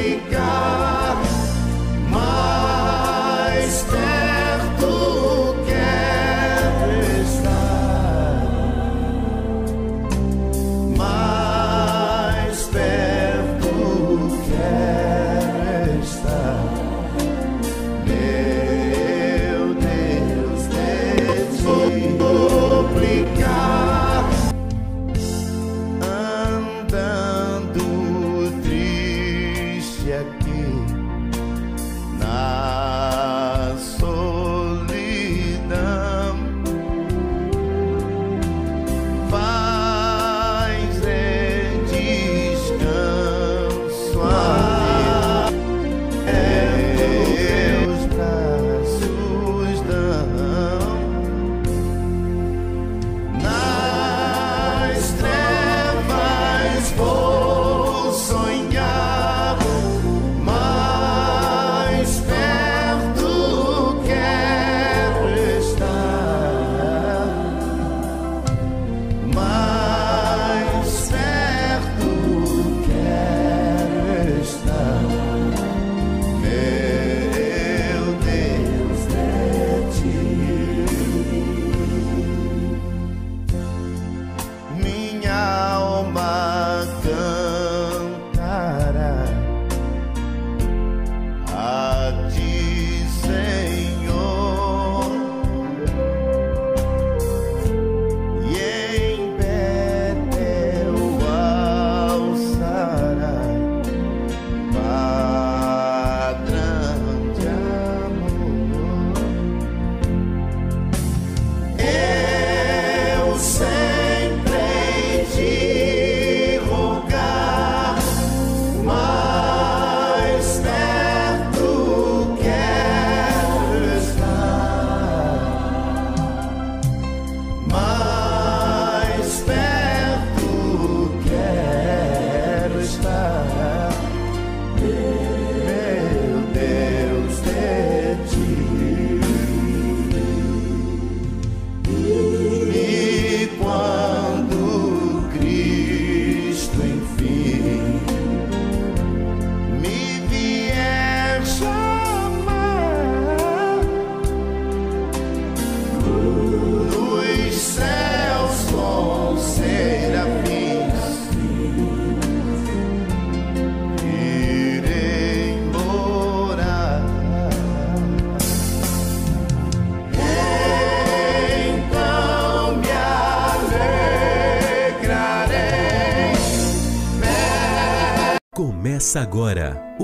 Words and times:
Começa 0.00 0.29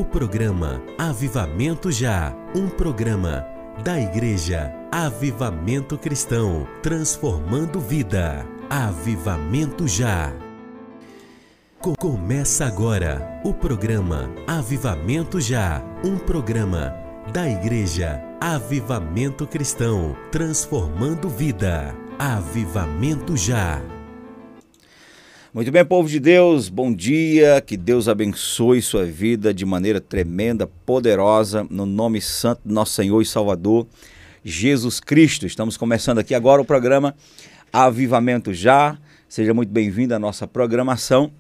programa 0.06 0.82
Avivamento 0.96 1.90
Já, 1.90 2.34
um 2.54 2.68
programa 2.68 3.44
da 3.82 4.00
Igreja 4.00 4.72
Avivamento 4.90 5.98
Cristão, 5.98 6.66
transformando 6.82 7.80
vida. 7.80 8.46
Avivamento 8.70 9.86
Já. 9.86 10.32
Começa 11.98 12.64
agora 12.66 13.40
o 13.44 13.52
programa 13.52 14.30
Avivamento 14.46 15.40
Já, 15.40 15.82
um 16.02 16.16
programa 16.16 16.94
da 17.32 17.48
Igreja 17.48 18.22
Avivamento 18.40 19.46
Cristão, 19.46 20.16
transformando 20.30 21.28
vida. 21.28 21.94
Avivamento 22.18 23.36
Já. 23.36 23.80
Muito 25.56 25.72
bem, 25.72 25.82
povo 25.86 26.06
de 26.06 26.20
Deus, 26.20 26.68
bom 26.68 26.92
dia, 26.92 27.62
que 27.62 27.78
Deus 27.78 28.08
abençoe 28.08 28.82
sua 28.82 29.06
vida 29.06 29.54
de 29.54 29.64
maneira 29.64 30.02
tremenda, 30.02 30.66
poderosa, 30.66 31.66
no 31.70 31.86
nome 31.86 32.20
santo 32.20 32.60
do 32.62 32.74
nosso 32.74 32.92
Senhor 32.92 33.22
e 33.22 33.24
Salvador, 33.24 33.86
Jesus 34.44 35.00
Cristo. 35.00 35.46
Estamos 35.46 35.78
começando 35.78 36.18
aqui 36.18 36.34
agora 36.34 36.60
o 36.60 36.64
programa 36.66 37.16
Avivamento 37.72 38.52
Já. 38.52 38.98
Seja 39.30 39.54
muito 39.54 39.70
bem-vindo 39.70 40.14
à 40.14 40.18
nossa 40.18 40.46
programação. 40.46 41.32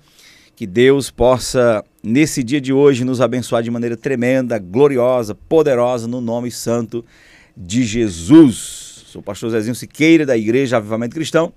Que 0.56 0.66
Deus 0.66 1.10
possa, 1.10 1.84
nesse 2.02 2.42
dia 2.42 2.58
de 2.58 2.72
hoje, 2.72 3.04
nos 3.04 3.20
abençoar 3.20 3.62
de 3.62 3.70
maneira 3.70 3.98
tremenda, 3.98 4.58
gloriosa, 4.58 5.34
poderosa, 5.34 6.08
no 6.08 6.22
nome 6.22 6.50
santo 6.50 7.04
de 7.54 7.84
Jesus. 7.84 9.04
Sou 9.08 9.20
o 9.20 9.22
pastor 9.22 9.50
Zezinho 9.50 9.74
Siqueira, 9.74 10.24
da 10.24 10.38
Igreja 10.38 10.78
Avivamento 10.78 11.14
Cristão. 11.14 11.52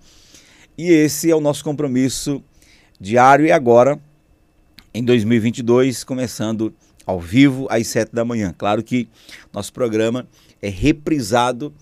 E 0.78 0.92
esse 0.92 1.30
é 1.30 1.36
o 1.36 1.42
nosso 1.42 1.62
compromisso 1.62 2.42
diário 3.00 3.46
e 3.46 3.52
agora, 3.52 4.00
em 4.94 5.04
2022, 5.04 6.04
começando 6.04 6.74
ao 7.06 7.20
vivo 7.20 7.68
às 7.70 7.88
7 7.88 8.14
da 8.14 8.26
manhã. 8.26 8.54
Claro 8.58 8.84
que 8.84 9.08
nosso 9.54 9.72
programa 9.72 10.28
é 10.62 10.70
reprisado 10.70 11.74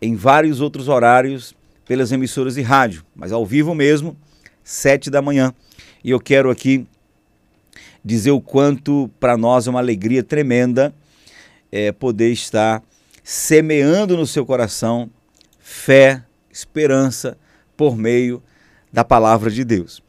em 0.00 0.16
vários 0.16 0.60
outros 0.60 0.88
horários 0.88 1.54
pelas 1.86 2.10
emissoras 2.10 2.54
de 2.54 2.62
rádio, 2.62 3.04
mas 3.14 3.32
ao 3.32 3.44
vivo 3.44 3.74
mesmo, 3.74 4.16
7 4.64 5.10
da 5.10 5.22
manhã. 5.22 5.54
E 6.02 6.10
eu 6.10 6.18
quero 6.18 6.50
aqui 6.50 6.86
dizer 8.04 8.30
o 8.30 8.40
quanto 8.40 9.10
para 9.20 9.36
nós 9.36 9.66
é 9.66 9.70
uma 9.70 9.80
alegria 9.80 10.22
tremenda 10.22 10.94
é, 11.70 11.92
poder 11.92 12.32
estar 12.32 12.82
semeando 13.22 14.16
no 14.16 14.26
seu 14.26 14.46
coração 14.46 15.10
fé, 15.58 16.22
esperança 16.50 17.36
por 17.76 17.96
meio 17.96 18.42
da 18.92 19.04
palavra 19.04 19.50
de 19.50 19.64
Deus. 19.64 20.05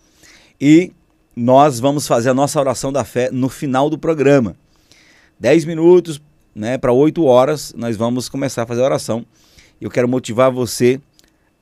E 0.60 0.92
nós 1.36 1.80
vamos 1.80 2.08
fazer 2.08 2.30
a 2.30 2.34
nossa 2.34 2.60
oração 2.60 2.92
da 2.92 3.04
fé 3.04 3.30
no 3.32 3.48
final 3.48 3.90
do 3.90 3.98
programa. 3.98 4.56
10 5.40 5.66
minutos 5.66 6.20
né, 6.56 6.78
para 6.78 6.92
8 6.92 7.24
horas, 7.24 7.74
nós 7.78 7.96
vamos 7.96 8.28
começar 8.28 8.64
a 8.64 8.66
fazer 8.66 8.82
a 8.82 8.86
oração. 8.86 9.26
Eu 9.80 9.92
quero 9.92 10.08
motivar 10.08 10.52
você 10.52 11.00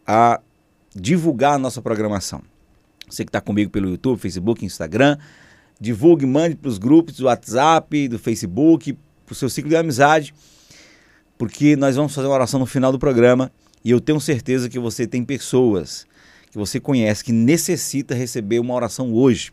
a 0.07 0.39
divulgar 0.95 1.55
a 1.55 1.59
nossa 1.59 1.81
programação. 1.81 2.41
Você 3.09 3.25
que 3.25 3.29
está 3.29 3.41
comigo 3.41 3.69
pelo 3.69 3.89
YouTube, 3.89 4.17
Facebook, 4.17 4.65
Instagram, 4.65 5.17
divulgue, 5.79 6.25
mande 6.25 6.55
para 6.55 6.69
os 6.69 6.77
grupos 6.77 7.17
do 7.17 7.25
WhatsApp, 7.25 8.07
do 8.07 8.17
Facebook, 8.17 8.93
para 9.25 9.33
o 9.33 9.35
seu 9.35 9.49
ciclo 9.49 9.69
de 9.69 9.75
amizade, 9.75 10.33
porque 11.37 11.75
nós 11.75 11.97
vamos 11.97 12.15
fazer 12.15 12.27
uma 12.27 12.35
oração 12.35 12.59
no 12.59 12.65
final 12.65 12.91
do 12.91 12.97
programa 12.97 13.51
e 13.83 13.91
eu 13.91 13.99
tenho 13.99 14.19
certeza 14.21 14.69
que 14.69 14.79
você 14.79 15.05
tem 15.05 15.23
pessoas 15.23 16.07
que 16.55 16.59
você 16.59 16.79
conhece 16.79 17.21
que 17.21 17.33
necessita 17.33 18.15
receber 18.15 18.59
uma 18.59 18.73
oração 18.73 19.13
hoje, 19.13 19.51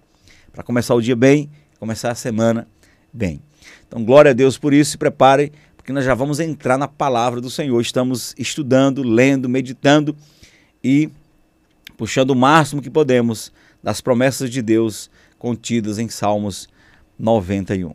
para 0.53 0.63
começar 0.63 0.95
o 0.95 1.01
dia 1.01 1.17
bem, 1.17 1.51
começar 1.81 2.13
a 2.13 2.15
semana 2.15 2.69
bem. 3.13 3.43
Então, 3.89 4.05
glória 4.05 4.31
a 4.31 4.33
Deus 4.33 4.57
por 4.57 4.73
isso, 4.73 4.93
se 4.93 4.99
prepare, 4.99 5.51
porque 5.77 5.93
nós 5.93 6.05
já 6.05 6.15
vamos 6.15 6.39
entrar 6.39 6.79
na 6.79 6.87
palavra 6.87 7.41
do 7.41 7.51
Senhor. 7.51 7.81
Estamos 7.81 8.37
estudando, 8.39 9.03
lendo, 9.03 9.49
meditando 9.49 10.15
e 10.83 11.11
puxando 11.97 12.31
o 12.31 12.37
máximo 12.37 12.81
que 12.81 12.89
podemos 12.89 13.53
das 13.83 14.01
promessas 14.01 14.49
de 14.49 14.63
Deus 14.63 15.11
contidas 15.41 15.99
em 15.99 16.09
Salmos 16.09 16.69
91. 17.19 17.95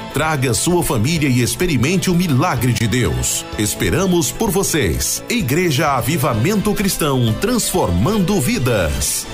traga 0.13 0.53
sua 0.53 0.83
família 0.83 1.29
e 1.29 1.41
experimente 1.41 2.09
o 2.09 2.15
milagre 2.15 2.73
de 2.73 2.87
Deus. 2.87 3.45
Esperamos 3.57 4.31
por 4.31 4.51
vocês. 4.51 5.23
Igreja 5.29 5.95
Avivamento 5.95 6.73
Cristão, 6.73 7.33
transformando 7.39 8.39
vidas. 8.41 9.25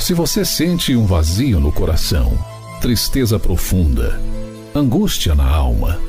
Se 0.00 0.14
você 0.14 0.44
sente 0.44 0.96
um 0.96 1.06
vazio 1.06 1.60
no 1.60 1.70
coração, 1.70 2.32
tristeza 2.80 3.38
profunda, 3.38 4.20
angústia 4.74 5.34
na 5.34 5.48
alma, 5.48 6.00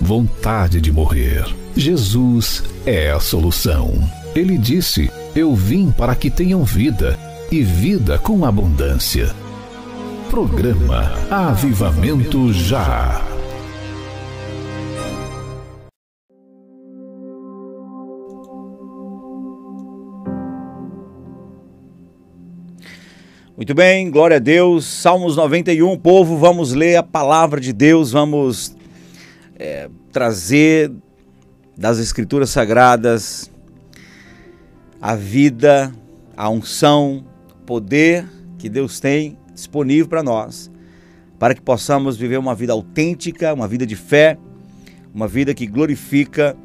vontade 0.00 0.80
de 0.80 0.92
morrer, 0.92 1.44
Jesus 1.76 2.62
é 2.84 3.10
a 3.10 3.18
solução. 3.18 3.92
Ele 4.34 4.58
disse: 4.58 5.10
Eu 5.34 5.54
vim 5.54 5.90
para 5.90 6.14
que 6.14 6.30
tenham 6.30 6.64
vida 6.64 7.18
e 7.50 7.62
vida 7.62 8.18
com 8.18 8.44
abundância. 8.44 9.34
Programa 10.30 11.12
Avivamento 11.28 12.52
Já. 12.52 13.20
Muito 23.56 23.74
bem, 23.74 24.08
glória 24.08 24.36
a 24.36 24.38
Deus. 24.38 24.84
Salmos 24.84 25.36
91, 25.36 25.98
povo, 25.98 26.36
vamos 26.36 26.72
ler 26.74 26.94
a 26.94 27.02
palavra 27.02 27.60
de 27.60 27.72
Deus, 27.72 28.12
vamos 28.12 28.76
é, 29.58 29.90
trazer 30.12 30.92
das 31.76 31.98
Escrituras 31.98 32.50
Sagradas 32.50 33.50
a 35.02 35.16
vida, 35.16 35.92
a 36.36 36.48
unção, 36.48 37.24
o 37.50 37.64
poder 37.66 38.24
que 38.56 38.68
Deus 38.68 39.00
tem 39.00 39.39
disponível 39.60 40.08
para 40.08 40.22
nós, 40.22 40.70
para 41.38 41.54
que 41.54 41.60
possamos 41.60 42.16
viver 42.16 42.38
uma 42.38 42.54
vida 42.54 42.72
autêntica, 42.72 43.54
uma 43.54 43.68
vida 43.68 43.86
de 43.86 43.96
fé, 43.96 44.36
uma 45.14 45.28
vida 45.28 45.54
que 45.54 45.66
glorifica 45.66 46.56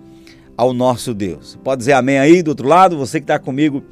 ao 0.58 0.74
nosso 0.74 1.14
Deus. 1.14 1.58
Pode 1.64 1.80
dizer 1.80 1.94
amém 1.94 2.18
aí 2.18 2.42
do 2.42 2.50
outro 2.50 2.68
lado, 2.68 2.98
você 2.98 3.20
que 3.20 3.26
está 3.26 3.38
comigo 3.38 3.84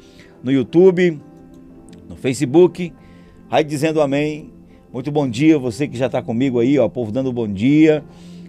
no 0.42 0.50
YouTube, 0.50 1.20
no 2.08 2.16
Facebook, 2.16 2.92
vai 3.48 3.62
dizendo 3.62 4.00
amém. 4.00 4.50
Muito 4.92 5.10
bom 5.10 5.28
dia, 5.28 5.58
você 5.58 5.88
que 5.88 5.96
já 5.96 6.06
está 6.06 6.22
comigo 6.22 6.60
aí, 6.60 6.78
ó, 6.78 6.88
povo 6.88 7.10
dando 7.10 7.32
bom 7.32 7.48
dia. 7.48 8.04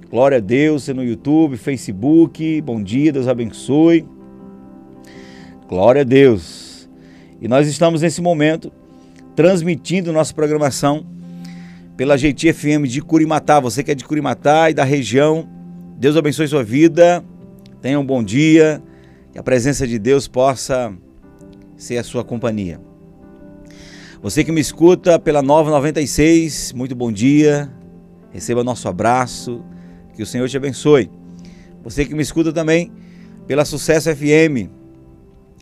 Glória 0.09 0.37
a 0.37 0.41
Deus, 0.41 0.83
você 0.83 0.93
no 0.93 1.03
YouTube, 1.03 1.57
Facebook, 1.57 2.61
bom 2.61 2.81
dia, 2.81 3.11
Deus 3.11 3.27
abençoe. 3.27 4.05
Glória 5.67 6.01
a 6.01 6.05
Deus. 6.05 6.87
E 7.41 7.47
nós 7.47 7.67
estamos 7.67 8.01
nesse 8.01 8.21
momento 8.21 8.71
transmitindo 9.35 10.13
nossa 10.13 10.33
programação 10.33 11.05
pela 11.97 12.17
GT 12.17 12.53
FM 12.53 12.85
de 12.87 13.01
Curimatá. 13.01 13.59
Você 13.59 13.83
que 13.83 13.91
é 13.91 13.95
de 13.95 14.05
Curimatá 14.05 14.69
e 14.69 14.73
da 14.73 14.83
região, 14.83 15.47
Deus 15.97 16.15
abençoe 16.15 16.47
sua 16.47 16.63
vida. 16.63 17.23
Tenha 17.81 17.99
um 17.99 18.05
bom 18.05 18.23
dia. 18.23 18.81
Que 19.31 19.39
a 19.39 19.43
presença 19.43 19.85
de 19.85 19.99
Deus 19.99 20.27
possa 20.27 20.93
ser 21.75 21.97
a 21.97 22.03
sua 22.03 22.23
companhia. 22.23 22.79
Você 24.21 24.43
que 24.43 24.51
me 24.51 24.61
escuta 24.61 25.19
pela 25.19 25.41
996, 25.41 26.73
muito 26.73 26.95
bom 26.95 27.11
dia. 27.11 27.69
Receba 28.31 28.63
nosso 28.63 28.87
abraço. 28.87 29.63
Que 30.13 30.23
o 30.23 30.25
Senhor 30.25 30.47
te 30.47 30.55
abençoe. 30.55 31.11
Você 31.83 32.05
que 32.05 32.15
me 32.15 32.23
escuta 32.23 32.51
também 32.51 32.91
pela 33.45 33.65
Sucesso 33.65 34.09
FM 34.15 34.71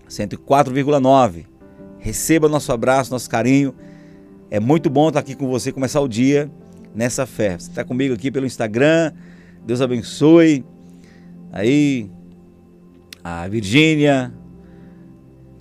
104,9. 0.08 1.53
Receba 2.04 2.50
nosso 2.50 2.70
abraço, 2.74 3.10
nosso 3.10 3.30
carinho. 3.30 3.74
É 4.52 4.60
muito 4.60 4.90
bom 4.90 5.08
estar 5.08 5.22
aqui 5.22 5.36
com 5.36 5.48
você, 5.48 5.72
começar 5.72 6.02
o 6.02 6.08
dia 6.08 6.52
nessa 6.94 7.26
fé. 7.26 7.58
Você 7.58 7.70
está 7.70 7.86
comigo 7.86 8.14
aqui 8.14 8.30
pelo 8.30 8.46
Instagram. 8.46 9.14
Deus 9.66 9.80
abençoe. 9.80 10.66
Aí, 11.50 12.12
a 13.24 13.48
Virgínia. 13.48 14.34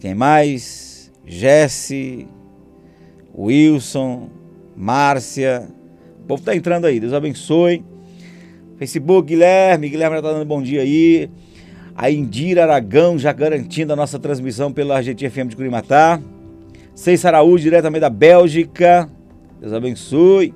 Quem 0.00 0.16
mais? 0.16 1.12
Jesse. 1.24 2.26
Wilson. 3.32 4.28
Márcia. 4.76 5.68
O 6.24 6.26
povo 6.26 6.40
está 6.40 6.56
entrando 6.56 6.86
aí. 6.86 6.98
Deus 6.98 7.12
abençoe. 7.12 7.84
Facebook, 8.78 9.28
Guilherme. 9.28 9.88
Guilherme 9.88 10.16
já 10.16 10.18
está 10.18 10.32
dando 10.32 10.44
bom 10.44 10.60
dia 10.60 10.82
aí. 10.82 11.30
A 11.94 12.10
Indira 12.10 12.64
Aragão 12.64 13.16
já 13.16 13.32
garantindo 13.32 13.92
a 13.92 13.96
nossa 13.96 14.18
transmissão 14.18 14.72
pela 14.72 14.96
Argentina 14.96 15.30
FM 15.30 15.46
de 15.46 15.54
Curimatá. 15.54 16.20
Seis 17.02 17.24
Araújo, 17.24 17.64
diretamente 17.64 18.02
da 18.02 18.08
Bélgica. 18.08 19.10
Deus 19.60 19.72
abençoe. 19.72 20.54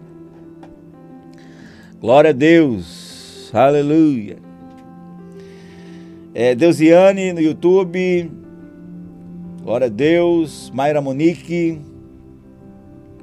Glória 2.01 2.31
a 2.31 2.33
Deus. 2.33 3.51
Aleluia. 3.53 4.37
É, 6.33 6.55
Deusiane 6.55 7.33
no 7.33 7.41
YouTube. 7.41 8.31
Glória 9.61 9.89
a 9.89 9.91
Deus. 9.91 10.71
Mayra 10.73 11.01
Monique. 11.01 11.81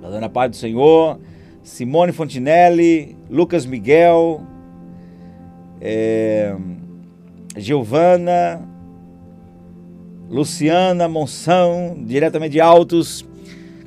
Tá 0.01 0.09
dando 0.09 0.25
a 0.25 0.29
paz 0.29 0.49
do 0.49 0.57
Senhor. 0.57 1.17
Simone 1.63 2.11
Fontinelli. 2.11 3.15
Lucas 3.29 3.65
Miguel. 3.65 4.41
É, 5.79 6.53
Giovana, 7.55 8.67
Luciana 10.33 11.07
Monção, 11.07 11.95
diretamente 12.07 12.53
de 12.53 12.59
Altos. 12.59 13.23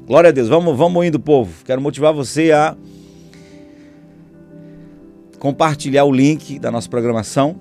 Glória 0.07 0.31
a 0.31 0.33
Deus. 0.33 0.49
Vamos, 0.49 0.79
vamos 0.79 1.05
indo, 1.05 1.19
povo. 1.19 1.65
Quero 1.65 1.81
motivar 1.81 2.15
você 2.15 2.53
a 2.53 2.77
compartilhar 5.41 6.05
o 6.05 6.13
link 6.13 6.61
da 6.61 6.71
nossa 6.71 6.89
programação. 6.89 7.57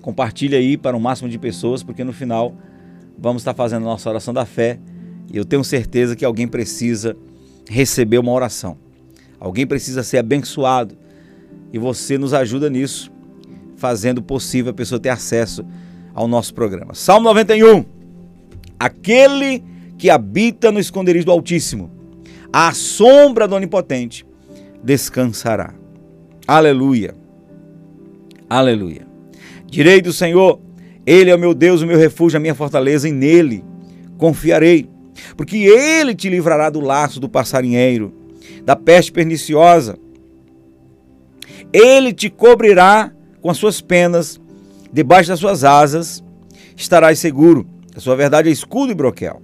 Compartilhe 0.00 0.56
aí 0.56 0.78
para 0.78 0.96
o 0.96 1.00
máximo 1.00 1.28
de 1.28 1.38
pessoas, 1.38 1.82
porque 1.82 2.02
no 2.02 2.14
final 2.14 2.56
vamos 3.18 3.42
estar 3.42 3.52
fazendo 3.52 3.82
a 3.82 3.90
nossa 3.90 4.08
oração 4.08 4.32
da 4.32 4.46
fé. 4.46 4.80
E 5.30 5.36
eu 5.36 5.44
tenho 5.44 5.62
certeza 5.62 6.16
que 6.16 6.24
alguém 6.24 6.48
precisa 6.48 7.14
receber 7.68 8.16
uma 8.16 8.32
oração. 8.32 8.78
Alguém 9.38 9.66
precisa 9.66 10.02
ser 10.02 10.16
abençoado. 10.16 10.96
E 11.70 11.78
você 11.78 12.16
nos 12.16 12.32
ajuda 12.32 12.70
nisso 12.70 13.12
fazendo 13.76 14.22
possível 14.22 14.70
a 14.70 14.74
pessoa 14.74 14.98
ter 14.98 15.10
acesso 15.10 15.62
ao 16.14 16.28
nosso 16.28 16.54
programa. 16.54 16.94
Salmo 16.94 17.28
91. 17.28 17.84
Aquele 18.78 19.62
que 19.98 20.08
habita 20.08 20.70
no 20.70 20.78
esconderijo 20.78 21.26
do 21.26 21.32
Altíssimo, 21.32 21.90
à 22.52 22.72
sombra 22.72 23.48
do 23.48 23.56
Onipotente, 23.56 24.24
descansará. 24.82 25.74
Aleluia. 26.46 27.14
Aleluia. 28.48 29.06
Direi 29.66 30.00
do 30.00 30.12
Senhor, 30.12 30.60
Ele 31.04 31.30
é 31.30 31.34
o 31.34 31.38
meu 31.38 31.54
Deus, 31.54 31.82
o 31.82 31.86
meu 31.86 31.98
refúgio, 31.98 32.36
a 32.36 32.40
minha 32.40 32.54
fortaleza, 32.54 33.08
e 33.08 33.12
nele 33.12 33.64
confiarei. 34.16 34.88
Porque 35.36 35.56
Ele 35.56 36.14
te 36.14 36.28
livrará 36.28 36.70
do 36.70 36.80
laço 36.80 37.18
do 37.18 37.28
passarinheiro, 37.28 38.12
da 38.64 38.76
peste 38.76 39.10
perniciosa. 39.10 39.98
Ele 41.72 42.12
te 42.12 42.30
cobrirá 42.30 43.10
com 43.40 43.50
as 43.50 43.56
suas 43.56 43.80
penas, 43.80 44.40
debaixo 44.94 45.28
das 45.28 45.40
suas 45.40 45.64
asas, 45.64 46.22
estarás 46.76 47.18
seguro. 47.18 47.66
A 47.96 48.00
sua 48.00 48.14
verdade 48.14 48.48
é 48.48 48.52
escudo 48.52 48.92
e 48.92 48.94
broquel. 48.94 49.42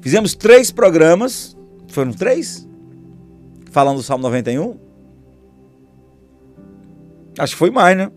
Fizemos 0.00 0.34
três 0.34 0.72
programas, 0.72 1.56
foram 1.86 2.12
três? 2.12 2.68
Falando 3.70 3.98
do 3.98 4.02
Salmo 4.02 4.24
91? 4.24 4.76
Acho 7.38 7.52
que 7.52 7.58
foi 7.58 7.70
mais, 7.70 7.96
né? 7.96 8.10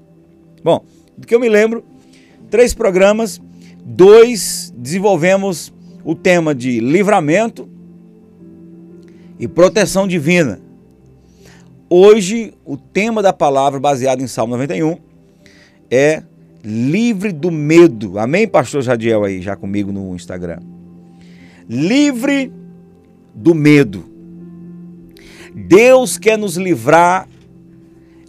Bom, 0.63 0.83
do 1.15 1.27
que 1.27 1.35
eu 1.35 1.39
me 1.39 1.47
lembro, 1.47 1.85
três 2.49 2.73
programas, 2.73 3.39
dois 3.85 4.73
desenvolvemos 4.75 5.71
o 6.03 6.15
tema 6.15 6.55
de 6.55 6.79
livramento 6.79 7.69
e 9.39 9.47
proteção 9.47 10.07
divina. 10.07 10.59
Hoje, 11.87 12.55
o 12.65 12.75
tema 12.75 13.21
da 13.21 13.31
palavra, 13.31 13.79
baseado 13.79 14.21
em 14.21 14.27
Salmo 14.27 14.53
91, 14.53 15.04
é 15.89 16.23
livre 16.63 17.31
do 17.31 17.51
medo. 17.51 18.17
Amém, 18.17 18.47
pastor 18.47 18.81
Jadiel 18.81 19.23
aí, 19.23 19.41
já 19.41 19.55
comigo 19.55 19.91
no 19.91 20.15
Instagram. 20.15 20.59
Livre 21.69 22.51
do 23.33 23.53
medo. 23.53 24.05
Deus 25.53 26.17
quer 26.17 26.37
nos 26.37 26.57
livrar 26.57 27.27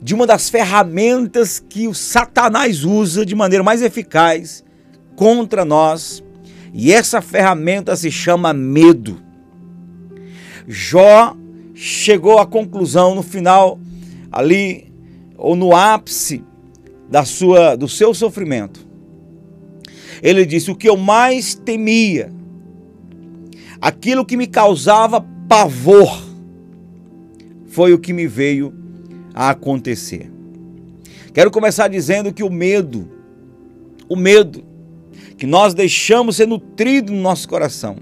de 0.00 0.14
uma 0.14 0.26
das 0.26 0.48
ferramentas 0.48 1.58
que 1.58 1.88
o 1.88 1.94
Satanás 1.94 2.84
usa 2.84 3.24
de 3.24 3.34
maneira 3.34 3.64
mais 3.64 3.82
eficaz 3.82 4.64
contra 5.16 5.64
nós, 5.64 6.22
e 6.72 6.92
essa 6.92 7.22
ferramenta 7.22 7.96
se 7.96 8.10
chama 8.10 8.52
medo. 8.52 9.18
Jó 10.68 11.34
chegou 11.74 12.38
à 12.38 12.46
conclusão 12.46 13.14
no 13.14 13.22
final 13.22 13.80
ali 14.30 14.92
ou 15.36 15.56
no 15.56 15.74
ápice 15.74 16.44
da 17.08 17.24
sua 17.24 17.76
do 17.76 17.88
seu 17.88 18.12
sofrimento. 18.12 18.86
Ele 20.22 20.44
disse: 20.44 20.70
"O 20.70 20.76
que 20.76 20.88
eu 20.88 20.96
mais 20.96 21.54
temia, 21.54 22.32
aquilo 23.80 24.24
que 24.24 24.36
me 24.36 24.46
causava 24.46 25.24
pavor, 25.48 26.24
foi 27.66 27.92
o 27.92 27.98
que 27.98 28.12
me 28.12 28.26
veio 28.26 28.74
a 29.34 29.50
acontecer." 29.50 30.30
Quero 31.32 31.50
começar 31.50 31.88
dizendo 31.88 32.32
que 32.32 32.42
o 32.42 32.50
medo, 32.50 33.08
o 34.08 34.16
medo 34.16 34.64
que 35.36 35.46
nós 35.46 35.74
deixamos 35.74 36.36
ser 36.36 36.46
nutrido 36.46 37.12
no 37.12 37.20
nosso 37.20 37.46
coração. 37.46 37.96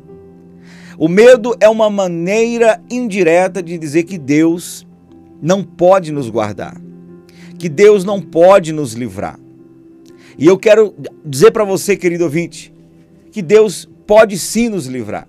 O 0.96 1.08
medo 1.08 1.56
é 1.58 1.68
uma 1.68 1.90
maneira 1.90 2.80
indireta 2.88 3.60
de 3.60 3.76
dizer 3.76 4.04
que 4.04 4.16
Deus 4.16 4.86
não 5.42 5.64
pode 5.64 6.12
nos 6.12 6.30
guardar 6.30 6.80
que 7.64 7.68
Deus 7.70 8.04
não 8.04 8.20
pode 8.20 8.74
nos 8.74 8.92
livrar. 8.92 9.40
E 10.36 10.46
eu 10.46 10.58
quero 10.58 10.94
dizer 11.24 11.50
para 11.50 11.64
você, 11.64 11.96
querido 11.96 12.24
ouvinte, 12.24 12.70
que 13.32 13.40
Deus 13.40 13.88
pode 14.06 14.38
sim 14.38 14.68
nos 14.68 14.84
livrar. 14.86 15.26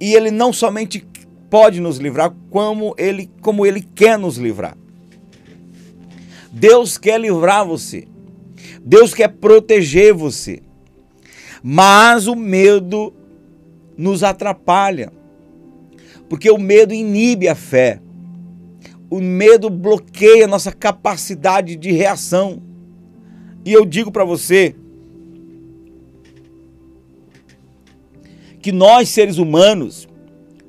E 0.00 0.12
ele 0.12 0.32
não 0.32 0.52
somente 0.52 1.06
pode 1.48 1.80
nos 1.80 1.98
livrar, 1.98 2.34
como 2.50 2.92
ele, 2.98 3.30
como 3.40 3.64
ele 3.64 3.86
quer 3.94 4.18
nos 4.18 4.36
livrar. 4.36 4.76
Deus 6.50 6.98
quer 6.98 7.20
livrar 7.20 7.64
você. 7.64 8.08
Deus 8.84 9.14
quer 9.14 9.28
proteger 9.28 10.12
você. 10.12 10.62
Mas 11.62 12.26
o 12.26 12.34
medo 12.34 13.14
nos 13.96 14.24
atrapalha. 14.24 15.12
Porque 16.28 16.50
o 16.50 16.58
medo 16.58 16.92
inibe 16.92 17.46
a 17.46 17.54
fé 17.54 18.00
o 19.10 19.20
medo 19.20 19.68
bloqueia 19.68 20.46
nossa 20.46 20.70
capacidade 20.70 21.74
de 21.74 21.90
reação. 21.90 22.62
E 23.64 23.72
eu 23.72 23.84
digo 23.84 24.12
para 24.12 24.24
você 24.24 24.74
que 28.62 28.70
nós, 28.70 29.08
seres 29.08 29.36
humanos, 29.36 30.08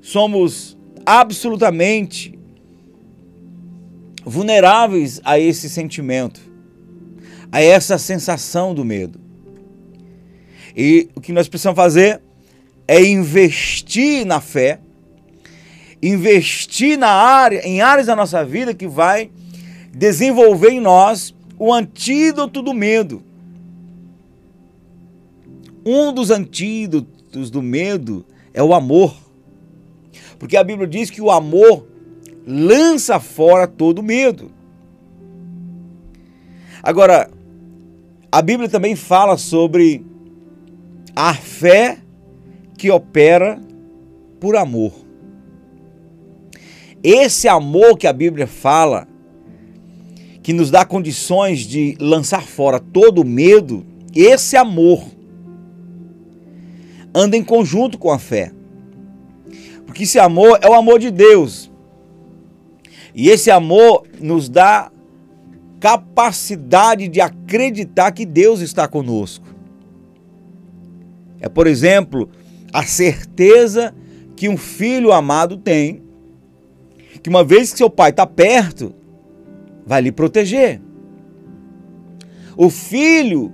somos 0.02 0.78
absolutamente 1.06 2.38
vulneráveis 4.26 5.22
a 5.24 5.40
esse 5.40 5.70
sentimento, 5.70 6.42
a 7.52 7.62
essa 7.62 7.98
sensação 7.98 8.74
do 8.74 8.84
medo. 8.84 9.20
E 10.76 11.10
o 11.14 11.22
que 11.22 11.34
nós 11.34 11.48
precisamos 11.48 11.76
fazer 11.76 12.22
é 12.88 13.04
investir 13.04 14.26
na 14.26 14.42
fé 14.42 14.80
investir 16.02 16.98
na 16.98 17.10
área, 17.10 17.66
em 17.66 17.82
áreas 17.82 18.08
da 18.08 18.16
nossa 18.16 18.44
vida 18.44 18.74
que 18.74 18.88
vai 18.88 19.30
desenvolver 19.94 20.70
em 20.70 20.80
nós 20.80 21.36
o 21.60 21.72
antídoto 21.72 22.62
do 22.62 22.74
medo. 22.74 23.22
Um 25.86 26.14
dos 26.14 26.32
antídotos 26.32 27.50
do 27.50 27.62
medo 27.62 28.26
é 28.54 28.64
o 28.64 28.74
amor. 28.74 29.16
Porque 30.40 30.58
a 30.58 30.64
Bíblia 30.64 30.88
diz 30.88 31.10
que 31.10 31.22
o 31.22 31.30
amor 31.30 31.88
lança 32.46 33.20
fora 33.20 33.68
todo 33.68 34.02
medo. 34.02 34.52
Agora, 36.82 37.30
a 38.32 38.42
Bíblia 38.42 38.68
também 38.68 38.96
fala 38.96 39.38
sobre 39.38 40.04
a 41.16 41.34
fé 41.34 42.00
que 42.78 42.90
opera 42.90 43.62
por 44.40 44.56
amor. 44.56 45.01
Esse 47.04 47.48
amor 47.48 47.98
que 47.98 48.06
a 48.06 48.14
Bíblia 48.14 48.46
fala, 48.46 49.08
que 50.44 50.54
nos 50.54 50.70
dá 50.70 50.86
condições 50.86 51.60
de 51.60 51.96
lançar 52.00 52.44
fora 52.44 52.80
todo 52.80 53.22
o 53.22 53.26
medo, 53.26 53.86
esse 54.16 54.56
amor 54.56 55.04
anda 57.14 57.36
em 57.36 57.44
conjunto 57.44 57.98
com 57.98 58.12
a 58.12 58.20
fé. 58.20 58.52
Porque 59.86 60.04
esse 60.04 60.20
amor 60.20 60.60
é 60.62 60.70
o 60.70 60.74
amor 60.74 61.00
de 61.00 61.12
Deus. 61.12 61.72
E 63.14 63.30
esse 63.30 63.52
amor 63.52 64.04
nos 64.20 64.48
dá 64.48 64.92
capacidade 65.80 67.08
de 67.08 67.20
acreditar 67.20 68.12
que 68.12 68.26
Deus 68.26 68.62
está 68.62 68.88
conosco. 68.88 69.46
É, 71.40 71.50
por 71.50 71.66
exemplo, 71.66 72.30
a 72.72 72.84
certeza 72.84 73.94
que 74.36 74.48
um 74.48 74.56
filho 74.56 75.12
amado 75.12 75.58
tem 75.58 76.04
que 77.22 77.30
uma 77.30 77.44
vez 77.44 77.72
que 77.72 77.78
seu 77.78 77.90
pai 77.90 78.10
está 78.10 78.26
perto, 78.26 78.94
vai 79.86 80.02
lhe 80.02 80.12
proteger. 80.12 80.82
O 82.58 82.70
filho 82.70 83.52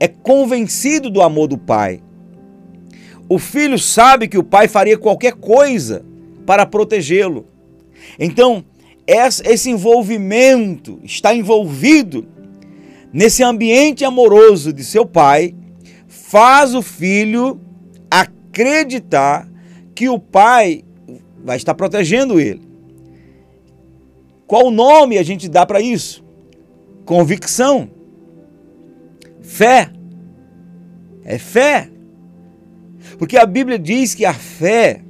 é 0.00 0.08
convencido 0.08 1.10
do 1.10 1.22
amor 1.22 1.48
do 1.48 1.58
pai. 1.58 2.00
O 3.28 3.38
filho 3.38 3.78
sabe 3.78 4.28
que 4.28 4.38
o 4.38 4.42
pai 4.42 4.68
faria 4.68 4.98
qualquer 4.98 5.34
coisa 5.34 6.04
para 6.44 6.66
protegê-lo. 6.66 7.46
Então, 8.18 8.64
esse 9.06 9.70
envolvimento, 9.70 11.00
está 11.04 11.34
envolvido 11.34 12.26
nesse 13.12 13.42
ambiente 13.42 14.04
amoroso 14.04 14.72
de 14.72 14.82
seu 14.82 15.04
pai, 15.04 15.54
faz 16.08 16.74
o 16.74 16.82
filho 16.82 17.60
acreditar 18.10 19.48
que 19.94 20.08
o 20.08 20.18
pai 20.18 20.82
vai 21.44 21.56
estar 21.56 21.74
protegendo 21.74 22.40
ele. 22.40 22.71
Qual 24.52 24.70
nome 24.70 25.16
a 25.16 25.22
gente 25.22 25.48
dá 25.48 25.64
para 25.64 25.80
isso? 25.80 26.22
Convicção. 27.06 27.88
Fé. 29.40 29.90
É 31.24 31.38
fé. 31.38 31.88
Porque 33.16 33.38
a 33.38 33.46
Bíblia 33.46 33.78
diz 33.78 34.14
que 34.14 34.26
a 34.26 34.34
fé 34.34 35.00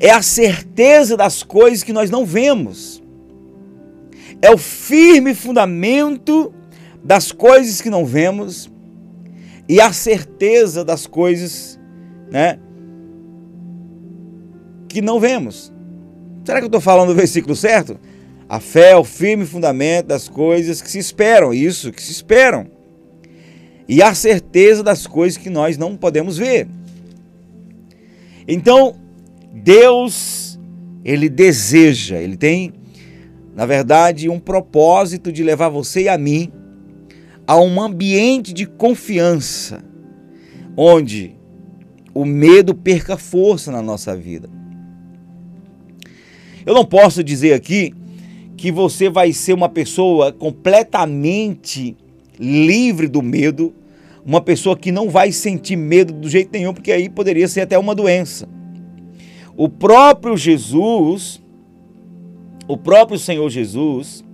é 0.00 0.08
a 0.08 0.22
certeza 0.22 1.14
das 1.14 1.42
coisas 1.42 1.82
que 1.82 1.92
nós 1.92 2.08
não 2.08 2.24
vemos. 2.24 3.02
É 4.40 4.50
o 4.50 4.56
firme 4.56 5.34
fundamento 5.34 6.54
das 7.04 7.32
coisas 7.32 7.82
que 7.82 7.90
não 7.90 8.06
vemos 8.06 8.72
e 9.68 9.78
a 9.78 9.92
certeza 9.92 10.82
das 10.82 11.06
coisas, 11.06 11.78
né, 12.30 12.58
que 14.88 15.02
não 15.02 15.20
vemos. 15.20 15.70
Será 16.48 16.60
que 16.60 16.64
eu 16.64 16.68
estou 16.68 16.80
falando 16.80 17.08
do 17.08 17.14
versículo 17.14 17.54
certo? 17.54 18.00
A 18.48 18.58
fé 18.58 18.92
é 18.92 18.96
o 18.96 19.04
firme 19.04 19.44
fundamento 19.44 20.06
das 20.06 20.30
coisas 20.30 20.80
que 20.80 20.90
se 20.90 20.98
esperam, 20.98 21.52
isso, 21.52 21.92
que 21.92 22.02
se 22.02 22.10
esperam. 22.10 22.68
E 23.86 24.02
a 24.02 24.14
certeza 24.14 24.82
das 24.82 25.06
coisas 25.06 25.36
que 25.36 25.50
nós 25.50 25.76
não 25.76 25.94
podemos 25.94 26.38
ver. 26.38 26.66
Então, 28.48 28.96
Deus, 29.52 30.58
ele 31.04 31.28
deseja, 31.28 32.16
ele 32.16 32.38
tem, 32.38 32.72
na 33.54 33.66
verdade, 33.66 34.30
um 34.30 34.40
propósito 34.40 35.30
de 35.30 35.42
levar 35.42 35.68
você 35.68 36.04
e 36.04 36.08
a 36.08 36.16
mim 36.16 36.50
a 37.46 37.60
um 37.60 37.78
ambiente 37.78 38.54
de 38.54 38.64
confiança, 38.64 39.84
onde 40.74 41.36
o 42.14 42.24
medo 42.24 42.74
perca 42.74 43.18
força 43.18 43.70
na 43.70 43.82
nossa 43.82 44.16
vida. 44.16 44.56
Eu 46.64 46.74
não 46.74 46.84
posso 46.84 47.22
dizer 47.22 47.52
aqui 47.52 47.94
que 48.56 48.72
você 48.72 49.08
vai 49.08 49.32
ser 49.32 49.52
uma 49.52 49.68
pessoa 49.68 50.32
completamente 50.32 51.96
livre 52.38 53.06
do 53.06 53.22
medo, 53.22 53.72
uma 54.24 54.40
pessoa 54.40 54.76
que 54.76 54.92
não 54.92 55.08
vai 55.08 55.32
sentir 55.32 55.76
medo 55.76 56.12
do 56.12 56.28
jeito 56.28 56.50
nenhum, 56.52 56.74
porque 56.74 56.92
aí 56.92 57.08
poderia 57.08 57.48
ser 57.48 57.62
até 57.62 57.78
uma 57.78 57.94
doença. 57.94 58.48
O 59.56 59.68
próprio 59.68 60.36
Jesus, 60.36 61.40
o 62.66 62.76
próprio 62.76 63.18
Senhor 63.18 63.48
Jesus, 63.48 64.24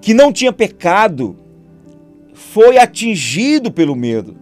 que 0.00 0.14
não 0.14 0.32
tinha 0.32 0.52
pecado, 0.52 1.36
foi 2.32 2.78
atingido 2.78 3.70
pelo 3.70 3.94
medo. 3.94 4.39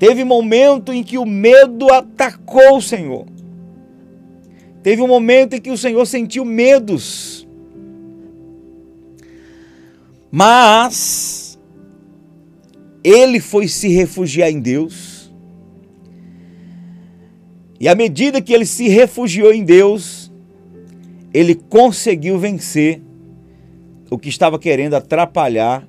Teve 0.00 0.24
momento 0.24 0.94
em 0.94 1.04
que 1.04 1.18
o 1.18 1.26
medo 1.26 1.92
atacou 1.92 2.78
o 2.78 2.80
Senhor. 2.80 3.26
Teve 4.82 5.02
um 5.02 5.06
momento 5.06 5.52
em 5.52 5.60
que 5.60 5.70
o 5.70 5.76
Senhor 5.76 6.06
sentiu 6.06 6.42
medos. 6.42 7.46
Mas 10.32 11.60
ele 13.04 13.40
foi 13.40 13.68
se 13.68 13.88
refugiar 13.88 14.50
em 14.50 14.58
Deus. 14.58 15.30
E 17.78 17.86
à 17.86 17.94
medida 17.94 18.40
que 18.40 18.54
ele 18.54 18.64
se 18.64 18.88
refugiou 18.88 19.52
em 19.52 19.62
Deus, 19.62 20.32
ele 21.34 21.54
conseguiu 21.54 22.38
vencer 22.38 23.02
o 24.08 24.18
que 24.18 24.30
estava 24.30 24.58
querendo 24.58 24.94
atrapalhar 24.94 25.86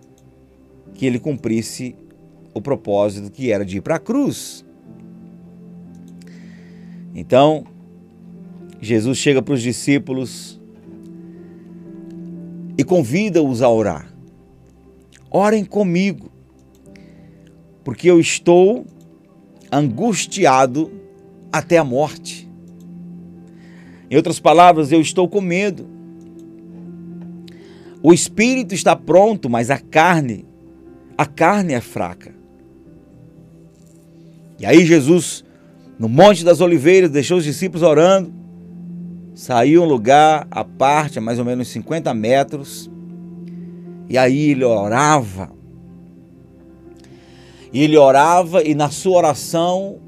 que 0.95 1.05
ele 1.05 1.17
cumprisse 1.17 1.95
o 2.53 2.61
propósito 2.61 3.31
que 3.31 3.51
era 3.51 3.65
de 3.65 3.77
ir 3.77 3.81
para 3.81 3.95
a 3.95 3.99
cruz. 3.99 4.65
Então, 7.13 7.65
Jesus 8.81 9.17
chega 9.17 9.41
para 9.41 9.53
os 9.53 9.61
discípulos 9.61 10.59
e 12.77 12.83
convida-os 12.83 13.61
a 13.61 13.69
orar. 13.69 14.11
Orem 15.29 15.63
comigo, 15.63 16.31
porque 17.83 18.09
eu 18.09 18.19
estou 18.19 18.85
angustiado 19.71 20.91
até 21.51 21.77
a 21.77 21.83
morte. 21.83 22.49
Em 24.09 24.15
outras 24.15 24.39
palavras, 24.39 24.91
eu 24.91 24.99
estou 24.99 25.27
com 25.27 25.39
medo. 25.39 25.87
O 28.03 28.13
espírito 28.13 28.73
está 28.73 28.95
pronto, 28.95 29.49
mas 29.49 29.69
a 29.69 29.77
carne, 29.77 30.45
a 31.17 31.25
carne 31.25 31.73
é 31.73 31.81
fraca. 31.81 32.40
E 34.61 34.65
aí 34.65 34.85
Jesus, 34.85 35.43
no 35.99 36.07
Monte 36.07 36.45
das 36.45 36.61
Oliveiras, 36.61 37.09
deixou 37.09 37.37
os 37.39 37.43
discípulos 37.43 37.83
orando 37.83 38.41
saiu 39.33 39.81
um 39.83 39.85
lugar 39.85 40.47
à 40.51 40.63
parte, 40.63 41.17
a 41.17 41.21
mais 41.21 41.39
ou 41.39 41.45
menos 41.45 41.67
50 41.69 42.13
metros, 42.13 42.89
e 44.09 44.17
aí 44.17 44.51
ele 44.51 44.63
orava. 44.63 45.51
E 47.73 47.81
ele 47.81 47.97
orava, 47.97 48.61
e 48.61 48.75
na 48.75 48.89
sua 48.89 49.17
oração 49.17 49.99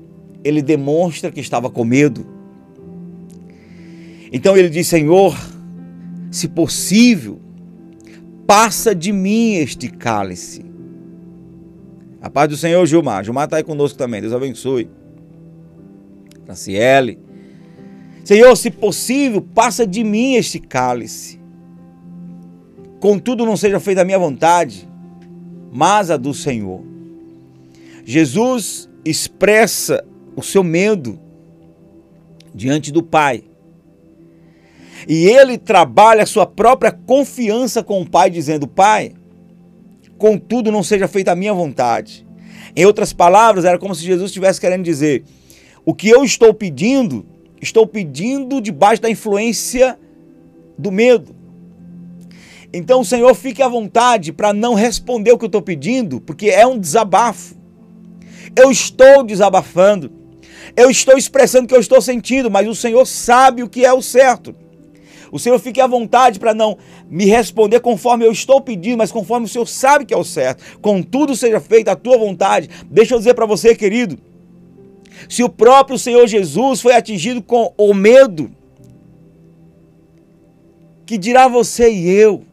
ele 0.44 0.62
demonstra 0.62 1.32
que 1.32 1.40
estava 1.40 1.70
com 1.70 1.86
medo. 1.86 2.28
Então 4.32 4.58
ele 4.58 4.70
diz: 4.70 4.88
Senhor, 4.88 5.36
se 6.30 6.50
possível, 6.50 7.40
passa 8.46 8.94
de 8.94 9.12
mim 9.12 9.54
este 9.54 9.88
cálice. 9.88 10.66
A 12.24 12.30
paz 12.30 12.48
do 12.48 12.56
Senhor, 12.56 12.86
Gilmar. 12.86 13.22
Gilmar 13.22 13.44
está 13.44 13.58
aí 13.58 13.63
conosco 13.63 13.98
também. 13.98 14.22
Deus 14.22 14.32
abençoe. 14.32 14.89
Franciele. 16.46 17.20
Senhor, 18.24 18.56
se 18.56 18.72
possível, 18.72 19.42
passa 19.42 19.86
de 19.86 20.06
mim 20.06 20.36
este 20.36 20.58
cálice. 20.58 21.38
Contudo, 23.01 23.46
não 23.46 23.58
seja 23.58 23.77
feita 23.77 24.01
a 24.01 24.06
minha 24.06 24.18
vontade, 24.18 24.88
mas 25.70 26.10
a 26.10 26.15
do 26.15 26.34
Senhor. 26.34 26.82
Jesus 28.06 28.89
expressa 29.03 30.01
o 30.34 30.42
seu 30.42 30.63
medo 30.63 31.20
diante 32.56 32.89
do 32.89 33.03
Pai. 33.03 33.44
E 35.10 35.25
ele 35.25 35.58
trabalha 35.58 36.24
a 36.24 36.25
sua 36.25 36.46
própria 36.46 36.94
confiança 36.94 37.84
com 37.84 38.01
o 38.01 38.10
Pai, 38.10 38.30
dizendo: 38.30 38.65
Pai, 38.65 39.13
contudo, 40.17 40.72
não 40.72 40.84
seja 40.84 41.08
feita 41.08 41.32
a 41.32 41.36
minha 41.36 41.53
vontade. 41.53 42.25
Em 42.75 42.86
outras 42.86 43.13
palavras, 43.13 43.65
era 43.65 43.77
como 43.77 43.93
se 43.93 44.03
Jesus 44.03 44.29
estivesse 44.29 44.60
querendo 44.60 44.84
dizer: 44.84 45.24
o 45.86 45.93
que 45.93 46.10
eu 46.10 46.24
estou 46.24 46.53
pedindo 46.53 47.25
Estou 47.63 47.88
pedindo 47.88 48.60
debaixo 48.60 49.01
da 49.01 49.10
influência 49.10 49.98
do 50.77 50.91
medo. 50.91 51.34
Então, 52.73 52.99
o 52.99 53.06
Senhor, 53.06 53.34
fique 53.36 53.63
à 53.63 53.69
vontade 53.69 54.34
para 54.34 54.52
não 54.52 54.73
responder 54.73 55.32
o 55.32 55.38
que 55.38 55.45
eu 55.45 55.47
estou 55.47 55.62
pedindo, 55.62 56.19
porque 56.19 56.49
é 56.49 56.67
um 56.67 56.78
desabafo. 56.78 57.56
Eu 58.54 58.69
estou 58.69 59.23
desabafando. 59.23 60.12
Eu 60.76 60.91
estou 60.91 61.17
expressando 61.17 61.63
o 61.63 61.67
que 61.69 61.73
eu 61.73 61.80
estou 61.80 62.02
sentindo, 62.02 62.52
mas 62.52 62.67
o 62.67 62.76
Senhor 62.76 63.06
sabe 63.06 63.63
o 63.63 63.69
que 63.69 63.86
é 63.86 63.93
o 63.93 64.02
certo. 64.02 64.54
O 65.34 65.39
Senhor 65.39 65.58
fique 65.58 65.82
à 65.82 65.88
vontade 65.88 66.39
para 66.39 66.54
não 66.54 66.78
me 67.10 67.26
responder 67.26 67.80
conforme 67.80 68.24
eu 68.24 68.32
estou 68.32 68.62
pedindo, 68.62 69.00
mas 69.00 69.12
conforme 69.12 69.48
o 69.48 69.50
Senhor 69.50 69.65
sabe 69.67 70.06
que 70.06 70.13
é 70.13 70.17
o 70.17 70.24
certo. 70.24 70.80
Contudo 70.80 71.36
seja 71.36 71.60
feita 71.60 71.91
a 71.91 71.96
tua 71.96 72.19
vontade. 72.19 72.69
Deixa 72.86 73.15
eu 73.15 73.17
dizer 73.17 73.34
para 73.34 73.48
você, 73.48 73.74
querido, 73.74 74.19
se 75.28 75.43
o 75.43 75.50
próprio 75.50 75.98
Senhor 75.98 76.28
Jesus 76.28 76.82
foi 76.82 76.93
atingido 76.93 77.41
com 77.41 77.74
o 77.76 77.96
medo, 77.96 78.52
que 81.04 81.17
dirá 81.17 81.48
você 81.48 81.91
e 81.91 82.12
eu? 82.12 82.43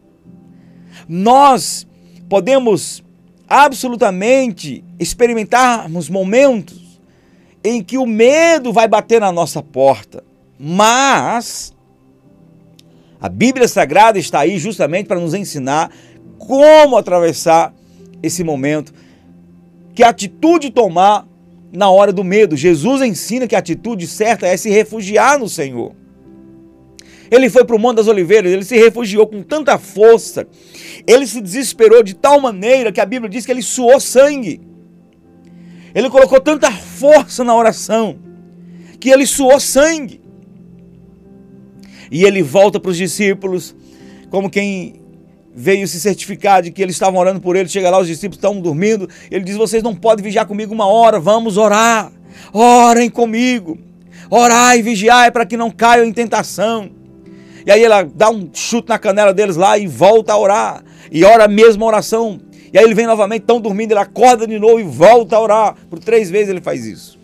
Nós 1.06 1.86
podemos 2.30 3.04
absolutamente 3.46 4.82
experimentarmos 4.98 6.08
momentos 6.08 6.98
em 7.62 7.84
que 7.84 7.98
o 7.98 8.06
medo 8.06 8.72
vai 8.72 8.88
bater 8.88 9.20
na 9.20 9.30
nossa 9.30 9.62
porta, 9.62 10.24
mas 10.58 11.74
a 13.20 13.28
Bíblia 13.28 13.68
Sagrada 13.68 14.18
está 14.18 14.40
aí 14.40 14.58
justamente 14.58 15.06
para 15.06 15.20
nos 15.20 15.34
ensinar 15.34 15.90
como 16.38 16.96
atravessar 16.96 17.74
esse 18.22 18.42
momento, 18.42 18.92
que 19.94 20.02
atitude 20.02 20.70
tomar 20.70 21.26
na 21.72 21.90
hora 21.90 22.12
do 22.12 22.24
medo. 22.24 22.56
Jesus 22.56 23.02
ensina 23.02 23.46
que 23.46 23.54
a 23.54 23.58
atitude 23.58 24.06
certa 24.06 24.46
é 24.46 24.56
se 24.56 24.70
refugiar 24.70 25.38
no 25.38 25.48
Senhor. 25.48 25.94
Ele 27.30 27.48
foi 27.48 27.64
para 27.64 27.76
o 27.76 27.78
Monte 27.78 27.98
das 27.98 28.08
Oliveiras, 28.08 28.50
ele 28.50 28.64
se 28.64 28.76
refugiou 28.76 29.26
com 29.26 29.42
tanta 29.42 29.78
força, 29.78 30.48
ele 31.06 31.26
se 31.26 31.40
desesperou 31.40 32.02
de 32.02 32.14
tal 32.14 32.40
maneira 32.40 32.90
que 32.90 33.00
a 33.00 33.06
Bíblia 33.06 33.30
diz 33.30 33.46
que 33.46 33.52
ele 33.52 33.62
suou 33.62 34.00
sangue. 34.00 34.60
Ele 35.94 36.10
colocou 36.10 36.40
tanta 36.40 36.70
força 36.70 37.44
na 37.44 37.54
oração 37.54 38.18
que 38.98 39.10
ele 39.10 39.26
suou 39.26 39.58
sangue. 39.58 40.19
E 42.10 42.24
ele 42.24 42.42
volta 42.42 42.80
para 42.80 42.90
os 42.90 42.96
discípulos, 42.96 43.74
como 44.30 44.50
quem 44.50 45.00
veio 45.54 45.86
se 45.86 46.00
certificar 46.00 46.62
de 46.62 46.70
que 46.70 46.82
eles 46.82 46.94
estavam 46.94 47.20
orando 47.20 47.40
por 47.40 47.56
ele. 47.56 47.68
Chega 47.68 47.90
lá, 47.90 48.00
os 48.00 48.06
discípulos 48.06 48.38
estão 48.38 48.60
dormindo. 48.60 49.08
Ele 49.30 49.44
diz: 49.44 49.56
Vocês 49.56 49.82
não 49.82 49.94
podem 49.94 50.24
vigiar 50.24 50.46
comigo 50.46 50.72
uma 50.72 50.86
hora, 50.86 51.20
vamos 51.20 51.56
orar. 51.56 52.12
Orem 52.52 53.10
comigo. 53.10 53.78
Orai 54.30 54.78
e 54.78 54.82
vigiai 54.82 55.30
para 55.30 55.44
que 55.44 55.56
não 55.56 55.70
caiam 55.70 56.04
em 56.04 56.12
tentação. 56.12 56.90
E 57.66 57.70
aí 57.70 57.82
ela 57.82 58.02
dá 58.02 58.30
um 58.30 58.48
chute 58.52 58.88
na 58.88 58.98
canela 58.98 59.34
deles 59.34 59.56
lá 59.56 59.76
e 59.76 59.86
volta 59.86 60.32
a 60.32 60.38
orar. 60.38 60.84
E 61.10 61.24
ora 61.24 61.44
a 61.44 61.48
mesma 61.48 61.84
oração. 61.84 62.40
E 62.72 62.78
aí 62.78 62.84
ele 62.84 62.94
vem 62.94 63.06
novamente, 63.06 63.42
estão 63.42 63.60
dormindo, 63.60 63.90
ele 63.92 64.00
acorda 64.00 64.46
de 64.46 64.58
novo 64.58 64.78
e 64.78 64.84
volta 64.84 65.36
a 65.36 65.40
orar. 65.40 65.76
Por 65.88 65.98
três 65.98 66.30
vezes 66.30 66.48
ele 66.48 66.60
faz 66.60 66.86
isso. 66.86 67.18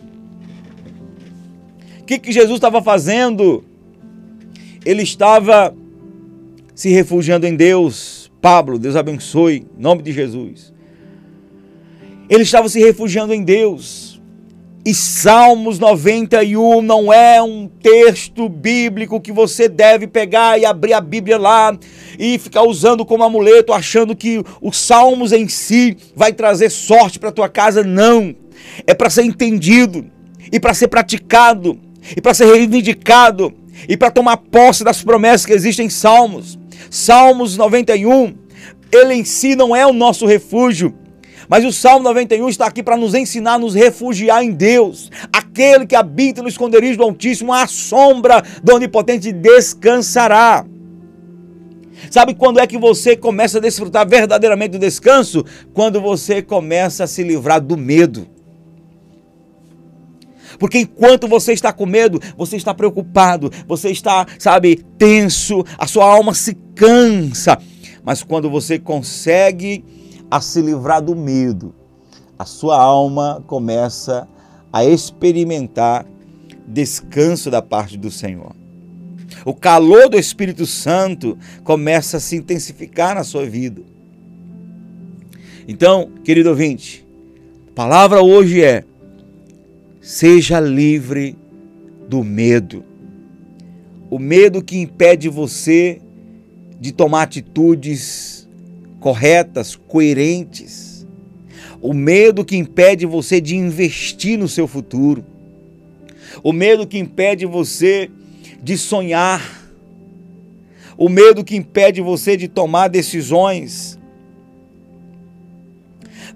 O 2.01 2.05
que, 2.05 2.19
que 2.19 2.33
Jesus 2.33 2.57
estava 2.57 2.83
fazendo? 2.83 3.65
Ele 4.87 5.03
estava 5.03 5.75
se 6.73 6.91
refugiando 6.91 7.45
em 7.45 7.57
Deus. 7.57 8.31
Pablo, 8.41 8.79
Deus 8.79 8.95
abençoe, 8.95 9.67
em 9.77 9.83
nome 9.83 10.01
de 10.01 10.13
Jesus. 10.13 10.73
Ele 12.31 12.45
estava 12.45 12.69
se 12.69 12.79
refugiando 12.79 13.35
em 13.35 13.43
Deus. 13.43 14.23
E 14.85 14.95
Salmos 14.95 15.81
91 15.81 16.81
não 16.83 17.13
é 17.13 17.43
um 17.43 17.67
texto 17.67 18.49
bíblico 18.49 19.21
que 19.21 19.33
você 19.33 19.69
deve 19.69 20.07
pegar 20.07 20.57
e 20.57 20.65
abrir 20.65 20.93
a 20.93 21.01
Bíblia 21.01 21.37
lá 21.37 21.77
e 22.17 22.39
ficar 22.39 22.63
usando 22.63 23.05
como 23.05 23.25
amuleto, 23.25 23.73
achando 23.73 24.15
que 24.15 24.41
os 24.63 24.77
Salmos 24.77 25.33
em 25.33 25.49
si 25.49 25.97
vai 26.15 26.33
trazer 26.33 26.71
sorte 26.71 27.19
para 27.19 27.33
tua 27.33 27.49
casa. 27.49 27.83
Não. 27.83 28.33
É 28.87 28.95
para 28.95 29.11
ser 29.11 29.25
entendido 29.25 30.07
e 30.53 30.61
para 30.61 30.75
ser 30.75 30.87
praticado 30.87 31.77
e 32.17 32.21
para 32.21 32.35
ser 32.35 32.47
reivindicado 32.47 33.53
e 33.89 33.97
para 33.97 34.11
tomar 34.11 34.37
posse 34.37 34.85
das 34.85 35.03
promessas 35.03 35.47
que 35.47 35.53
existem 35.53 35.87
em 35.87 35.91
Salmos. 35.91 36.59
Salmos 36.91 37.57
91, 37.57 38.35
ele 38.93 39.15
em 39.15 39.25
si 39.25 39.55
não 39.55 39.75
é 39.75 39.87
o 39.87 39.93
nosso 39.93 40.27
refúgio, 40.27 40.95
mas 41.49 41.65
o 41.65 41.73
Salmo 41.73 42.05
91 42.05 42.49
está 42.49 42.67
aqui 42.67 42.83
para 42.83 42.97
nos 42.97 43.15
ensinar 43.15 43.55
a 43.55 43.59
nos 43.59 43.75
refugiar 43.75 44.43
em 44.43 44.51
Deus, 44.51 45.11
aquele 45.33 45.87
que 45.87 45.95
habita 45.95 46.43
no 46.43 46.49
esconderijo 46.49 46.99
do 46.99 47.05
Altíssimo, 47.05 47.53
a 47.53 47.67
sombra 47.67 48.43
do 48.63 48.75
Onipotente 48.75 49.33
descansará. 49.33 50.65
Sabe 52.11 52.35
quando 52.35 52.61
é 52.61 52.67
que 52.67 52.77
você 52.77 53.17
começa 53.17 53.59
a 53.59 53.61
desfrutar 53.61 54.07
verdadeiramente 54.07 54.73
do 54.73 54.79
descanso? 54.79 55.45
Quando 55.73 56.01
você 56.01 56.43
começa 56.43 57.05
a 57.05 57.07
se 57.07 57.23
livrar 57.23 57.61
do 57.61 57.77
medo. 57.77 58.36
Porque 60.59 60.79
enquanto 60.79 61.29
você 61.29 61.53
está 61.53 61.73
com 61.73 61.87
medo, 61.87 62.21
você 62.37 62.57
está 62.57 62.75
preocupado, 62.75 63.51
você 63.67 63.91
está, 63.91 64.27
sabe, 64.39 64.77
tenso, 64.99 65.65
a 65.79 65.87
sua 65.87 66.05
alma 66.05 66.35
se 66.35 66.55
cansa. 66.75 67.59
Mas 68.05 68.23
quando 68.23 68.49
você 68.49 68.79
consegue 68.79 69.85
a 70.31 70.41
se 70.41 70.61
livrar 70.61 71.03
do 71.03 71.15
medo, 71.15 71.75
a 72.39 72.45
sua 72.45 72.81
alma 72.81 73.43
começa 73.47 74.29
a 74.73 74.85
experimentar 74.85 76.07
descanso 76.67 77.51
da 77.51 77.63
parte 77.63 77.97
do 77.97 78.11
Senhor. 78.11 78.55
O 79.45 79.55
calor 79.55 80.09
do 80.09 80.19
Espírito 80.19 80.67
Santo 80.67 81.39
começa 81.65 82.17
a 82.17 82.21
se 82.21 82.37
intensificar 82.37 83.15
na 83.15 83.25
sua 83.25 83.47
vida. 83.47 83.83
Então, 85.69 86.11
querido 86.25 86.51
ouvinte, 86.51 87.07
a 87.69 87.73
palavra 87.73 88.23
hoje 88.23 88.63
é: 88.63 88.85
seja 90.07 90.61
livre 90.61 91.37
do 92.09 92.23
medo. 92.23 92.85
O 94.09 94.21
medo 94.21 94.63
que 94.63 94.79
impede 94.79 95.29
você 95.29 96.01
de 96.79 96.93
tomar 96.93 97.23
atitudes 97.23 98.49
corretas, 99.01 99.75
coerentes. 99.75 101.05
O 101.83 101.93
medo 101.93 102.45
que 102.45 102.57
impede 102.57 103.05
você 103.05 103.41
de 103.41 103.57
investir 103.57 104.39
no 104.39 104.47
seu 104.47 104.69
futuro. 104.69 105.27
O 106.41 106.53
medo 106.53 106.87
que 106.87 106.99
impede 106.99 107.45
você 107.45 108.09
de 108.63 108.79
sonhar. 108.79 109.43
O 110.97 111.09
medo 111.09 111.43
que 111.43 111.57
impede 111.57 112.01
você 112.01 112.37
de 112.37 112.47
tomar 112.47 112.87
decisões. 112.87 113.99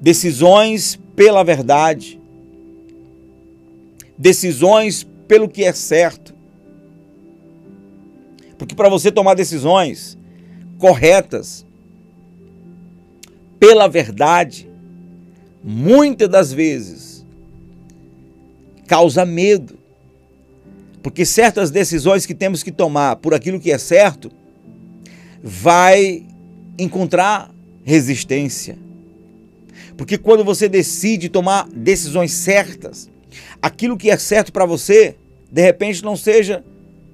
Decisões 0.00 0.98
pela 1.14 1.44
verdade. 1.44 2.19
Decisões 4.20 5.08
pelo 5.26 5.48
que 5.48 5.64
é 5.64 5.72
certo. 5.72 6.34
Porque 8.58 8.74
para 8.74 8.90
você 8.90 9.10
tomar 9.10 9.32
decisões 9.32 10.18
corretas, 10.76 11.64
pela 13.58 13.88
verdade, 13.88 14.68
muitas 15.64 16.28
das 16.28 16.52
vezes 16.52 17.24
causa 18.86 19.24
medo. 19.24 19.78
Porque 21.02 21.24
certas 21.24 21.70
decisões 21.70 22.26
que 22.26 22.34
temos 22.34 22.62
que 22.62 22.70
tomar 22.70 23.16
por 23.16 23.32
aquilo 23.32 23.58
que 23.58 23.72
é 23.72 23.78
certo 23.78 24.30
vai 25.42 26.26
encontrar 26.78 27.50
resistência. 27.82 28.76
Porque 29.96 30.18
quando 30.18 30.44
você 30.44 30.68
decide 30.68 31.30
tomar 31.30 31.66
decisões 31.68 32.32
certas, 32.32 33.08
aquilo 33.60 33.96
que 33.96 34.10
é 34.10 34.16
certo 34.16 34.52
para 34.52 34.64
você, 34.64 35.16
de 35.50 35.62
repente 35.62 36.02
não 36.02 36.16
seja 36.16 36.64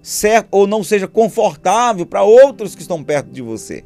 certo 0.02 0.48
ou 0.52 0.66
não 0.66 0.84
seja 0.84 1.08
confortável 1.08 2.06
para 2.06 2.22
outros 2.22 2.74
que 2.74 2.82
estão 2.82 3.02
perto 3.02 3.30
de 3.30 3.42
você. 3.42 3.84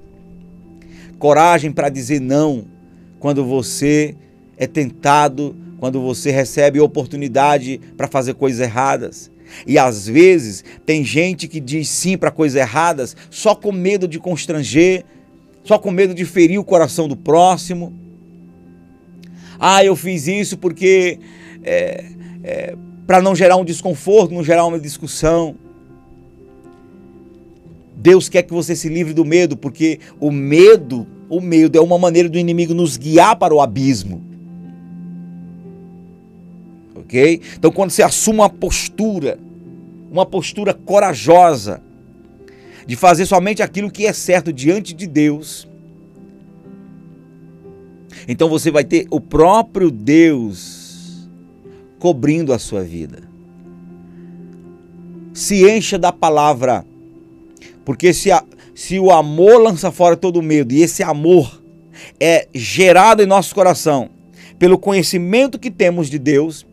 Coragem 1.19 1.73
para 1.73 1.89
dizer 1.89 2.21
não 2.21 2.67
quando 3.19 3.45
você 3.45 4.15
é 4.57 4.67
tentado, 4.67 5.57
quando 5.79 6.01
você 6.01 6.31
recebe 6.31 6.81
oportunidade 6.81 7.81
para 7.97 8.07
fazer 8.07 8.35
coisas 8.35 8.61
erradas. 8.61 9.31
E 9.67 9.79
às 9.79 10.07
vezes 10.07 10.65
tem 10.85 11.05
gente 11.05 11.49
que 11.49 11.61
diz 11.61 11.89
sim 11.89 12.17
para 12.17 12.31
coisas 12.31 12.61
erradas 12.61 13.17
só 13.31 13.55
com 13.55 13.73
medo 13.73 14.07
de 14.07 14.19
constranger, 14.19 15.05
só 15.65 15.79
com 15.79 15.91
medo 15.91 16.15
de 16.15 16.25
ferir 16.25 16.59
o 16.59 16.65
coração 16.65 17.09
do 17.09 17.17
próximo. 17.17 17.93
Ah, 19.59 19.85
eu 19.85 19.97
fiz 19.97 20.27
isso 20.27 20.57
porque 20.57 21.19
é, 21.63 22.05
é, 22.43 22.77
para 23.07 23.21
não 23.21 23.35
gerar 23.35 23.57
um 23.57 23.65
desconforto, 23.65 24.33
não 24.33 24.43
gerar 24.43 24.67
uma 24.67 24.79
discussão. 24.79 25.55
Deus 27.97 28.29
quer 28.29 28.43
que 28.43 28.53
você 28.53 28.75
se 28.75 28.89
livre 28.89 29.13
do 29.13 29.25
medo, 29.25 29.57
porque 29.57 30.01
o 30.19 30.31
medo, 30.31 31.07
o 31.29 31.41
medo 31.41 31.77
é 31.77 31.81
uma 31.81 31.99
maneira 31.99 32.29
do 32.29 32.39
inimigo 32.39 32.73
nos 32.73 32.97
guiar 32.97 33.37
para 33.37 33.55
o 33.55 33.61
abismo. 33.61 34.23
OK? 36.95 37.41
Então 37.57 37.71
quando 37.71 37.91
você 37.91 38.03
assume 38.03 38.39
uma 38.39 38.49
postura, 38.49 39.39
uma 40.11 40.25
postura 40.25 40.73
corajosa 40.73 41.83
de 42.87 42.97
fazer 42.97 43.27
somente 43.27 43.63
aquilo 43.63 43.91
que 43.91 44.07
é 44.07 44.13
certo 44.13 44.53
diante 44.53 44.95
de 44.95 45.07
Deus, 45.07 45.69
então 48.27 48.49
você 48.49 48.71
vai 48.71 48.85
ter 48.85 49.07
o 49.11 49.21
próprio 49.21 49.91
Deus 49.91 50.80
cobrindo 52.01 52.53
a 52.53 52.59
sua 52.59 52.83
vida. 52.83 53.23
Se 55.33 55.71
encha 55.71 55.97
da 55.97 56.11
palavra, 56.11 56.85
porque 57.85 58.13
se, 58.13 58.33
a, 58.33 58.43
se 58.75 58.99
o 58.99 59.13
amor 59.13 59.63
lança 59.63 59.93
fora 59.93 60.17
todo 60.17 60.43
medo, 60.43 60.75
e 60.75 60.83
esse 60.83 61.03
amor 61.05 61.63
é 62.19 62.49
gerado 62.53 63.23
em 63.23 63.27
nosso 63.27 63.55
coração 63.55 64.09
pelo 64.59 64.79
conhecimento 64.79 65.59
que 65.59 65.71
temos 65.71 66.11
de 66.11 66.19
Deus, 66.19 66.67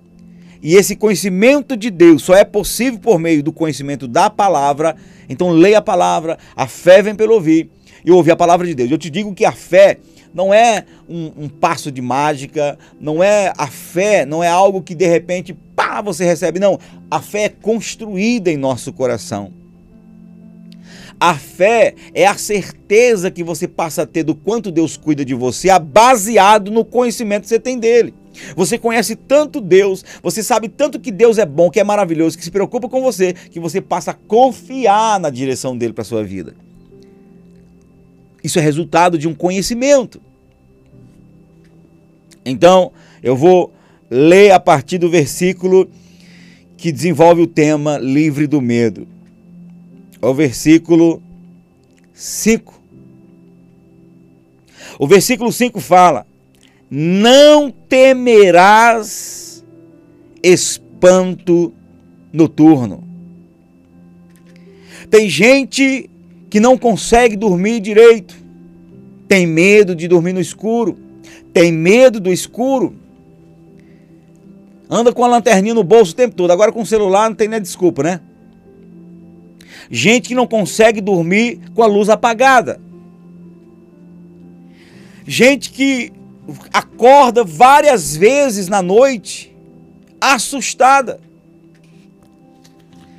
e 0.64 0.76
esse 0.76 0.96
conhecimento 0.96 1.78
de 1.78 1.92
Deus 1.92 2.24
só 2.24 2.34
é 2.34 2.44
possível 2.44 3.00
por 3.00 3.20
meio 3.20 3.44
do 3.44 3.52
conhecimento 3.52 4.08
da 4.08 4.30
palavra, 4.30 4.96
então 5.30 5.52
leia 5.52 5.78
a 5.78 5.82
palavra, 5.82 6.40
a 6.56 6.66
fé 6.68 7.02
vem 7.02 7.14
pelo 7.14 7.34
ouvir, 7.34 7.70
e 8.04 8.12
ouvir 8.12 8.32
a 8.32 8.36
palavra 8.38 8.66
de 8.66 8.74
Deus. 8.74 8.90
Eu 8.90 8.98
te 8.98 9.10
digo 9.10 9.36
que 9.36 9.44
a 9.44 9.52
fé 9.52 9.98
não 10.34 10.54
é 10.54 10.86
um, 11.10 11.32
um, 11.38 11.50
passo 11.50 11.92
de 11.92 12.02
mágica, 12.02 12.78
não 13.00 13.24
é 13.24 13.54
a 13.58 13.68
fé, 13.68 14.26
não 14.26 14.44
é 14.44 14.48
algo 14.48 14.82
que 14.82 14.96
de 14.96 15.08
repente, 15.08 15.54
pá, 15.76 16.02
você 16.02 16.26
recebe. 16.26 16.60
Não, 16.60 16.80
a 17.10 17.22
fé 17.22 17.44
é 17.44 17.50
construída 17.50 18.52
em 18.52 18.58
nosso 18.58 18.92
coração. 18.94 19.52
A 21.20 21.34
fé 21.34 21.96
é 22.14 22.28
a 22.28 22.38
certeza 22.38 23.32
que 23.32 23.44
você 23.44 23.68
passa 23.68 24.04
a 24.04 24.06
ter 24.06 24.24
do 24.24 24.36
quanto 24.36 24.72
Deus 24.72 24.96
cuida 24.96 25.26
de 25.26 25.34
você, 25.34 25.68
baseado 25.80 26.70
no 26.70 26.86
conhecimento 26.86 27.44
que 27.44 27.50
você 27.50 27.60
tem 27.60 27.80
dele. 27.80 28.14
Você 28.56 28.78
conhece 28.78 29.16
tanto 29.16 29.60
Deus, 29.60 30.06
você 30.22 30.44
sabe 30.44 30.70
tanto 30.70 31.00
que 31.00 31.12
Deus 31.12 31.40
é 31.40 31.46
bom, 31.46 31.72
que 31.72 31.80
é 31.80 31.84
maravilhoso, 31.84 32.38
que 32.38 32.44
se 32.44 32.52
preocupa 32.52 32.88
com 32.88 33.02
você, 33.02 33.34
que 33.34 33.60
você 33.60 33.82
passa 33.82 34.12
a 34.12 34.14
confiar 34.14 35.20
na 35.20 35.32
direção 35.32 35.76
dele 35.76 35.94
para 35.94 36.04
sua 36.04 36.24
vida. 36.24 36.54
Isso 38.44 38.60
é 38.60 38.62
resultado 38.62 39.18
de 39.18 39.28
um 39.28 39.34
conhecimento. 39.34 40.22
Então, 42.46 42.92
eu 43.22 43.36
vou 43.36 43.74
ler 44.10 44.52
a 44.52 44.60
partir 44.60 44.98
do 44.98 45.10
versículo 45.10 45.90
que 46.78 46.92
desenvolve 46.92 47.42
o 47.42 47.48
tema 47.48 47.98
livre 47.98 48.48
do 48.48 48.62
medo. 48.62 49.08
O 50.22 50.34
versículo 50.34 51.22
5. 52.14 52.82
O 55.00 55.08
versículo 55.08 55.52
5 55.52 55.80
fala: 55.80 56.26
Não 56.90 57.70
temerás 57.70 59.64
espanto 60.42 61.74
noturno. 62.32 63.04
Tem 65.10 65.30
gente 65.30 66.10
que 66.50 66.60
não 66.60 66.78
consegue 66.78 67.36
dormir 67.36 67.80
direito, 67.80 68.36
tem 69.28 69.46
medo 69.46 69.96
de 69.96 70.08
dormir 70.08 70.34
no 70.34 70.42
escuro 70.42 71.08
tem 71.58 71.72
medo 71.72 72.20
do 72.20 72.32
escuro, 72.32 72.96
anda 74.88 75.12
com 75.12 75.26
a 75.26 75.28
lanterninha 75.28 75.74
no 75.74 75.84
bolso 75.84 76.12
o 76.12 76.16
tempo 76.16 76.36
todo. 76.36 76.52
Agora 76.52 76.72
com 76.72 76.84
o 76.84 76.86
celular 76.86 77.30
não 77.30 77.36
tem 77.36 77.48
nem 77.48 77.60
desculpa, 77.60 78.04
né? 78.04 78.22
Gente 79.90 80.28
que 80.28 80.36
não 80.36 80.46
consegue 80.46 81.02
dormir 81.02 81.60
com 81.74 81.82
a 81.82 81.88
luz 81.88 82.10
apagada. 82.10 82.80
Gente 85.26 85.72
que 85.72 86.14
acorda 86.72 87.44
várias 87.44 88.16
vezes 88.16 88.68
na 88.68 88.84
noite 88.84 89.52
assustada, 90.22 91.20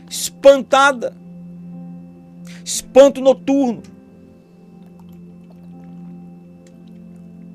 espantada, 0.08 1.16
espanto 2.68 3.22
noturno. 3.22 3.82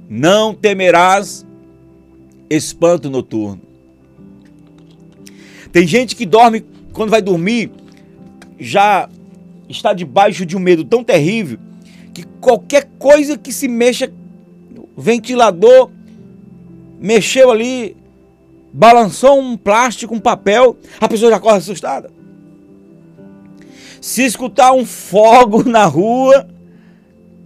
não 0.09 0.53
temerás 0.53 1.45
espanto 2.49 3.09
noturno. 3.09 3.61
Tem 5.71 5.87
gente 5.87 6.15
que 6.15 6.25
dorme, 6.25 6.63
quando 6.93 7.09
vai 7.09 7.21
dormir, 7.21 7.71
já 8.59 9.09
está 9.67 9.91
debaixo 9.91 10.45
de 10.45 10.55
um 10.55 10.59
medo 10.59 10.83
tão 10.83 11.03
terrível 11.03 11.57
que 12.13 12.23
qualquer 12.39 12.89
coisa 12.99 13.37
que 13.37 13.51
se 13.51 13.67
mexa, 13.67 14.11
ventilador, 14.95 15.89
mexeu 16.99 17.49
ali, 17.49 17.97
balançou 18.71 19.39
um 19.39 19.57
plástico, 19.57 20.13
um 20.13 20.19
papel, 20.19 20.77
a 20.99 21.07
pessoa 21.07 21.31
já 21.31 21.39
corre 21.39 21.57
assustada. 21.57 22.22
Se 24.03 24.21
escutar 24.21 24.73
um 24.73 24.85
fogo 24.85 25.63
na 25.63 25.85
rua, 25.85 26.45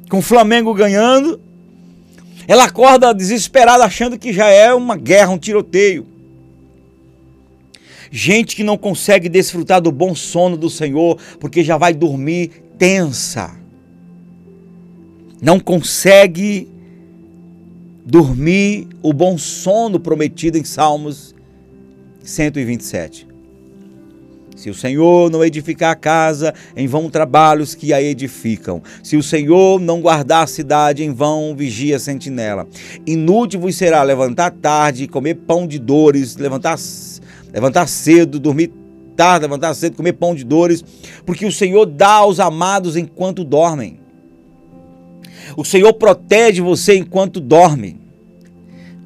com 0.10 0.18
o 0.18 0.24
Flamengo 0.24 0.74
ganhando, 0.74 1.40
ela 2.48 2.64
acorda 2.64 3.14
desesperada 3.14 3.86
achando 3.86 4.18
que 4.18 4.34
já 4.34 4.48
é 4.48 4.74
uma 4.74 4.98
guerra, 4.98 5.30
um 5.30 5.38
tiroteio. 5.38 6.08
Gente 8.10 8.56
que 8.56 8.64
não 8.64 8.76
consegue 8.76 9.30
desfrutar 9.30 9.80
do 9.80 9.92
bom 9.92 10.16
sono 10.16 10.58
do 10.58 10.68
Senhor 10.68 11.20
porque 11.40 11.64
já 11.64 11.78
vai 11.78 11.94
dormir 11.94 12.64
tensa. 12.76 13.56
Não 15.40 15.60
consegue 15.60 16.68
dormir 18.04 18.88
o 19.04 19.14
bom 19.14 19.38
sono 19.38 20.00
prometido 20.00 20.58
em 20.58 20.64
Salmos 20.64 21.36
127. 22.24 23.37
Se 24.58 24.72
o 24.72 24.74
Senhor 24.74 25.30
não 25.30 25.46
edificar 25.46 25.92
a 25.92 25.96
casa, 25.96 26.52
em 26.76 26.88
vão 26.88 27.12
trabalhos 27.12 27.76
que 27.76 27.94
a 27.94 28.02
edificam. 28.02 28.82
Se 29.04 29.16
o 29.16 29.22
Senhor 29.22 29.80
não 29.80 30.02
guardar 30.02 30.44
a 30.44 30.48
cidade, 30.48 31.04
em 31.04 31.14
vão 31.14 31.56
vigia 31.56 31.98
a 31.98 32.00
sentinela. 32.00 32.68
Inútil 33.06 33.60
vos 33.60 33.76
será 33.76 34.02
levantar 34.02 34.50
tarde, 34.50 35.08
comer 35.08 35.36
pão 35.36 35.68
de 35.68 35.78
dores, 35.78 36.36
levantar, 36.38 36.76
levantar 37.54 37.88
cedo, 37.88 38.40
dormir 38.40 38.72
tarde, 39.16 39.44
levantar 39.44 39.76
cedo, 39.76 39.96
comer 39.96 40.14
pão 40.14 40.34
de 40.34 40.44
dores, 40.44 40.84
porque 41.24 41.46
o 41.46 41.52
Senhor 41.52 41.86
dá 41.86 42.14
aos 42.14 42.40
amados 42.40 42.98
enquanto 42.98 43.44
dormem. 43.44 44.00
O 45.56 45.64
Senhor 45.64 45.94
protege 45.94 46.62
você 46.62 46.98
enquanto 46.98 47.40
dorme. 47.40 48.02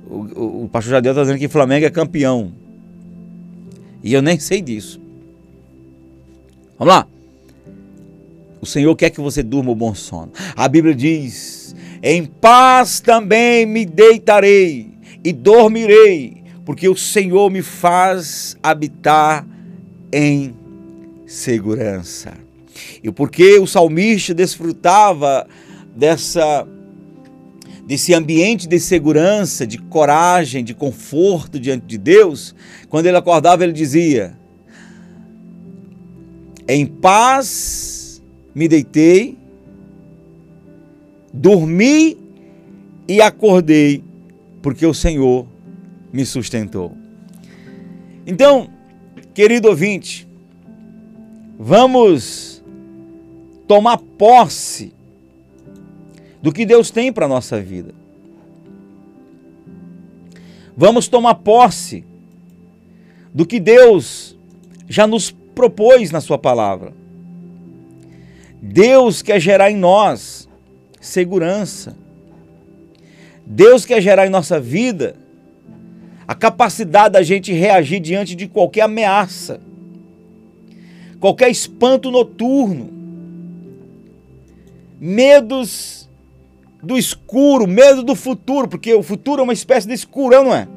O, 0.09 0.15
o, 0.15 0.63
o 0.63 0.69
pastor 0.69 0.91
Jadel 0.91 1.11
está 1.11 1.23
dizendo 1.23 1.39
que 1.39 1.49
Flamengo 1.49 1.85
é 1.85 1.89
campeão. 1.89 2.53
E 4.01 4.13
eu 4.13 4.21
nem 4.21 4.39
sei 4.39 4.61
disso. 4.61 5.00
Vamos 6.81 6.95
lá. 6.95 7.07
O 8.59 8.65
Senhor 8.65 8.95
quer 8.95 9.11
que 9.11 9.21
você 9.21 9.43
durma 9.43 9.69
o 9.69 9.75
bom 9.75 9.93
sono. 9.93 10.31
A 10.55 10.67
Bíblia 10.67 10.95
diz: 10.95 11.75
Em 12.01 12.25
paz 12.25 12.99
também 12.99 13.67
me 13.67 13.85
deitarei 13.85 14.89
e 15.23 15.31
dormirei, 15.31 16.41
porque 16.65 16.89
o 16.89 16.97
Senhor 16.97 17.51
me 17.51 17.61
faz 17.61 18.57
habitar 18.63 19.47
em 20.11 20.55
segurança. 21.27 22.33
E 23.03 23.11
porque 23.11 23.59
o 23.59 23.67
salmista 23.67 24.33
desfrutava 24.33 25.45
dessa 25.95 26.67
desse 27.85 28.11
ambiente 28.11 28.67
de 28.67 28.79
segurança, 28.79 29.67
de 29.67 29.77
coragem, 29.77 30.63
de 30.63 30.73
conforto 30.73 31.59
diante 31.59 31.85
de 31.85 31.99
Deus, 31.99 32.55
quando 32.89 33.05
ele 33.05 33.17
acordava, 33.17 33.63
ele 33.63 33.71
dizia: 33.71 34.40
Em 36.73 36.85
paz 36.85 38.23
me 38.55 38.65
deitei, 38.65 39.37
dormi 41.33 42.17
e 43.05 43.21
acordei, 43.21 44.01
porque 44.61 44.85
o 44.85 44.93
Senhor 44.93 45.45
me 46.13 46.25
sustentou. 46.25 46.95
Então, 48.25 48.69
querido 49.33 49.67
ouvinte, 49.67 50.25
vamos 51.59 52.63
tomar 53.67 53.97
posse 53.97 54.93
do 56.41 56.53
que 56.53 56.65
Deus 56.65 56.89
tem 56.89 57.11
para 57.11 57.25
a 57.25 57.29
nossa 57.29 57.59
vida. 57.59 57.93
Vamos 60.77 61.09
tomar 61.09 61.35
posse 61.35 62.05
do 63.33 63.45
que 63.45 63.59
Deus 63.59 64.37
já 64.87 65.05
nos 65.05 65.35
propôs 65.61 66.09
na 66.09 66.19
Sua 66.19 66.39
palavra. 66.39 66.91
Deus 68.59 69.21
quer 69.21 69.39
gerar 69.39 69.69
em 69.69 69.77
nós 69.77 70.49
segurança. 70.99 71.95
Deus 73.45 73.85
quer 73.85 74.01
gerar 74.01 74.25
em 74.25 74.29
nossa 74.29 74.59
vida 74.59 75.15
a 76.27 76.33
capacidade 76.33 77.13
da 77.13 77.21
gente 77.21 77.53
reagir 77.53 77.99
diante 77.99 78.33
de 78.33 78.47
qualquer 78.47 78.81
ameaça, 78.81 79.61
qualquer 81.19 81.51
espanto 81.51 82.09
noturno, 82.09 82.89
medos 84.99 86.09
do 86.81 86.97
escuro, 86.97 87.67
medo 87.67 88.01
do 88.01 88.15
futuro, 88.15 88.67
porque 88.67 88.95
o 88.95 89.03
futuro 89.03 89.41
é 89.41 89.43
uma 89.43 89.53
espécie 89.53 89.87
de 89.87 89.93
escurão, 89.93 90.45
não 90.45 90.55
é? 90.55 90.67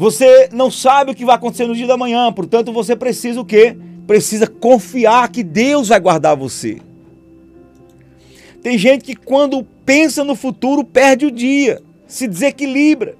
Você 0.00 0.48
não 0.50 0.70
sabe 0.70 1.12
o 1.12 1.14
que 1.14 1.26
vai 1.26 1.34
acontecer 1.34 1.66
no 1.66 1.74
dia 1.74 1.86
da 1.86 1.94
manhã, 1.94 2.32
portanto 2.32 2.72
você 2.72 2.96
precisa 2.96 3.38
o 3.38 3.44
quê? 3.44 3.76
Precisa 4.06 4.46
confiar 4.46 5.28
que 5.28 5.42
Deus 5.42 5.88
vai 5.88 6.00
guardar 6.00 6.34
você. 6.34 6.78
Tem 8.62 8.78
gente 8.78 9.04
que 9.04 9.14
quando 9.14 9.62
pensa 9.84 10.24
no 10.24 10.34
futuro 10.34 10.84
perde 10.84 11.26
o 11.26 11.30
dia, 11.30 11.82
se 12.06 12.26
desequilibra. 12.26 13.14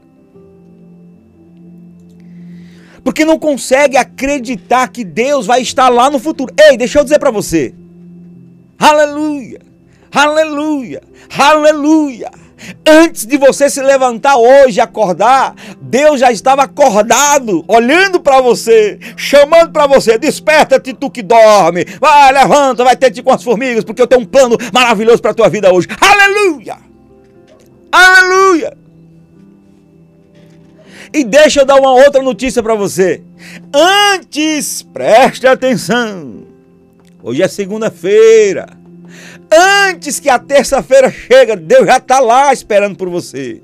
Porque 3.04 3.26
não 3.26 3.38
consegue 3.38 3.98
acreditar 3.98 4.88
que 4.88 5.04
Deus 5.04 5.44
vai 5.44 5.60
estar 5.60 5.90
lá 5.90 6.08
no 6.08 6.18
futuro. 6.18 6.50
Ei, 6.58 6.78
deixa 6.78 6.98
eu 6.98 7.04
dizer 7.04 7.18
para 7.18 7.30
você. 7.30 7.74
Aleluia! 8.78 9.60
Aleluia! 10.10 11.02
Aleluia! 11.36 12.30
Antes 12.86 13.26
de 13.26 13.36
você 13.36 13.70
se 13.70 13.82
levantar 13.82 14.36
hoje, 14.36 14.80
acordar, 14.80 15.54
Deus 15.80 16.20
já 16.20 16.30
estava 16.30 16.62
acordado, 16.62 17.64
olhando 17.66 18.20
para 18.20 18.40
você, 18.40 18.98
chamando 19.16 19.72
para 19.72 19.86
você: 19.86 20.18
desperta-te 20.18 20.92
tu 20.92 21.10
que 21.10 21.22
dorme, 21.22 21.84
vai, 22.00 22.32
levanta, 22.32 22.84
vai 22.84 22.96
ter-te 22.96 23.22
com 23.22 23.32
as 23.32 23.42
formigas, 23.42 23.84
porque 23.84 24.02
eu 24.02 24.06
tenho 24.06 24.22
um 24.22 24.26
plano 24.26 24.56
maravilhoso 24.72 25.22
para 25.22 25.30
a 25.30 25.34
tua 25.34 25.48
vida 25.48 25.72
hoje. 25.72 25.88
Aleluia! 26.00 26.76
Aleluia! 27.90 28.76
E 31.12 31.24
deixa 31.24 31.60
eu 31.60 31.64
dar 31.64 31.76
uma 31.76 31.92
outra 31.92 32.22
notícia 32.22 32.62
para 32.62 32.74
você. 32.74 33.22
Antes, 33.74 34.82
preste 34.82 35.46
atenção. 35.46 36.44
Hoje 37.22 37.42
é 37.42 37.48
segunda-feira. 37.48 38.79
Antes 39.52 40.20
que 40.20 40.28
a 40.28 40.38
terça-feira 40.38 41.10
chega, 41.10 41.56
Deus 41.56 41.86
já 41.86 41.96
está 41.96 42.20
lá 42.20 42.52
esperando 42.52 42.96
por 42.96 43.08
você. 43.08 43.60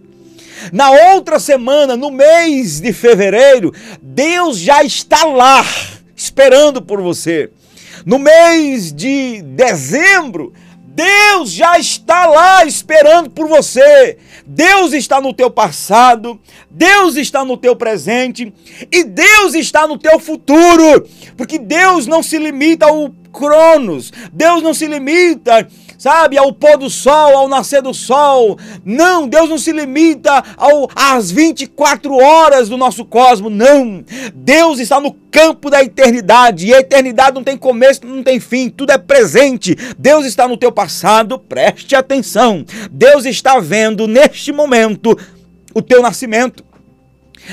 Na 0.73 0.91
outra 0.91 1.39
semana, 1.39 1.97
no 1.97 2.11
mês 2.11 2.81
de 2.81 2.93
fevereiro, 2.93 3.73
Deus 4.03 4.59
já 4.59 4.83
está 4.83 5.25
lá 5.25 5.65
esperando 6.17 6.83
por 6.83 7.01
você. 7.01 7.51
No 8.05 8.19
mês 8.19 8.93
de 8.93 9.43
dezembro, 9.43 10.53
Deus 10.97 11.53
já 11.53 11.79
está 11.79 12.27
lá 12.27 12.65
esperando 12.65 13.31
por 13.31 13.47
você. 13.47 14.17
Deus 14.47 14.93
está 14.93 15.21
no 15.21 15.35
teu 15.35 15.51
passado, 15.51 16.41
Deus 16.71 17.17
está 17.17 17.45
no 17.45 17.57
teu 17.57 17.77
presente 17.77 18.53
e 18.91 19.05
Deus 19.05 19.55
está 19.55 19.87
no 19.87 19.99
teu 19.99 20.19
futuro, 20.19 21.07
porque 21.37 21.59
Deus 21.59 22.07
não 22.07 22.23
se 22.23 22.39
limita 22.39 22.87
ao 22.87 23.13
cronos. 23.37 24.11
Deus 24.33 24.63
não 24.63 24.73
se 24.73 24.87
limita, 24.87 25.69
sabe, 25.99 26.39
ao 26.39 26.53
pôr 26.53 26.79
do 26.79 26.89
sol, 26.89 27.37
ao 27.37 27.49
nascer 27.49 27.83
do 27.83 27.93
sol. 27.93 28.59
Não, 28.83 29.29
Deus 29.29 29.49
não 29.51 29.59
se 29.59 29.73
limita 29.73 30.43
ao, 30.57 30.89
às 30.97 31.31
24 31.31 32.17
horas 32.17 32.71
do 32.71 32.79
nosso 32.79 33.05
cosmos. 33.05 33.53
Não. 33.53 34.03
Deus 34.35 34.79
está 34.79 34.99
no 34.99 35.13
campo 35.31 35.69
da 35.69 35.83
eternidade. 35.83 36.67
E 36.67 36.75
a 36.75 36.81
eternidade 36.81 37.35
não 37.35 37.45
tem 37.45 37.59
começo, 37.59 38.07
não 38.07 38.23
tem 38.23 38.41
fim, 38.41 38.71
tudo 38.71 38.91
é 38.91 38.99
presente. 38.99 39.77
Deus 39.99 40.25
está 40.25 40.49
no 40.49 40.57
teu 40.57 40.73
passado, 40.73 41.39
preste 41.39 41.95
atenção. 41.95 42.65
Deus 42.91 43.27
está 43.27 43.61
vendo 43.61 44.07
neste 44.07 44.51
momento 44.51 45.17
o 45.75 45.83
teu 45.83 46.01
nascimento. 46.01 46.65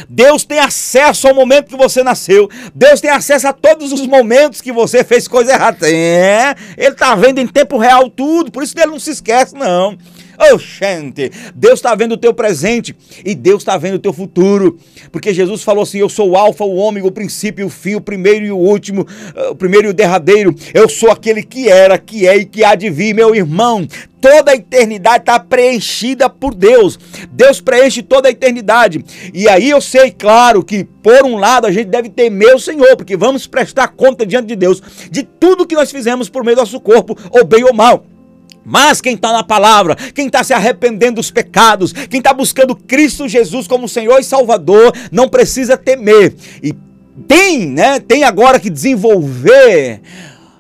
Deus 0.10 0.44
tem 0.44 0.60
acesso 0.60 1.28
ao 1.28 1.36
momento 1.36 1.70
que 1.70 1.78
você 1.78 2.04
nasceu. 2.04 2.50
Deus 2.74 3.02
tem 3.02 3.10
acesso 3.10 3.48
a 3.48 3.54
todos 3.54 3.92
os 3.92 4.06
momentos 4.08 4.62
que 4.62 4.72
você 4.72 5.04
fez 5.04 5.28
coisa 5.28 5.54
errada. 5.54 5.90
É, 5.90 6.56
ele 6.78 6.90
está 6.90 7.16
vendo 7.16 7.40
em 7.40 7.48
tempo 7.48 7.78
real 7.78 8.10
tudo, 8.10 8.52
por 8.52 8.64
isso 8.64 8.74
ele 8.78 8.92
não 8.92 9.00
se 9.00 9.12
esquece, 9.12 9.56
não. 9.56 9.98
Oxente, 10.52 11.32
Deus 11.56 11.76
está 11.76 11.96
vendo 11.96 12.14
o 12.14 12.18
teu 12.18 12.34
presente 12.34 12.96
e 13.24 13.34
Deus 13.34 13.62
está 13.62 13.78
vendo 13.78 13.96
o 13.96 14.00
teu 14.00 14.14
futuro. 14.14 14.78
Porque 15.12 15.34
Jesus 15.34 15.64
falou 15.64 15.84
assim: 15.84 16.00
Eu 16.00 16.10
sou 16.10 16.32
o 16.32 16.38
Alfa, 16.38 16.64
o 16.64 16.76
Ômega, 16.76 17.08
o 17.08 17.12
princípio 17.12 17.64
o 17.66 17.70
fim, 17.70 17.96
o 17.96 18.02
primeiro 18.02 18.46
e 18.46 18.52
o 18.52 18.58
último, 18.58 19.06
eh, 19.36 19.50
o 19.50 19.56
primeiro 19.56 19.88
e 19.88 19.90
o 19.92 19.94
derradeiro. 19.94 20.54
Eu 20.74 20.88
sou 20.88 21.12
aquele 21.12 21.44
que 21.44 21.70
era, 21.70 21.98
que 21.98 22.28
é 22.28 22.38
e 22.38 22.46
que 22.46 22.64
há 22.64 22.76
de 22.76 22.90
vir, 22.90 23.14
meu 23.14 23.36
irmão. 23.36 23.88
Toda 24.22 24.52
a 24.52 24.56
eternidade 24.56 25.24
está 25.24 25.38
preenchida 25.38 26.30
por 26.30 26.54
Deus. 26.54 26.98
Deus 27.30 27.60
preenche 27.60 28.02
toda 28.02 28.30
a 28.30 28.32
eternidade. 28.32 29.04
E 29.34 29.50
aí 29.50 29.70
eu 29.70 29.82
sei, 29.82 30.12
claro, 30.12 30.64
que 30.64 30.86
por 30.86 31.26
um 31.26 31.36
lado 31.36 31.68
a 31.68 31.72
gente 31.72 31.88
deve 31.88 32.10
temer 32.10 32.56
o 32.56 32.60
Senhor, 32.60 32.96
porque 32.96 33.18
vamos 33.18 33.48
prestar 33.48 33.90
conta 33.90 34.26
diante 34.26 34.48
de 34.48 34.56
Deus 34.56 34.82
de 35.12 35.24
tudo 35.24 35.68
que 35.68 35.76
nós 35.76 35.92
fizemos 35.92 36.30
por 36.30 36.44
meio 36.44 36.56
do 36.56 36.62
nosso 36.62 36.80
corpo, 36.80 37.18
ou 37.32 37.44
bem 37.44 37.66
ou 37.66 37.74
mal. 37.74 38.06
Mas 38.66 39.02
quem 39.02 39.16
está 39.16 39.32
na 39.32 39.44
palavra, 39.44 39.96
quem 39.96 40.28
está 40.28 40.44
se 40.44 40.54
arrependendo 40.54 41.16
dos 41.16 41.30
pecados, 41.30 41.92
quem 41.92 42.20
está 42.20 42.34
buscando 42.34 42.76
Cristo 42.76 43.28
Jesus 43.28 43.68
como 43.68 43.90
Senhor 43.90 44.20
e 44.20 44.24
Salvador, 44.24 44.94
não 45.12 45.28
precisa 45.28 45.78
temer. 45.78 46.34
E 46.62 46.74
tem, 47.28 47.68
né? 47.68 48.00
Tem 48.00 48.24
agora 48.24 48.60
que 48.60 48.70
desenvolver 48.70 50.02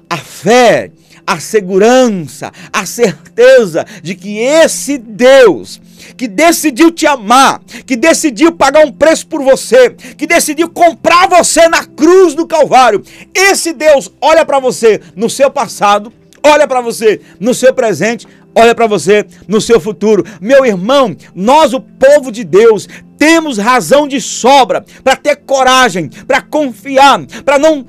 a 0.09 0.17
fé, 0.17 0.91
a 1.25 1.39
segurança, 1.39 2.51
a 2.71 2.85
certeza 2.85 3.85
de 4.01 4.15
que 4.15 4.37
esse 4.37 4.97
Deus 4.97 5.81
que 6.17 6.27
decidiu 6.27 6.91
te 6.91 7.07
amar, 7.07 7.61
que 7.85 7.95
decidiu 7.95 8.51
pagar 8.51 8.85
um 8.85 8.91
preço 8.91 9.25
por 9.25 9.41
você, 9.41 9.91
que 10.17 10.27
decidiu 10.27 10.69
comprar 10.69 11.29
você 11.29 11.69
na 11.69 11.85
cruz 11.85 12.35
do 12.35 12.45
Calvário, 12.45 13.01
esse 13.33 13.71
Deus 13.71 14.11
olha 14.19 14.45
para 14.45 14.59
você 14.59 14.99
no 15.15 15.29
seu 15.29 15.49
passado 15.49 16.11
olha 16.45 16.67
para 16.67 16.81
você 16.81 17.21
no 17.39 17.53
seu 17.53 17.73
presente, 17.73 18.27
olha 18.55 18.75
para 18.75 18.87
você 18.87 19.25
no 19.47 19.61
seu 19.61 19.79
futuro. 19.79 20.25
Meu 20.41 20.65
irmão, 20.65 21.15
nós, 21.33 21.73
o 21.73 21.79
povo 21.79 22.31
de 22.31 22.43
Deus, 22.43 22.87
temos 23.17 23.57
razão 23.57 24.07
de 24.07 24.19
sobra 24.19 24.85
para 25.03 25.15
ter 25.15 25.37
coragem, 25.37 26.09
para 26.27 26.41
confiar, 26.41 27.25
para 27.45 27.57
não, 27.57 27.85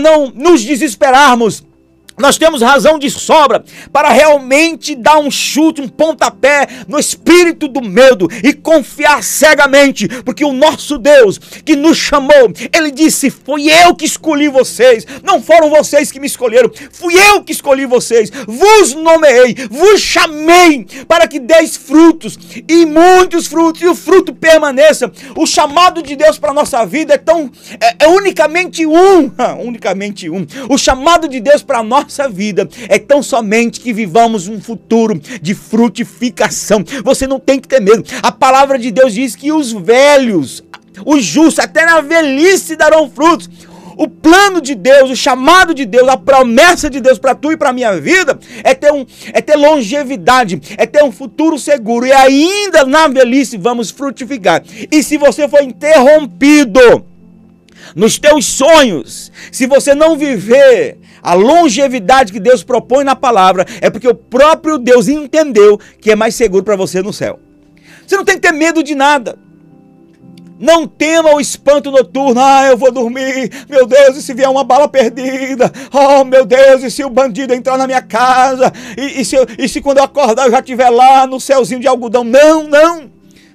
não 0.00 0.30
nos 0.30 0.62
desesperarmos 0.62 1.64
nós 2.18 2.38
temos 2.38 2.62
razão 2.62 2.98
de 2.98 3.10
sobra 3.10 3.62
para 3.92 4.10
realmente 4.10 4.94
dar 4.94 5.18
um 5.18 5.30
chute, 5.30 5.82
um 5.82 5.88
pontapé 5.88 6.66
no 6.88 6.98
espírito 6.98 7.68
do 7.68 7.82
medo 7.82 8.28
e 8.42 8.54
confiar 8.54 9.22
cegamente, 9.22 10.08
porque 10.22 10.44
o 10.44 10.52
nosso 10.52 10.96
Deus 10.98 11.38
que 11.38 11.76
nos 11.76 11.98
chamou, 11.98 12.52
ele 12.72 12.90
disse: 12.90 13.30
Fui 13.30 13.70
eu 13.70 13.94
que 13.94 14.06
escolhi 14.06 14.48
vocês, 14.48 15.06
não 15.22 15.42
foram 15.42 15.68
vocês 15.68 16.10
que 16.10 16.18
me 16.18 16.26
escolheram, 16.26 16.70
fui 16.90 17.14
eu 17.14 17.42
que 17.42 17.52
escolhi 17.52 17.84
vocês, 17.84 18.30
vos 18.46 18.94
nomeei, 18.94 19.54
vos 19.70 20.00
chamei 20.00 20.86
para 21.06 21.28
que 21.28 21.38
deis 21.38 21.76
frutos 21.76 22.38
e 22.66 22.86
muitos 22.86 23.46
frutos, 23.46 23.82
e 23.82 23.86
o 23.86 23.94
fruto 23.94 24.34
permaneça. 24.34 25.12
O 25.36 25.46
chamado 25.46 26.02
de 26.02 26.16
Deus 26.16 26.38
para 26.38 26.50
a 26.50 26.54
nossa 26.54 26.84
vida 26.86 27.14
é 27.14 27.18
tão, 27.18 27.50
é, 27.80 28.04
é 28.04 28.08
unicamente 28.08 28.86
um, 28.86 29.30
unicamente 29.60 30.30
um. 30.30 30.46
O 30.68 30.78
chamado 30.78 31.28
de 31.28 31.40
Deus 31.40 31.62
para 31.62 31.82
nós 31.82 32.05
nossa 32.06 32.28
vida 32.28 32.68
é 32.88 33.00
tão 33.00 33.20
somente 33.20 33.80
que 33.80 33.92
vivamos 33.92 34.46
um 34.46 34.60
futuro 34.60 35.20
de 35.42 35.54
frutificação. 35.54 36.84
Você 37.02 37.26
não 37.26 37.40
tem 37.40 37.58
que 37.58 37.66
ter 37.66 37.80
medo. 37.80 38.04
A 38.22 38.30
palavra 38.30 38.78
de 38.78 38.92
Deus 38.92 39.12
diz 39.12 39.34
que 39.34 39.50
os 39.50 39.72
velhos, 39.72 40.62
os 41.04 41.24
justos, 41.24 41.58
até 41.58 41.84
na 41.84 42.00
velhice 42.00 42.76
darão 42.76 43.10
frutos. 43.10 43.50
O 43.96 44.06
plano 44.06 44.60
de 44.60 44.74
Deus, 44.74 45.10
o 45.10 45.16
chamado 45.16 45.74
de 45.74 45.84
Deus, 45.84 46.06
a 46.08 46.16
promessa 46.16 46.88
de 46.88 47.00
Deus 47.00 47.18
para 47.18 47.34
tu 47.34 47.50
e 47.50 47.56
para 47.56 47.72
minha 47.72 47.98
vida 47.98 48.38
é 48.62 48.72
ter, 48.72 48.92
um, 48.92 49.04
é 49.32 49.40
ter 49.40 49.56
longevidade, 49.56 50.60
é 50.76 50.86
ter 50.86 51.02
um 51.02 51.10
futuro 51.10 51.58
seguro 51.58 52.06
e 52.06 52.12
ainda 52.12 52.84
na 52.84 53.08
velhice 53.08 53.56
vamos 53.56 53.90
frutificar. 53.90 54.62
E 54.92 55.02
se 55.02 55.16
você 55.16 55.48
for 55.48 55.62
interrompido 55.62 57.04
nos 57.96 58.18
teus 58.18 58.44
sonhos, 58.44 59.32
se 59.50 59.66
você 59.66 59.94
não 59.94 60.16
viver 60.16 60.98
a 61.22 61.34
longevidade 61.34 62.32
que 62.32 62.40
Deus 62.40 62.62
propõe 62.62 63.04
na 63.04 63.16
palavra 63.16 63.64
é 63.80 63.90
porque 63.90 64.08
o 64.08 64.14
próprio 64.14 64.78
Deus 64.78 65.08
entendeu 65.08 65.78
que 66.00 66.10
é 66.10 66.16
mais 66.16 66.34
seguro 66.34 66.64
para 66.64 66.76
você 66.76 67.02
no 67.02 67.12
céu. 67.12 67.38
Você 68.06 68.16
não 68.16 68.24
tem 68.24 68.36
que 68.36 68.42
ter 68.42 68.52
medo 68.52 68.82
de 68.82 68.94
nada. 68.94 69.38
Não 70.58 70.86
tema 70.86 71.34
o 71.34 71.40
espanto 71.40 71.90
noturno. 71.90 72.40
Ah, 72.40 72.66
eu 72.66 72.76
vou 72.76 72.90
dormir. 72.90 73.50
Meu 73.68 73.86
Deus, 73.86 74.16
e 74.16 74.22
se 74.22 74.32
vier 74.32 74.48
uma 74.48 74.64
bala 74.64 74.88
perdida? 74.88 75.70
Oh, 75.92 76.24
meu 76.24 76.46
Deus, 76.46 76.82
e 76.82 76.90
se 76.90 77.04
o 77.04 77.10
bandido 77.10 77.52
entrar 77.52 77.76
na 77.76 77.86
minha 77.86 78.00
casa? 78.00 78.72
E, 78.96 79.20
e, 79.20 79.24
se, 79.24 79.36
e 79.58 79.68
se 79.68 79.80
quando 79.80 79.98
eu 79.98 80.04
acordar 80.04 80.46
eu 80.46 80.50
já 80.50 80.60
estiver 80.60 80.88
lá 80.88 81.26
no 81.26 81.38
céuzinho 81.38 81.80
de 81.80 81.86
algodão? 81.86 82.24
Não, 82.24 82.66
não, 82.68 83.10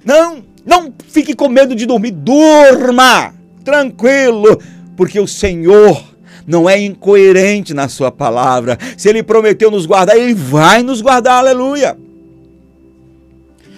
não. 0.05 0.51
Não 0.63 0.93
fique 1.07 1.33
com 1.33 1.49
medo 1.49 1.73
de 1.75 1.87
dormir. 1.87 2.11
Durma 2.11 3.33
tranquilo, 3.63 4.61
porque 4.95 5.19
o 5.19 5.27
Senhor 5.27 6.03
não 6.45 6.69
é 6.69 6.79
incoerente 6.79 7.73
na 7.73 7.87
sua 7.87 8.11
palavra. 8.11 8.77
Se 8.97 9.09
ele 9.09 9.23
prometeu 9.23 9.69
nos 9.71 9.85
guardar, 9.85 10.17
ele 10.17 10.33
vai 10.33 10.83
nos 10.83 11.01
guardar, 11.01 11.39
aleluia. 11.39 11.97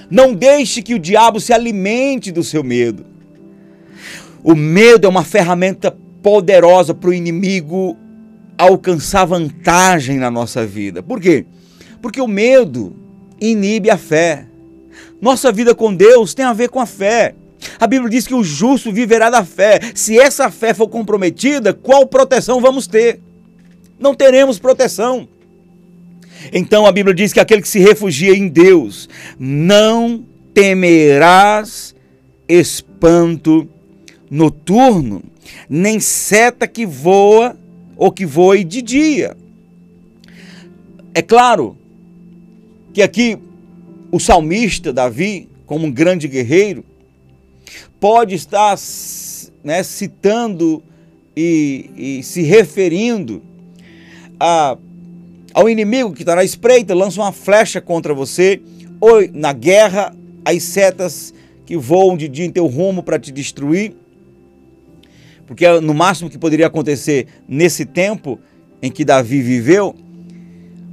Não 0.10 0.34
deixe 0.34 0.82
que 0.82 0.94
o 0.94 1.00
diabo 1.00 1.40
se 1.40 1.54
alimente 1.54 2.32
do 2.32 2.44
seu 2.44 2.64
medo. 2.64 3.06
O 4.44 4.56
medo 4.56 5.08
é 5.08 5.10
uma 5.10 5.24
ferramenta 5.24 5.96
poderosa 6.22 6.94
para 6.94 7.10
o 7.10 7.14
inimigo 7.14 7.98
alcançar 8.58 9.26
vantagem 9.26 10.18
na 10.18 10.30
nossa 10.30 10.66
vida. 10.66 11.02
Por 11.02 11.20
quê? 11.20 11.46
Porque 12.02 12.22
o 12.22 12.28
medo 12.28 12.96
inibe 13.40 13.90
a 13.90 13.98
fé. 13.98 14.46
Nossa 15.22 15.52
vida 15.52 15.74
com 15.74 15.94
Deus 15.94 16.34
tem 16.34 16.46
a 16.46 16.54
ver 16.54 16.70
com 16.70 16.80
a 16.80 16.86
fé. 16.86 17.36
A 17.80 17.88
Bíblia 17.88 18.10
diz 18.10 18.28
que 18.28 18.34
o 18.34 18.44
justo 18.44 18.92
viverá 18.92 19.30
da 19.30 19.44
fé. 19.44 19.80
Se 19.94 20.20
essa 20.20 20.50
fé 20.50 20.74
for 20.74 20.88
comprometida, 20.88 21.74
qual 21.74 22.06
proteção 22.06 22.62
vamos 22.62 22.88
ter? 22.88 23.20
Não 24.00 24.14
teremos 24.14 24.60
proteção. 24.60 25.28
Então 26.52 26.86
a 26.86 26.92
Bíblia 26.92 27.14
diz 27.16 27.32
que 27.32 27.40
aquele 27.40 27.62
que 27.62 27.68
se 27.68 27.80
refugia 27.80 28.36
em 28.36 28.48
Deus 28.48 29.08
não 29.40 30.26
temerás 30.54 31.96
espanto 32.48 33.68
noturno, 34.30 35.24
nem 35.70 36.00
seta 36.00 36.68
que 36.68 36.86
voa 36.86 37.58
ou 37.96 38.12
que 38.12 38.26
voe 38.26 38.64
de 38.64 38.82
dia. 38.82 39.38
É 41.14 41.22
claro 41.22 41.78
que 42.92 43.02
aqui 43.02 43.38
o 44.12 44.20
salmista 44.20 44.92
Davi, 44.92 45.48
como 45.66 45.88
um 45.88 45.92
grande 45.92 46.28
guerreiro, 46.28 46.84
pode 48.04 48.36
estar 48.36 48.78
né, 49.64 49.82
citando 49.82 50.84
e, 51.38 51.90
e, 51.96 52.22
se 52.22 52.42
referindo 52.42 53.42
a, 54.38 54.78
ao 55.54 55.70
inimigo 55.70 56.12
que 56.12 56.24
está 56.24 56.36
na 56.36 56.44
espreita, 56.44 56.94
lança 56.94 57.22
uma 57.22 57.32
flecha 57.32 57.80
contra 57.80 58.14
você, 58.14 58.62
ou 59.00 59.26
na 59.32 59.54
guerra, 59.54 60.14
as 60.44 60.64
setas 60.64 61.34
que 61.66 61.78
voam 61.78 62.18
de 62.18 62.28
dia 62.28 62.44
em 62.44 62.52
teu 62.52 62.68
rumo 62.68 63.02
para 63.02 63.18
te 63.18 63.32
destruir. 63.32 63.96
Porque 65.48 65.66
é 65.66 65.80
no 65.80 65.94
máximo 65.94 66.30
que 66.30 66.38
poderia 66.38 66.68
acontecer 66.68 67.28
nesse 67.48 67.86
tempo 67.86 68.38
em 68.82 68.92
que 68.92 69.06
Davi 69.06 69.42
viveu. 69.42 69.96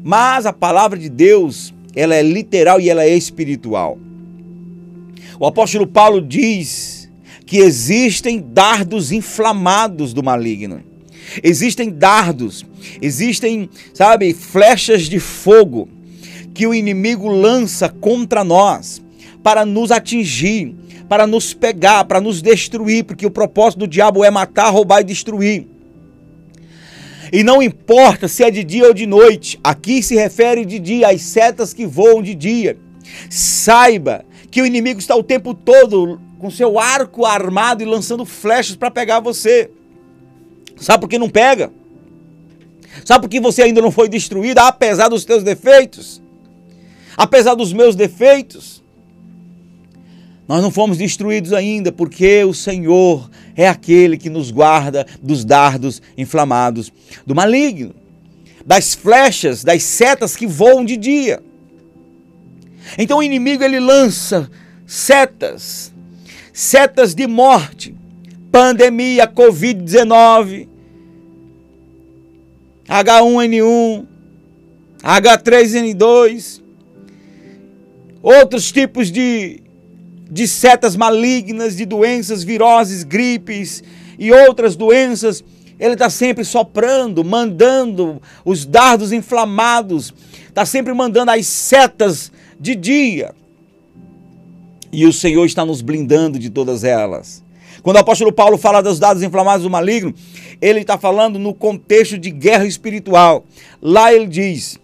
Mas 0.00 0.46
a 0.46 0.52
palavra 0.52 0.96
de 0.96 1.08
Deus, 1.08 1.74
ela 1.96 2.14
é 2.14 2.22
literal 2.22 2.80
e 2.80 2.88
ela 2.88 3.02
é 3.02 3.16
espiritual. 3.16 3.98
O 5.40 5.46
apóstolo 5.46 5.88
Paulo 5.88 6.22
diz 6.22 6.99
que 7.50 7.58
existem 7.58 8.38
dardos 8.40 9.10
inflamados 9.10 10.14
do 10.14 10.22
maligno. 10.22 10.84
Existem 11.42 11.90
dardos, 11.90 12.64
existem, 13.02 13.68
sabe, 13.92 14.32
flechas 14.32 15.02
de 15.08 15.18
fogo 15.18 15.88
que 16.54 16.64
o 16.64 16.72
inimigo 16.72 17.26
lança 17.26 17.88
contra 17.88 18.44
nós 18.44 19.02
para 19.42 19.66
nos 19.66 19.90
atingir, 19.90 20.76
para 21.08 21.26
nos 21.26 21.52
pegar, 21.52 22.04
para 22.04 22.20
nos 22.20 22.40
destruir, 22.40 23.02
porque 23.02 23.26
o 23.26 23.30
propósito 23.32 23.80
do 23.80 23.88
diabo 23.88 24.24
é 24.24 24.30
matar, 24.30 24.70
roubar 24.70 25.00
e 25.00 25.04
destruir. 25.04 25.66
E 27.32 27.42
não 27.42 27.60
importa 27.60 28.28
se 28.28 28.44
é 28.44 28.50
de 28.52 28.62
dia 28.62 28.86
ou 28.86 28.94
de 28.94 29.06
noite, 29.06 29.58
aqui 29.64 30.04
se 30.04 30.14
refere 30.14 30.64
de 30.64 30.78
dia 30.78 31.08
às 31.08 31.22
setas 31.22 31.74
que 31.74 31.84
voam 31.84 32.22
de 32.22 32.32
dia. 32.32 32.78
Saiba 33.28 34.24
que 34.52 34.62
o 34.62 34.66
inimigo 34.66 35.00
está 35.00 35.16
o 35.16 35.22
tempo 35.24 35.52
todo 35.52 36.29
com 36.40 36.50
seu 36.50 36.78
arco 36.78 37.24
armado 37.24 37.82
e 37.82 37.86
lançando 37.86 38.24
flechas 38.24 38.74
para 38.74 38.90
pegar 38.90 39.20
você. 39.20 39.70
Sabe 40.76 41.02
por 41.02 41.08
que 41.08 41.18
não 41.18 41.28
pega? 41.28 41.70
Sabe 43.04 43.22
por 43.22 43.28
que 43.28 43.40
você 43.40 43.62
ainda 43.62 43.80
não 43.80 43.90
foi 43.90 44.08
destruído, 44.08 44.58
apesar 44.58 45.08
dos 45.08 45.24
teus 45.24 45.42
defeitos? 45.42 46.20
Apesar 47.16 47.54
dos 47.54 47.72
meus 47.72 47.94
defeitos? 47.94 48.82
Nós 50.48 50.62
não 50.62 50.70
fomos 50.70 50.98
destruídos 50.98 51.52
ainda, 51.52 51.92
porque 51.92 52.42
o 52.42 52.52
Senhor 52.52 53.30
é 53.54 53.68
aquele 53.68 54.16
que 54.16 54.28
nos 54.28 54.50
guarda 54.50 55.06
dos 55.22 55.44
dardos 55.44 56.02
inflamados 56.16 56.90
do 57.24 57.34
maligno, 57.34 57.94
das 58.66 58.94
flechas, 58.94 59.62
das 59.62 59.82
setas 59.82 60.34
que 60.34 60.46
voam 60.46 60.84
de 60.84 60.96
dia. 60.96 61.40
Então 62.98 63.18
o 63.18 63.22
inimigo 63.22 63.62
ele 63.62 63.78
lança 63.78 64.50
setas, 64.86 65.92
setas 66.52 67.14
de 67.14 67.26
morte, 67.26 67.94
pandemia, 68.50 69.26
Covid-19, 69.26 70.68
H1N1, 72.88 74.06
H3N2, 75.02 76.60
outros 78.22 78.70
tipos 78.70 79.10
de, 79.10 79.62
de 80.30 80.48
setas 80.48 80.96
malignas, 80.96 81.76
de 81.76 81.86
doenças, 81.86 82.42
viroses, 82.42 83.04
gripes 83.04 83.82
e 84.18 84.32
outras 84.32 84.76
doenças. 84.76 85.42
Ele 85.78 85.94
está 85.94 86.10
sempre 86.10 86.44
soprando, 86.44 87.24
mandando 87.24 88.20
os 88.44 88.66
dardos 88.66 89.12
inflamados, 89.12 90.12
está 90.48 90.66
sempre 90.66 90.92
mandando 90.92 91.30
as 91.30 91.46
setas 91.46 92.30
de 92.58 92.74
dia. 92.74 93.34
E 94.92 95.06
o 95.06 95.12
Senhor 95.12 95.44
está 95.44 95.64
nos 95.64 95.82
blindando 95.82 96.38
de 96.38 96.50
todas 96.50 96.82
elas. 96.82 97.44
Quando 97.82 97.96
o 97.96 98.00
apóstolo 98.00 98.32
Paulo 98.32 98.58
fala 98.58 98.82
dos 98.82 98.98
dados 98.98 99.22
inflamados 99.22 99.62
do 99.62 99.70
maligno, 99.70 100.12
ele 100.60 100.80
está 100.80 100.98
falando 100.98 101.38
no 101.38 101.54
contexto 101.54 102.18
de 102.18 102.30
guerra 102.30 102.66
espiritual. 102.66 103.44
Lá 103.80 104.12
ele 104.12 104.26
diz: 104.26 104.79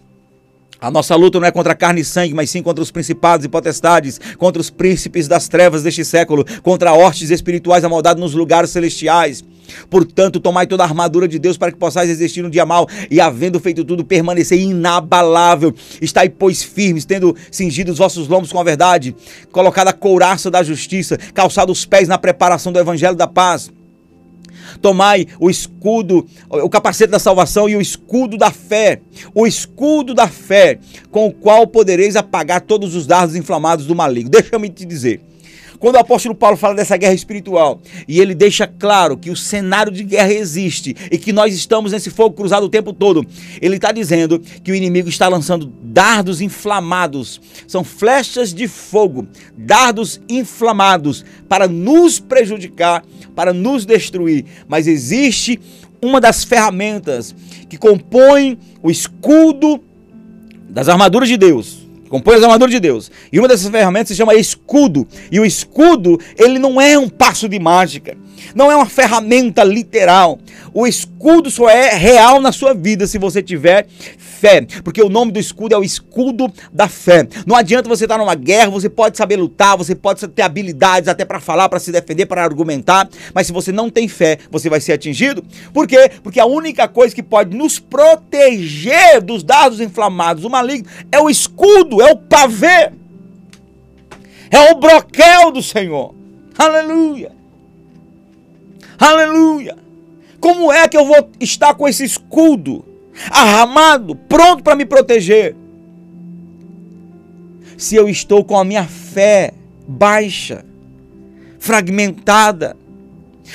A 0.79 0.91
nossa 0.91 1.15
luta 1.15 1.39
não 1.39 1.47
é 1.47 1.51
contra 1.51 1.75
carne 1.75 2.01
e 2.01 2.05
sangue, 2.05 2.33
mas 2.33 2.49
sim 2.49 2.61
contra 2.61 2.83
os 2.83 2.91
principados 2.91 3.45
e 3.45 3.49
potestades, 3.49 4.19
contra 4.37 4.61
os 4.61 4.69
príncipes 4.69 5.27
das 5.27 5.47
trevas 5.47 5.81
deste 5.81 6.05
século, 6.05 6.45
contra 6.61 6.93
hostes 6.93 7.31
espirituais 7.31 7.83
amoldados 7.83 8.21
nos 8.21 8.33
lugares 8.33 8.69
celestiais. 8.69 9.43
Portanto, 9.89 10.39
tomai 10.39 10.67
toda 10.67 10.83
a 10.83 10.85
armadura 10.85 11.27
de 11.27 11.39
Deus 11.39 11.57
para 11.57 11.71
que 11.71 11.77
possais 11.77 12.07
resistir 12.07 12.41
no 12.41 12.49
dia 12.49 12.65
mal 12.65 12.87
e, 13.09 13.19
havendo 13.19 13.59
feito 13.59 13.83
tudo, 13.83 14.05
permanecer 14.05 14.59
inabalável. 14.59 15.73
Estai, 16.01 16.29
pois, 16.29 16.63
firmes, 16.63 17.05
tendo 17.05 17.35
cingido 17.51 17.91
os 17.91 17.97
vossos 17.97 18.27
lombos 18.27 18.51
com 18.51 18.59
a 18.59 18.63
verdade, 18.63 19.15
colocada 19.51 19.89
a 19.89 19.93
couraça 19.93 20.49
da 20.49 20.63
justiça, 20.63 21.17
calçado 21.33 21.71
os 21.71 21.85
pés 21.85 22.07
na 22.07 22.17
preparação 22.17 22.71
do 22.71 22.79
evangelho 22.79 23.15
da 23.15 23.27
paz 23.27 23.71
Tomai 24.77 25.27
o 25.39 25.49
escudo, 25.49 26.25
o 26.49 26.69
capacete 26.69 27.11
da 27.11 27.19
salvação 27.19 27.67
e 27.67 27.75
o 27.75 27.81
escudo 27.81 28.37
da 28.37 28.51
fé. 28.51 29.01
O 29.33 29.45
escudo 29.45 30.13
da 30.13 30.27
fé, 30.27 30.79
com 31.11 31.27
o 31.27 31.33
qual 31.33 31.67
podereis 31.67 32.15
apagar 32.15 32.61
todos 32.61 32.95
os 32.95 33.05
dardos 33.05 33.35
inflamados 33.35 33.85
do 33.85 33.95
maligno. 33.95 34.29
Deixa-me 34.29 34.69
te 34.69 34.85
dizer. 34.85 35.21
Quando 35.79 35.95
o 35.95 35.99
apóstolo 35.99 36.33
Paulo 36.33 36.57
fala 36.57 36.75
dessa 36.75 36.97
guerra 36.97 37.13
espiritual 37.13 37.79
e 38.07 38.19
ele 38.19 38.33
deixa 38.33 38.65
claro 38.65 39.17
que 39.17 39.29
o 39.29 39.35
cenário 39.35 39.91
de 39.91 40.03
guerra 40.03 40.33
existe 40.33 40.95
e 41.11 41.17
que 41.17 41.31
nós 41.31 41.53
estamos 41.53 41.91
nesse 41.91 42.09
fogo 42.09 42.35
cruzado 42.35 42.65
o 42.65 42.69
tempo 42.69 42.91
todo, 42.91 43.25
ele 43.61 43.75
está 43.75 43.91
dizendo 43.91 44.39
que 44.39 44.71
o 44.71 44.75
inimigo 44.75 45.09
está 45.09 45.27
lançando 45.27 45.71
dardos 45.83 46.41
inflamados, 46.41 47.39
são 47.67 47.83
flechas 47.83 48.53
de 48.53 48.67
fogo, 48.67 49.27
dardos 49.55 50.19
inflamados 50.27 51.23
para 51.47 51.67
nos 51.67 52.19
prejudicar, 52.19 53.03
para 53.35 53.53
nos 53.53 53.85
destruir. 53.85 54.45
Mas 54.67 54.87
existe 54.87 55.59
uma 56.01 56.19
das 56.19 56.43
ferramentas 56.43 57.35
que 57.69 57.77
compõe 57.77 58.57
o 58.81 58.89
escudo 58.89 59.81
das 60.69 60.89
armaduras 60.89 61.29
de 61.29 61.37
Deus 61.37 61.86
compõe 62.07 62.35
as 62.35 62.43
armaduras 62.43 62.73
de 62.73 62.79
Deus. 62.79 63.11
E 63.31 63.39
uma 63.39 63.47
dessas 63.47 63.69
ferramentas 63.69 64.09
se 64.09 64.15
chama 64.15 64.35
escudo. 64.35 65.07
E 65.31 65.39
o 65.39 65.45
escudo, 65.45 66.19
ele 66.37 66.59
não 66.59 66.79
é 66.79 66.97
um 66.97 67.09
passo 67.09 67.47
de 67.47 67.59
mágica. 67.59 68.17
Não 68.55 68.71
é 68.71 68.75
uma 68.75 68.85
ferramenta 68.85 69.63
literal. 69.63 70.39
O 70.73 70.87
escudo 70.87 71.49
só 71.49 71.69
é 71.69 71.95
real 71.95 72.39
na 72.39 72.51
sua 72.51 72.73
vida 72.73 73.07
se 73.07 73.17
você 73.17 73.41
tiver 73.41 73.87
fé. 74.37 74.65
Porque 74.83 75.01
o 75.01 75.09
nome 75.09 75.31
do 75.31 75.39
escudo 75.39 75.73
é 75.73 75.77
o 75.77 75.83
escudo 75.83 76.51
da 76.71 76.87
fé. 76.87 77.27
Não 77.45 77.55
adianta 77.55 77.89
você 77.89 78.05
estar 78.05 78.17
numa 78.17 78.35
guerra, 78.35 78.69
você 78.69 78.89
pode 78.89 79.17
saber 79.17 79.37
lutar, 79.37 79.77
você 79.77 79.95
pode 79.95 80.25
ter 80.27 80.41
habilidades 80.41 81.09
até 81.09 81.25
para 81.25 81.39
falar, 81.39 81.69
para 81.69 81.79
se 81.79 81.91
defender, 81.91 82.25
para 82.25 82.43
argumentar. 82.43 83.09
Mas 83.33 83.47
se 83.47 83.53
você 83.53 83.71
não 83.71 83.89
tem 83.89 84.07
fé, 84.07 84.37
você 84.51 84.69
vai 84.69 84.79
ser 84.79 84.93
atingido. 84.93 85.43
Por 85.73 85.87
quê? 85.87 86.11
Porque 86.21 86.39
a 86.39 86.45
única 86.45 86.87
coisa 86.87 87.13
que 87.13 87.23
pode 87.23 87.55
nos 87.55 87.79
proteger 87.79 89.21
dos 89.21 89.43
dados 89.43 89.79
inflamados 89.79 90.43
do 90.43 90.49
maligno 90.49 90.87
é 91.11 91.19
o 91.19 91.29
escudo, 91.29 92.01
é 92.01 92.11
o 92.11 92.17
pavê. 92.17 92.91
É 94.49 94.71
o 94.71 94.75
broquel 94.75 95.51
do 95.51 95.61
Senhor. 95.61 96.13
Aleluia. 96.57 97.31
Aleluia! 98.99 99.77
Como 100.39 100.71
é 100.71 100.87
que 100.87 100.97
eu 100.97 101.05
vou 101.05 101.29
estar 101.39 101.75
com 101.75 101.87
esse 101.87 102.03
escudo 102.03 102.83
armado, 103.29 104.15
pronto 104.15 104.63
para 104.63 104.75
me 104.75 104.85
proteger? 104.85 105.55
Se 107.77 107.95
eu 107.95 108.09
estou 108.09 108.43
com 108.43 108.57
a 108.57 108.63
minha 108.63 108.85
fé 108.85 109.53
baixa, 109.87 110.65
fragmentada, 111.59 112.75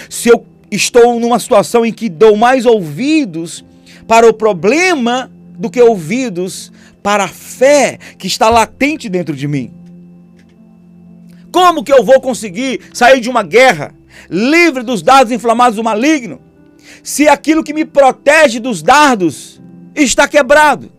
se 0.08 0.28
eu 0.28 0.46
estou 0.70 1.18
numa 1.20 1.38
situação 1.38 1.84
em 1.84 1.92
que 1.92 2.08
dou 2.08 2.36
mais 2.36 2.64
ouvidos 2.64 3.64
para 4.06 4.28
o 4.28 4.32
problema 4.32 5.30
do 5.58 5.70
que 5.70 5.80
ouvidos 5.80 6.72
para 7.02 7.24
a 7.24 7.28
fé 7.28 7.98
que 8.16 8.26
está 8.26 8.48
latente 8.48 9.08
dentro 9.08 9.34
de 9.34 9.46
mim. 9.46 9.72
Como 11.50 11.84
que 11.84 11.92
eu 11.92 12.02
vou 12.02 12.20
conseguir 12.20 12.80
sair 12.94 13.20
de 13.20 13.28
uma 13.28 13.42
guerra 13.42 13.94
livre 14.30 14.82
dos 14.82 15.02
dardos 15.02 15.32
inflamados 15.32 15.76
do 15.76 15.84
maligno, 15.84 16.40
se 17.02 17.28
aquilo 17.28 17.64
que 17.64 17.74
me 17.74 17.84
protege 17.84 18.58
dos 18.58 18.82
dardos 18.82 19.51
está 19.94 20.26
quebrado? 20.26 20.90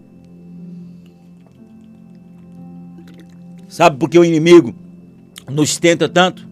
Sabe 3.67 3.97
por 3.97 4.09
que 4.09 4.19
o 4.19 4.23
inimigo 4.23 4.75
nos 5.49 5.77
tenta 5.77 6.07
tanto? 6.07 6.47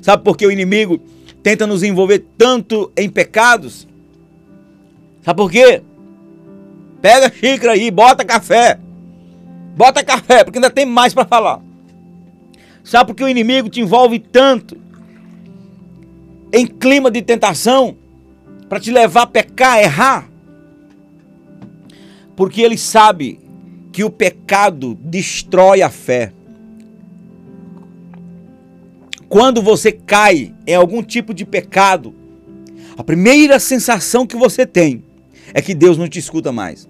Sabe 0.00 0.22
por 0.22 0.36
que 0.36 0.46
o 0.46 0.50
inimigo 0.52 1.00
tenta 1.42 1.66
nos 1.66 1.82
envolver 1.82 2.24
tanto 2.38 2.92
em 2.96 3.08
pecados? 3.08 3.88
Sabe 5.22 5.36
por 5.36 5.50
quê? 5.50 5.82
Pega 7.00 7.26
a 7.26 7.30
xícara 7.30 7.72
aí, 7.72 7.90
bota 7.90 8.24
café. 8.24 8.78
Bota 9.76 10.04
café, 10.04 10.44
porque 10.44 10.58
ainda 10.58 10.70
tem 10.70 10.86
mais 10.86 11.12
para 11.12 11.24
falar. 11.24 11.60
Sabe 12.84 13.08
por 13.08 13.16
que 13.16 13.24
o 13.24 13.28
inimigo 13.28 13.68
te 13.68 13.80
envolve 13.80 14.18
tanto 14.18 14.76
em 16.52 16.66
clima 16.66 17.10
de 17.10 17.22
tentação 17.22 17.96
para 18.68 18.78
te 18.78 18.90
levar 18.90 19.22
a 19.22 19.26
pecar, 19.26 19.78
errar. 19.78 20.31
Porque 22.36 22.62
ele 22.62 22.78
sabe 22.78 23.40
que 23.92 24.02
o 24.04 24.10
pecado 24.10 24.94
destrói 24.94 25.82
a 25.82 25.90
fé. 25.90 26.32
Quando 29.28 29.62
você 29.62 29.92
cai 29.92 30.54
em 30.66 30.74
algum 30.74 31.02
tipo 31.02 31.32
de 31.32 31.44
pecado, 31.44 32.14
a 32.96 33.04
primeira 33.04 33.58
sensação 33.58 34.26
que 34.26 34.36
você 34.36 34.66
tem 34.66 35.04
é 35.54 35.62
que 35.62 35.74
Deus 35.74 35.96
não 35.96 36.08
te 36.08 36.18
escuta 36.18 36.52
mais. 36.52 36.88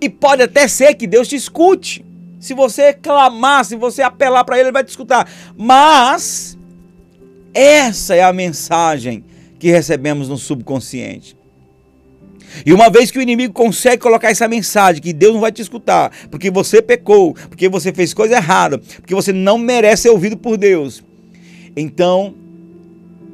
E 0.00 0.08
pode 0.08 0.42
até 0.42 0.68
ser 0.68 0.94
que 0.94 1.06
Deus 1.06 1.28
te 1.28 1.36
escute. 1.36 2.04
Se 2.38 2.54
você 2.54 2.92
clamar, 2.92 3.64
se 3.64 3.76
você 3.76 4.02
apelar 4.02 4.44
para 4.44 4.56
ele, 4.56 4.66
ele 4.66 4.72
vai 4.72 4.84
te 4.84 4.90
escutar. 4.90 5.28
Mas 5.56 6.56
essa 7.52 8.14
é 8.14 8.22
a 8.22 8.32
mensagem 8.32 9.24
que 9.58 9.70
recebemos 9.70 10.28
no 10.28 10.36
subconsciente. 10.36 11.36
E 12.64 12.72
uma 12.72 12.88
vez 12.90 13.10
que 13.10 13.18
o 13.18 13.22
inimigo 13.22 13.52
consegue 13.52 14.02
colocar 14.02 14.30
essa 14.30 14.48
mensagem 14.48 15.02
que 15.02 15.12
Deus 15.12 15.34
não 15.34 15.40
vai 15.40 15.52
te 15.52 15.62
escutar, 15.62 16.10
porque 16.30 16.50
você 16.50 16.80
pecou, 16.80 17.34
porque 17.34 17.68
você 17.68 17.92
fez 17.92 18.14
coisa 18.14 18.36
errada, 18.36 18.78
porque 18.78 19.14
você 19.14 19.32
não 19.32 19.58
merece 19.58 20.02
ser 20.02 20.10
ouvido 20.10 20.36
por 20.36 20.56
Deus. 20.56 21.02
Então, 21.76 22.34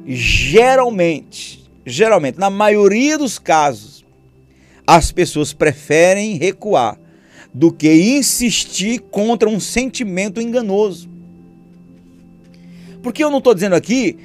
geralmente, 0.05 1.63
geralmente, 1.85 2.39
na 2.39 2.49
maioria 2.49 3.17
dos 3.17 3.39
casos, 3.39 4.03
as 4.85 5.11
pessoas 5.11 5.53
preferem 5.53 6.37
recuar 6.37 6.99
do 7.53 7.71
que 7.71 8.17
insistir 8.17 8.99
contra 8.99 9.47
um 9.47 9.59
sentimento 9.59 10.41
enganoso. 10.41 11.07
Porque 13.01 13.23
eu 13.23 13.29
não 13.29 13.37
estou 13.37 13.53
dizendo 13.53 13.75
aqui 13.75 14.17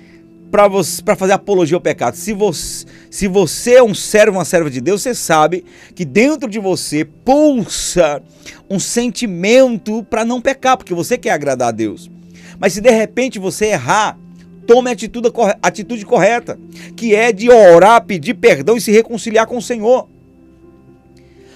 para 0.51 1.17
fazer 1.17 1.33
apologia 1.33 1.77
ao 1.77 1.81
pecado. 1.81 2.15
Se 2.15 2.33
você, 2.33 2.87
se 3.11 3.29
você 3.29 3.75
é 3.75 3.83
um 3.83 3.95
servo, 3.95 4.39
uma 4.39 4.45
serva 4.45 4.71
de 4.71 4.81
Deus, 4.81 5.03
você 5.03 5.15
sabe 5.15 5.65
que 5.95 6.05
dentro 6.05 6.49
de 6.49 6.59
você 6.59 7.05
pulsa 7.05 8.23
um 8.69 8.79
sentimento 8.79 10.03
para 10.05 10.25
não 10.25 10.41
pecar, 10.41 10.77
porque 10.77 10.95
você 10.95 11.19
quer 11.19 11.31
agradar 11.31 11.69
a 11.69 11.73
Deus. 11.73 12.11
Mas 12.59 12.73
se 12.73 12.81
de 12.81 12.91
repente 12.91 13.39
você 13.39 13.67
errar, 13.67 14.19
tome 14.67 14.91
a 14.91 14.93
atitude, 14.93 15.31
atitude 15.63 16.05
correta, 16.05 16.59
que 16.97 17.15
é 17.15 17.33
de 17.33 17.51
orar, 17.51 18.05
pedir 18.05 18.35
perdão 18.35 18.77
e 18.77 18.81
se 18.81 18.91
reconciliar 18.91 19.47
com 19.47 19.59
o 19.59 19.63
Senhor. 19.63 20.09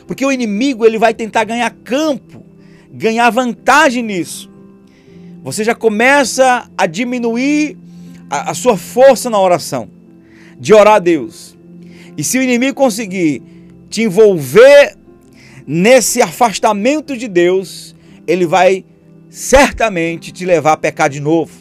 Porque 0.06 0.24
o 0.24 0.32
inimigo 0.32 0.84
ele 0.84 0.98
vai 0.98 1.14
tentar 1.14 1.44
ganhar 1.44 1.70
campo, 1.82 2.44
ganhar 2.92 3.30
vantagem 3.30 4.02
nisso 4.02 4.52
você 5.42 5.64
já 5.64 5.74
começa 5.74 6.70
a 6.78 6.86
diminuir 6.86 7.76
a, 8.32 8.52
a 8.52 8.54
sua 8.54 8.78
força 8.78 9.28
na 9.28 9.38
oração, 9.38 9.90
de 10.58 10.72
orar 10.72 10.94
a 10.94 10.98
Deus. 10.98 11.54
E 12.16 12.24
se 12.24 12.38
o 12.38 12.42
inimigo 12.42 12.74
conseguir 12.74 13.42
te 13.90 14.02
envolver 14.02 14.96
nesse 15.66 16.22
afastamento 16.22 17.14
de 17.14 17.28
Deus, 17.28 17.94
ele 18.26 18.46
vai 18.46 18.86
certamente 19.28 20.32
te 20.32 20.46
levar 20.46 20.72
a 20.72 20.76
pecar 20.78 21.10
de 21.10 21.20
novo. 21.20 21.52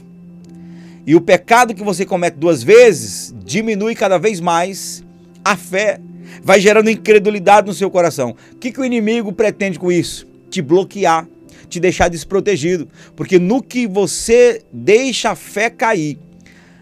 E 1.06 1.14
o 1.14 1.20
pecado 1.20 1.74
que 1.76 1.84
você 1.84 2.06
comete 2.06 2.38
duas 2.38 2.64
vezes 2.64 3.36
diminui 3.44 3.94
cada 3.94 4.18
vez 4.18 4.40
mais 4.40 5.04
a 5.44 5.58
fé, 5.58 6.00
vai 6.42 6.62
gerando 6.62 6.90
incredulidade 6.90 7.68
no 7.68 7.74
seu 7.74 7.92
coração. 7.92 8.36
O 8.54 8.56
que, 8.56 8.72
que 8.72 8.80
o 8.80 8.86
inimigo 8.86 9.34
pretende 9.34 9.78
com 9.78 9.92
isso? 9.92 10.26
Te 10.50 10.62
bloquear 10.62 11.28
te 11.68 11.80
deixar 11.80 12.10
desprotegido. 12.10 12.86
Porque 13.16 13.40
no 13.40 13.64
que 13.64 13.88
você 13.88 14.62
deixa 14.74 15.32
a 15.32 15.36
fé 15.36 15.70
cair, 15.70 16.20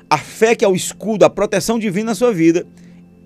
a 0.10 0.18
fé 0.18 0.56
que 0.56 0.66
é 0.66 0.68
o 0.68 0.76
escudo, 0.76 1.24
a 1.24 1.30
proteção 1.30 1.78
divina 1.78 2.08
na 2.08 2.16
sua 2.16 2.34
vida, 2.34 2.66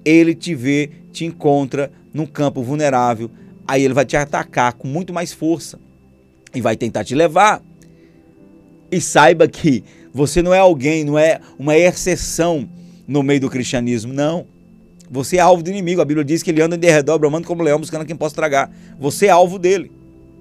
ele 0.04 0.36
te 0.36 0.54
vê, 0.54 0.90
te 1.12 1.26
encontra 1.26 1.92
num 2.14 2.26
campo 2.26 2.62
vulnerável. 2.62 3.32
Aí 3.68 3.84
ele 3.84 3.94
vai 3.94 4.06
te 4.06 4.18
atacar 4.18 4.74
com 4.74 4.88
muito 4.88 5.14
mais 5.14 5.32
força 5.32 5.80
e 6.54 6.60
vai 6.60 6.76
tentar 6.76 7.04
te 7.04 7.16
levar. 7.16 7.62
E 8.92 9.00
saiba 9.00 9.48
que 9.48 9.84
você 10.14 10.42
não 10.42 10.54
é 10.54 10.60
alguém, 10.60 11.04
não 11.04 11.18
é 11.18 11.40
uma 11.58 11.78
exceção 11.78 12.70
no 13.08 13.24
meio 13.24 13.40
do 13.40 13.50
cristianismo, 13.50 14.14
não. 14.14 14.46
Você 15.10 15.38
é 15.38 15.40
alvo 15.40 15.64
do 15.64 15.70
inimigo. 15.70 16.02
A 16.02 16.06
Bíblia 16.06 16.26
diz 16.26 16.44
que 16.44 16.52
ele 16.52 16.62
anda 16.62 16.78
de 16.78 16.90
redor, 16.90 17.18
bramando 17.18 17.48
como 17.48 17.64
leão, 17.64 17.80
buscando 17.80 18.06
quem 18.06 18.16
possa 18.16 18.36
tragar. 18.36 18.72
Você 19.00 19.28
é 19.28 19.30
alvo 19.30 19.58
dele. 19.58 19.92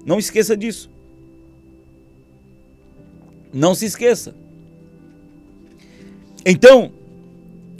Não 0.05 0.19
esqueça 0.19 0.57
disso. 0.57 0.89
Não 3.53 3.73
se 3.73 3.85
esqueça. 3.85 4.35
Então, 6.45 6.91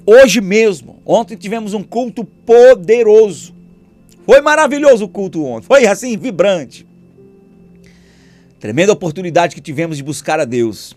hoje 0.05 0.39
mesmo, 0.39 1.01
ontem 1.05 1.35
tivemos 1.35 1.73
um 1.73 1.83
culto 1.83 2.23
poderoso. 2.23 3.53
Foi 4.25 4.41
maravilhoso 4.41 5.05
o 5.05 5.09
culto 5.09 5.43
ontem. 5.43 5.67
Foi 5.67 5.85
assim, 5.85 6.17
vibrante. 6.17 6.85
Tremenda 8.59 8.93
oportunidade 8.93 9.55
que 9.55 9.61
tivemos 9.61 9.97
de 9.97 10.03
buscar 10.03 10.39
a 10.39 10.45
Deus. 10.45 10.95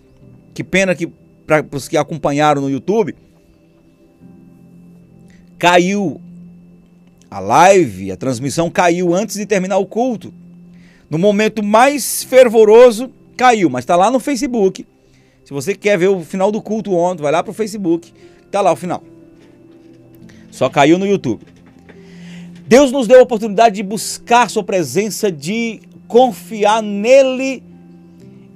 Que 0.55 0.63
pena 0.63 0.95
que, 0.95 1.09
para 1.47 1.65
os 1.73 1.89
que 1.89 1.97
acompanharam 1.97 2.63
no 2.63 2.71
YouTube, 2.71 3.15
caiu 5.59 6.21
a 7.29 7.41
live, 7.41 8.13
a 8.13 8.17
transmissão 8.17 8.71
caiu 8.71 9.13
antes 9.13 9.37
de 9.37 9.45
terminar 9.45 9.79
o 9.79 9.87
culto. 9.87 10.33
No 11.11 11.19
momento 11.19 11.63
mais 11.63 12.23
fervoroso, 12.23 13.11
caiu, 13.37 13.69
mas 13.69 13.83
está 13.83 13.97
lá 13.97 14.11
no 14.11 14.21
Facebook. 14.21 14.87
Se 15.47 15.53
você 15.53 15.77
quer 15.77 15.97
ver 15.97 16.09
o 16.09 16.23
final 16.23 16.51
do 16.51 16.61
culto 16.61 16.93
ontem, 16.93 17.23
vai 17.23 17.31
lá 17.31 17.41
para 17.41 17.53
o 17.53 17.55
Facebook, 17.55 18.13
está 18.45 18.61
lá 18.61 18.73
o 18.73 18.77
final. 18.77 19.01
Só 20.51 20.69
caiu 20.69 20.99
no 20.99 21.07
YouTube. 21.07 21.47
Deus 22.67 22.91
nos 22.91 23.07
deu 23.07 23.21
a 23.21 23.23
oportunidade 23.23 23.77
de 23.77 23.85
buscar 23.85 24.51
Sua 24.51 24.65
presença, 24.65 25.31
de 25.31 25.81
confiar 26.09 26.83
nele 26.83 27.63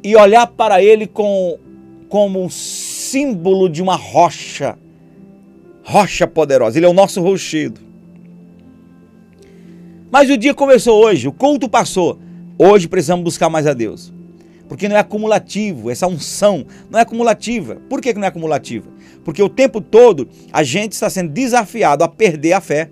e 0.03 0.17
olhar 0.17 0.49
para 0.49 0.83
ele 0.83 1.07
com, 1.07 1.61
como 2.09 2.43
um 2.43 2.51
símbolo 2.51 3.69
de 3.69 3.81
uma 3.81 3.95
rocha 3.95 4.77
rocha 5.85 6.27
poderosa, 6.27 6.77
ele 6.77 6.87
é 6.87 6.89
o 6.89 6.93
nosso 6.93 7.23
rochedo. 7.23 7.81
Mas 10.11 10.29
o 10.29 10.37
dia 10.37 10.55
começou 10.55 11.05
hoje, 11.05 11.29
o 11.29 11.33
culto 11.33 11.69
passou. 11.69 12.19
Hoje 12.59 12.89
precisamos 12.89 13.23
buscar 13.23 13.49
mais 13.49 13.65
a 13.65 13.75
Deus. 13.75 14.13
Porque 14.71 14.89
não 14.89 14.95
é 14.95 15.01
acumulativo, 15.01 15.91
essa 15.91 16.07
unção 16.07 16.65
não 16.89 16.97
é 16.97 17.03
acumulativa. 17.03 17.75
Por 17.89 18.01
que 18.01 18.15
não 18.15 18.23
é 18.23 18.29
acumulativa? 18.29 18.89
Porque 19.25 19.43
o 19.43 19.49
tempo 19.49 19.81
todo 19.81 20.29
a 20.53 20.63
gente 20.63 20.93
está 20.93 21.11
sendo 21.11 21.33
desafiado 21.33 22.05
a 22.05 22.09
perder 22.09 22.53
a 22.53 22.61
fé. 22.61 22.89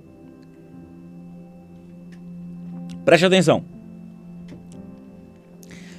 Preste 3.05 3.27
atenção. 3.27 3.65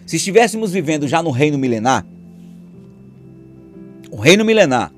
Se 0.06 0.18
estivéssemos 0.18 0.74
vivendo 0.74 1.08
já 1.08 1.24
no 1.24 1.32
reino 1.32 1.58
milenar, 1.58 2.06
o 4.12 4.18
reino 4.18 4.44
milenar 4.44 4.92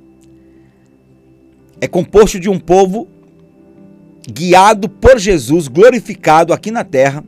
é 1.79 1.88
composto 1.88 2.39
de 2.39 2.49
um 2.49 2.59
povo 2.59 3.07
guiado 4.27 4.89
por 4.89 5.19
Jesus, 5.19 5.67
glorificado 5.67 6.51
aqui 6.51 6.71
na 6.71 6.84
terra, 6.84 7.23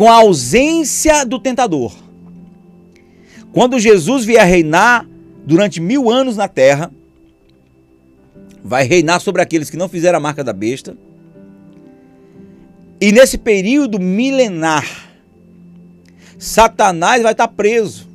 com 0.00 0.08
a 0.08 0.14
ausência 0.14 1.26
do 1.26 1.38
tentador. 1.38 1.94
Quando 3.52 3.78
Jesus 3.78 4.24
vier 4.24 4.46
reinar 4.46 5.06
durante 5.44 5.78
mil 5.78 6.10
anos 6.10 6.38
na 6.38 6.48
terra, 6.48 6.90
vai 8.64 8.84
reinar 8.84 9.20
sobre 9.20 9.42
aqueles 9.42 9.68
que 9.68 9.76
não 9.76 9.90
fizeram 9.90 10.16
a 10.16 10.20
marca 10.20 10.42
da 10.42 10.54
besta. 10.54 10.96
E 12.98 13.12
nesse 13.12 13.36
período 13.36 14.00
milenar, 14.00 14.86
Satanás 16.38 17.22
vai 17.22 17.32
estar 17.32 17.48
preso. 17.48 18.08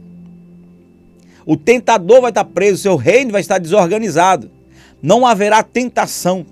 O 1.45 1.55
tentador 1.55 2.19
vai 2.19 2.31
estar 2.31 2.45
preso, 2.45 2.81
seu 2.81 2.95
reino 2.95 3.31
vai 3.31 3.41
estar 3.41 3.59
desorganizado. 3.59 4.49
Não 5.03 5.23
haverá 5.23 5.61
tentação. 5.61 6.47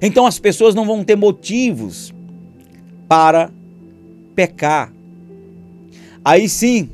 Então 0.00 0.24
as 0.24 0.38
pessoas 0.38 0.74
não 0.74 0.86
vão 0.86 1.04
ter 1.04 1.16
motivos 1.16 2.14
para 3.10 3.50
pecar. 4.36 4.92
Aí 6.24 6.48
sim, 6.48 6.88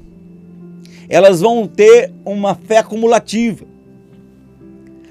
elas 1.11 1.43
vão 1.43 1.69
ter 1.69 2.11
uma 2.25 2.55
fé 2.55 2.79
acumulativa. 2.79 3.67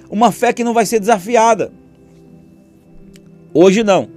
Uma 0.09 0.31
fé 0.31 0.51
que 0.51 0.63
não 0.63 0.73
vai 0.73 0.83
ser 0.83 0.99
desafiada. 0.99 1.71
Hoje 3.53 3.83
não. 3.83 4.09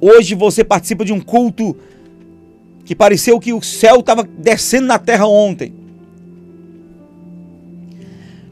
Hoje 0.00 0.34
você 0.34 0.64
participa 0.64 1.04
de 1.04 1.12
um 1.12 1.20
culto 1.20 1.76
que 2.84 2.96
pareceu 2.96 3.38
que 3.38 3.52
o 3.52 3.62
céu 3.62 4.00
estava 4.00 4.24
descendo 4.24 4.88
na 4.88 4.98
terra 4.98 5.28
ontem. 5.28 5.72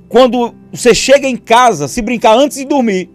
Quando 0.09 0.55
você 0.71 0.95
chega 0.95 1.27
em 1.27 1.37
casa, 1.37 1.89
se 1.89 2.01
brincar 2.01 2.39
antes 2.39 2.59
de 2.59 2.65
dormir, 2.65 3.11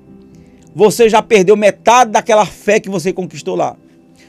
você 0.78 1.09
já 1.09 1.23
perdeu 1.23 1.57
metade 1.57 2.11
daquela 2.11 2.45
fé 2.45 2.80
que 2.80 2.88
você 2.88 3.11
conquistou 3.11 3.55
lá. 3.55 3.75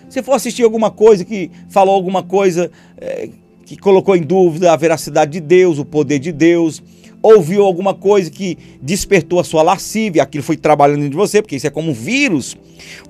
Se 0.08 0.22
for 0.22 0.32
assistir 0.32 0.62
alguma 0.62 0.90
coisa 0.90 1.22
que 1.22 1.50
falou 1.68 1.94
alguma 1.94 2.22
coisa 2.22 2.70
é, 2.98 3.28
que 3.66 3.76
colocou 3.76 4.16
em 4.16 4.22
dúvida 4.22 4.72
a 4.72 4.76
veracidade 4.76 5.32
de 5.32 5.40
Deus, 5.40 5.78
o 5.78 5.84
poder 5.84 6.18
de 6.18 6.32
Deus, 6.32 6.82
ouviu 7.20 7.66
alguma 7.66 7.92
coisa 7.92 8.30
que 8.30 8.56
despertou 8.80 9.38
a 9.38 9.44
sua 9.44 9.62
lascívia, 9.62 10.22
aquilo 10.22 10.42
foi 10.42 10.56
trabalhando 10.56 11.00
dentro 11.00 11.10
de 11.10 11.16
você, 11.18 11.42
porque 11.42 11.56
isso 11.56 11.66
é 11.66 11.70
como 11.70 11.90
um 11.90 11.94
vírus, 11.94 12.56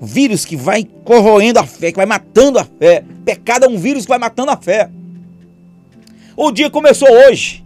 um 0.01 0.05
vírus 0.05 0.43
que 0.43 0.57
vai 0.57 0.85
corroendo 1.05 1.59
a 1.59 1.65
fé, 1.65 1.91
que 1.91 1.97
vai 1.97 2.05
matando 2.05 2.59
a 2.59 2.65
fé. 2.65 3.05
Pecado 3.23 3.63
é 3.63 3.69
um 3.69 3.77
vírus 3.77 4.03
que 4.03 4.09
vai 4.09 4.19
matando 4.19 4.51
a 4.51 4.57
fé. 4.57 4.89
O 6.35 6.51
dia 6.51 6.69
começou 6.69 7.07
hoje. 7.09 7.63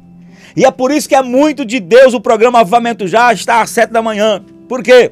E 0.55 0.65
é 0.65 0.69
por 0.69 0.91
isso 0.91 1.09
que 1.09 1.15
é 1.15 1.23
muito 1.23 1.65
de 1.65 1.79
Deus 1.79 2.13
o 2.13 2.21
programa 2.21 2.59
Avivamento 2.59 3.07
Já 3.07 3.33
está 3.33 3.59
às 3.59 3.71
sete 3.71 3.89
da 3.89 4.03
manhã. 4.03 4.45
Por 4.69 4.83
quê? 4.83 5.09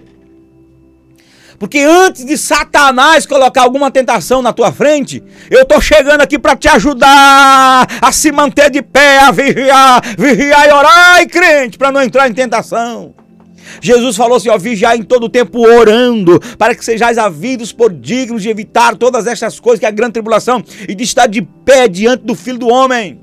Porque 1.62 1.78
antes 1.78 2.26
de 2.26 2.39
Satanás 2.39 3.28
colocar 3.28 3.62
alguma 3.62 3.91
tentação 3.91 4.41
na 4.41 4.51
tua 4.51 4.72
frente, 4.72 5.22
eu 5.47 5.64
tô 5.64 5.80
chegando 5.80 6.22
aqui 6.22 6.39
para 6.39 6.55
te 6.55 6.68
ajudar 6.68 7.88
a 8.01 8.12
se 8.12 8.32
manter 8.32 8.72
de 8.72 8.82
pé, 8.82 9.20
a 9.20 9.30
vigiar, 9.30 10.01
vigiar 10.18 10.68
e 10.68 10.72
orar, 10.72 11.22
e 11.22 11.28
crente, 11.28 11.78
para 11.78 11.91
não 11.91 12.01
entrar 12.01 12.28
em 12.28 12.34
tentação. 12.34 13.14
Jesus 13.80 14.18
falou 14.18 14.38
assim: 14.38 14.49
ó, 14.49 14.57
vigiar 14.57 14.97
em 14.97 15.03
todo 15.03 15.30
tempo 15.30 15.59
orando, 15.59 16.39
para 16.57 16.74
que 16.74 16.84
sejais 16.84 17.20
havidos 17.20 17.72
por 17.72 17.93
dignos 17.93 18.41
de 18.41 18.49
evitar 18.49 18.95
todas 18.95 19.28
estas 19.28 19.59
coisas, 19.59 19.80
que 19.80 19.86
é 19.86 19.89
a 19.89 19.91
grande 19.91 20.14
tribulação, 20.14 20.64
e 20.89 20.95
de 20.95 21.03
estar 21.03 21.28
de 21.28 21.43
pé 21.43 21.88
diante 21.88 22.24
do 22.24 22.34
Filho 22.34 22.57
do 22.57 22.70
Homem. 22.70 23.20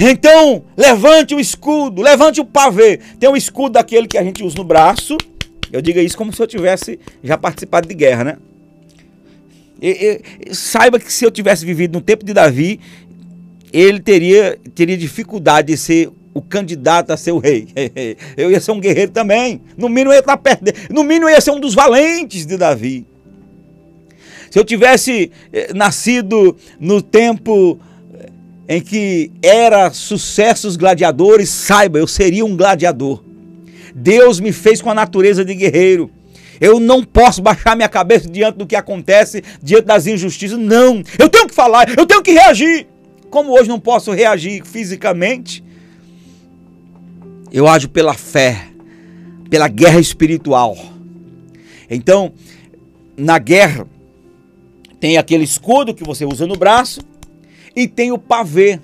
Então, 0.00 0.64
levante 0.74 1.34
o 1.34 1.40
escudo, 1.40 2.00
levante 2.00 2.40
o 2.40 2.44
pavê. 2.44 2.98
Tem 3.18 3.28
um 3.28 3.36
escudo 3.36 3.74
daquele 3.74 4.08
que 4.08 4.16
a 4.16 4.24
gente 4.24 4.42
usa 4.42 4.56
no 4.56 4.64
braço. 4.64 5.18
Eu 5.70 5.82
digo 5.82 5.98
isso 5.98 6.16
como 6.16 6.32
se 6.32 6.42
eu 6.42 6.46
tivesse 6.46 6.98
já 7.22 7.36
participado 7.36 7.86
de 7.86 7.94
guerra, 7.94 8.24
né? 8.24 8.36
E, 9.80 10.22
e, 10.48 10.54
saiba 10.54 10.98
que 10.98 11.12
se 11.12 11.24
eu 11.24 11.30
tivesse 11.30 11.66
vivido 11.66 11.92
no 11.92 12.00
tempo 12.00 12.24
de 12.24 12.32
Davi, 12.32 12.80
ele 13.72 14.00
teria, 14.00 14.58
teria 14.74 14.96
dificuldade 14.96 15.68
de 15.68 15.76
ser 15.76 16.10
o 16.32 16.40
candidato 16.40 17.10
a 17.10 17.16
ser 17.16 17.32
o 17.32 17.38
rei. 17.38 17.68
Eu 18.36 18.50
ia 18.50 18.60
ser 18.60 18.72
um 18.72 18.80
guerreiro 18.80 19.10
também. 19.10 19.60
No 19.76 19.88
mínimo 19.88 20.10
eu 20.10 20.14
ia 20.14 20.20
estar 20.20 20.36
perto 20.36 20.64
No 20.88 21.02
mínimo 21.02 21.28
eu 21.28 21.34
ia 21.34 21.40
ser 21.40 21.50
um 21.50 21.58
dos 21.58 21.74
valentes 21.74 22.46
de 22.46 22.56
Davi. 22.56 23.04
Se 24.48 24.58
eu 24.58 24.64
tivesse 24.64 25.30
eh, 25.52 25.72
nascido 25.74 26.56
no 26.78 27.02
tempo 27.02 27.78
em 28.70 28.80
que 28.80 29.32
era 29.42 29.90
sucessos 29.90 30.76
gladiadores, 30.76 31.48
saiba, 31.48 31.98
eu 31.98 32.06
seria 32.06 32.44
um 32.44 32.56
gladiador. 32.56 33.20
Deus 33.92 34.38
me 34.38 34.52
fez 34.52 34.80
com 34.80 34.88
a 34.88 34.94
natureza 34.94 35.44
de 35.44 35.52
guerreiro. 35.56 36.08
Eu 36.60 36.78
não 36.78 37.02
posso 37.02 37.42
baixar 37.42 37.74
minha 37.74 37.88
cabeça 37.88 38.28
diante 38.28 38.58
do 38.58 38.66
que 38.68 38.76
acontece, 38.76 39.42
diante 39.60 39.86
das 39.86 40.06
injustiças. 40.06 40.56
Não, 40.56 41.02
eu 41.18 41.28
tenho 41.28 41.48
que 41.48 41.54
falar, 41.54 41.98
eu 41.98 42.06
tenho 42.06 42.22
que 42.22 42.30
reagir. 42.30 42.86
Como 43.28 43.58
hoje 43.58 43.68
não 43.68 43.80
posso 43.80 44.12
reagir 44.12 44.64
fisicamente, 44.64 45.64
eu 47.50 47.66
ajo 47.66 47.88
pela 47.88 48.14
fé, 48.14 48.68
pela 49.50 49.66
guerra 49.66 49.98
espiritual. 49.98 50.78
Então, 51.90 52.32
na 53.16 53.36
guerra, 53.36 53.84
tem 55.00 55.18
aquele 55.18 55.42
escudo 55.42 55.92
que 55.92 56.04
você 56.04 56.24
usa 56.24 56.46
no 56.46 56.54
braço, 56.54 57.00
e 57.74 57.86
tem 57.86 58.12
o 58.12 58.18
pavê. 58.18 58.80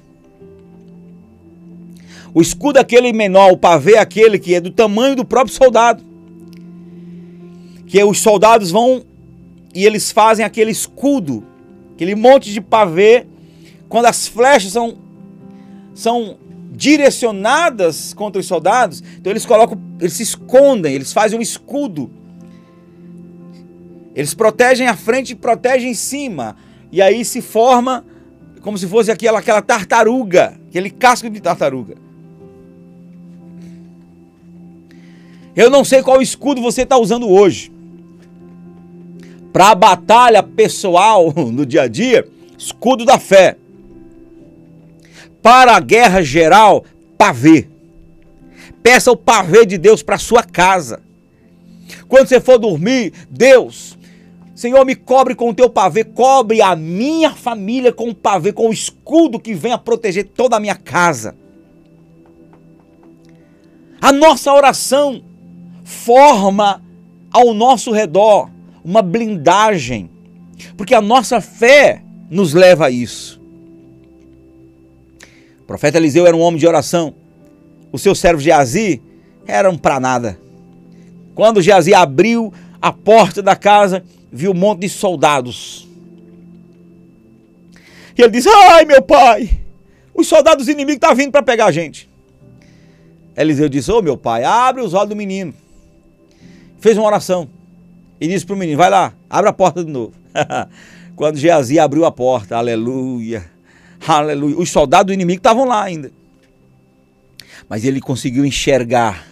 O 2.32 2.40
escudo 2.40 2.78
é 2.78 2.82
aquele 2.82 3.12
menor, 3.12 3.52
o 3.52 3.56
pavê 3.56 3.94
é 3.94 3.98
aquele 3.98 4.38
que 4.38 4.54
é 4.54 4.60
do 4.60 4.70
tamanho 4.70 5.16
do 5.16 5.24
próprio 5.24 5.54
soldado. 5.54 6.04
Que 7.86 8.02
os 8.04 8.20
soldados 8.20 8.70
vão 8.70 9.02
e 9.74 9.84
eles 9.84 10.10
fazem 10.10 10.44
aquele 10.44 10.70
escudo, 10.70 11.44
aquele 11.94 12.14
monte 12.14 12.50
de 12.50 12.62
pavê, 12.62 13.26
quando 13.90 14.06
as 14.06 14.26
flechas 14.26 14.72
são, 14.72 14.96
são 15.94 16.38
direcionadas 16.72 18.14
contra 18.14 18.40
os 18.40 18.46
soldados, 18.46 19.02
então 19.18 19.30
eles 19.30 19.44
colocam, 19.44 19.78
eles 20.00 20.14
se 20.14 20.22
escondem, 20.22 20.94
eles 20.94 21.12
fazem 21.12 21.38
um 21.38 21.42
escudo. 21.42 22.10
Eles 24.14 24.32
protegem 24.32 24.86
a 24.88 24.96
frente 24.96 25.32
e 25.32 25.34
protegem 25.34 25.90
em 25.90 25.94
cima. 25.94 26.56
E 26.90 27.02
aí 27.02 27.22
se 27.22 27.42
forma 27.42 28.02
como 28.66 28.76
se 28.76 28.88
fosse 28.88 29.12
aquela, 29.12 29.38
aquela 29.38 29.62
tartaruga, 29.62 30.58
aquele 30.68 30.90
casco 30.90 31.30
de 31.30 31.40
tartaruga. 31.40 31.94
Eu 35.54 35.70
não 35.70 35.84
sei 35.84 36.02
qual 36.02 36.20
escudo 36.20 36.60
você 36.60 36.82
está 36.82 36.98
usando 36.98 37.30
hoje. 37.30 37.70
Para 39.52 39.70
a 39.70 39.74
batalha 39.76 40.42
pessoal 40.42 41.32
no 41.52 41.64
dia 41.64 41.82
a 41.82 41.86
dia, 41.86 42.26
escudo 42.58 43.04
da 43.04 43.20
fé. 43.20 43.56
Para 45.40 45.76
a 45.76 45.80
guerra 45.80 46.20
geral, 46.20 46.84
pavê. 47.16 47.68
Peça 48.82 49.12
o 49.12 49.16
pavê 49.16 49.64
de 49.64 49.78
Deus 49.78 50.02
para 50.02 50.18
sua 50.18 50.42
casa. 50.42 51.00
Quando 52.08 52.26
você 52.26 52.40
for 52.40 52.58
dormir, 52.58 53.12
Deus, 53.30 53.95
Senhor, 54.56 54.86
me 54.86 54.96
cobre 54.96 55.34
com 55.34 55.50
o 55.50 55.54
teu 55.54 55.68
pavê, 55.68 56.02
cobre 56.02 56.62
a 56.62 56.74
minha 56.74 57.30
família 57.30 57.92
com 57.92 58.08
o 58.08 58.14
pavê, 58.14 58.54
com 58.54 58.70
o 58.70 58.72
escudo 58.72 59.38
que 59.38 59.52
venha 59.52 59.76
proteger 59.76 60.24
toda 60.28 60.56
a 60.56 60.60
minha 60.60 60.74
casa. 60.74 61.36
A 64.00 64.10
nossa 64.10 64.50
oração 64.54 65.22
forma 65.84 66.82
ao 67.30 67.52
nosso 67.52 67.92
redor 67.92 68.50
uma 68.82 69.02
blindagem, 69.02 70.08
porque 70.74 70.94
a 70.94 71.02
nossa 71.02 71.38
fé 71.38 72.02
nos 72.30 72.54
leva 72.54 72.86
a 72.86 72.90
isso. 72.90 73.38
O 75.60 75.64
profeta 75.66 75.98
Eliseu 75.98 76.26
era 76.26 76.34
um 76.36 76.40
homem 76.40 76.58
de 76.58 76.66
oração. 76.66 77.14
Os 77.92 78.00
seus 78.00 78.18
servos 78.18 78.42
de 78.42 78.50
Azi 78.50 79.02
eram 79.46 79.76
para 79.76 80.00
nada. 80.00 80.40
Quando 81.34 81.60
Geazi 81.60 81.92
abriu 81.92 82.54
a 82.80 82.90
porta 82.90 83.42
da 83.42 83.54
casa, 83.54 84.02
viu 84.30 84.52
um 84.52 84.54
monte 84.54 84.80
de 84.80 84.88
soldados. 84.88 85.88
E 88.16 88.22
ele 88.22 88.30
disse: 88.30 88.48
Ai, 88.48 88.84
meu 88.84 89.02
pai, 89.02 89.60
os 90.14 90.26
soldados 90.26 90.68
inimigos 90.68 90.94
estão 90.94 91.10
tá 91.10 91.14
vindo 91.14 91.30
para 91.30 91.42
pegar 91.42 91.66
a 91.66 91.72
gente. 91.72 92.08
Eliseu 93.36 93.68
disse: 93.68 93.90
Ô 93.90 93.98
oh, 93.98 94.02
meu 94.02 94.16
pai, 94.16 94.44
abre 94.44 94.82
os 94.82 94.94
olhos 94.94 95.10
do 95.10 95.16
menino. 95.16 95.54
Fez 96.78 96.96
uma 96.96 97.06
oração 97.06 97.48
e 98.20 98.26
disse 98.26 98.46
para 98.46 98.54
o 98.54 98.58
menino: 98.58 98.78
Vai 98.78 98.90
lá, 98.90 99.14
abre 99.28 99.50
a 99.50 99.52
porta 99.52 99.84
de 99.84 99.90
novo. 99.90 100.12
Quando 101.14 101.38
Geazi 101.38 101.78
abriu 101.78 102.04
a 102.04 102.12
porta, 102.12 102.56
aleluia, 102.56 103.44
aleluia. 104.06 104.58
Os 104.58 104.70
soldados 104.70 105.06
do 105.06 105.14
inimigo 105.14 105.38
estavam 105.38 105.64
lá 105.64 105.82
ainda. 105.82 106.10
Mas 107.68 107.84
ele 107.84 108.00
conseguiu 108.00 108.44
enxergar 108.44 109.26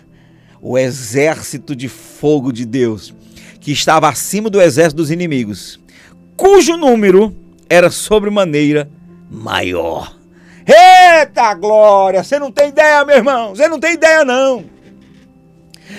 o 0.60 0.78
exército 0.78 1.76
de 1.76 1.88
fogo 1.88 2.50
de 2.50 2.64
Deus 2.64 3.14
que 3.64 3.72
estava 3.72 4.10
acima 4.10 4.50
do 4.50 4.60
exército 4.60 4.96
dos 4.96 5.10
inimigos, 5.10 5.80
cujo 6.36 6.76
número 6.76 7.34
era 7.66 7.90
sobremaneira 7.90 8.90
maior. 9.30 10.14
Eita 10.66 11.54
glória! 11.54 12.22
Você 12.22 12.38
não 12.38 12.52
tem 12.52 12.68
ideia, 12.68 13.02
meu 13.06 13.16
irmão! 13.16 13.54
Você 13.54 13.66
não 13.66 13.80
tem 13.80 13.94
ideia, 13.94 14.22
não! 14.22 14.66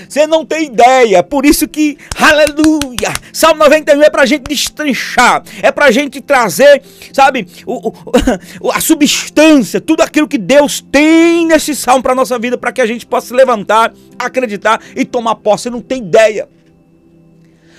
Você 0.07 0.27
não 0.27 0.45
tem 0.45 0.67
ideia. 0.67 1.23
Por 1.23 1.43
isso 1.43 1.67
que, 1.67 1.97
aleluia, 2.19 3.11
Salmo 3.33 3.59
91 3.61 4.03
é 4.03 4.09
pra 4.11 4.27
gente 4.27 4.43
destrinchar, 4.43 5.43
é 5.63 5.71
pra 5.71 5.89
gente 5.89 6.21
trazer, 6.21 6.83
sabe, 7.11 7.47
o, 7.65 7.89
o, 7.89 8.69
a 8.71 8.79
substância, 8.79 9.81
tudo 9.81 10.03
aquilo 10.03 10.27
que 10.27 10.37
Deus 10.37 10.81
tem 10.91 11.47
nesse 11.47 11.75
salmo 11.75 12.03
pra 12.03 12.13
nossa 12.13 12.37
vida, 12.37 12.59
para 12.59 12.71
que 12.71 12.81
a 12.81 12.85
gente 12.85 13.07
possa 13.07 13.29
se 13.29 13.33
levantar, 13.33 13.91
acreditar 14.19 14.79
e 14.95 15.03
tomar 15.03 15.33
posse. 15.33 15.63
Você 15.63 15.69
não 15.71 15.81
tem 15.81 15.97
ideia. 16.03 16.47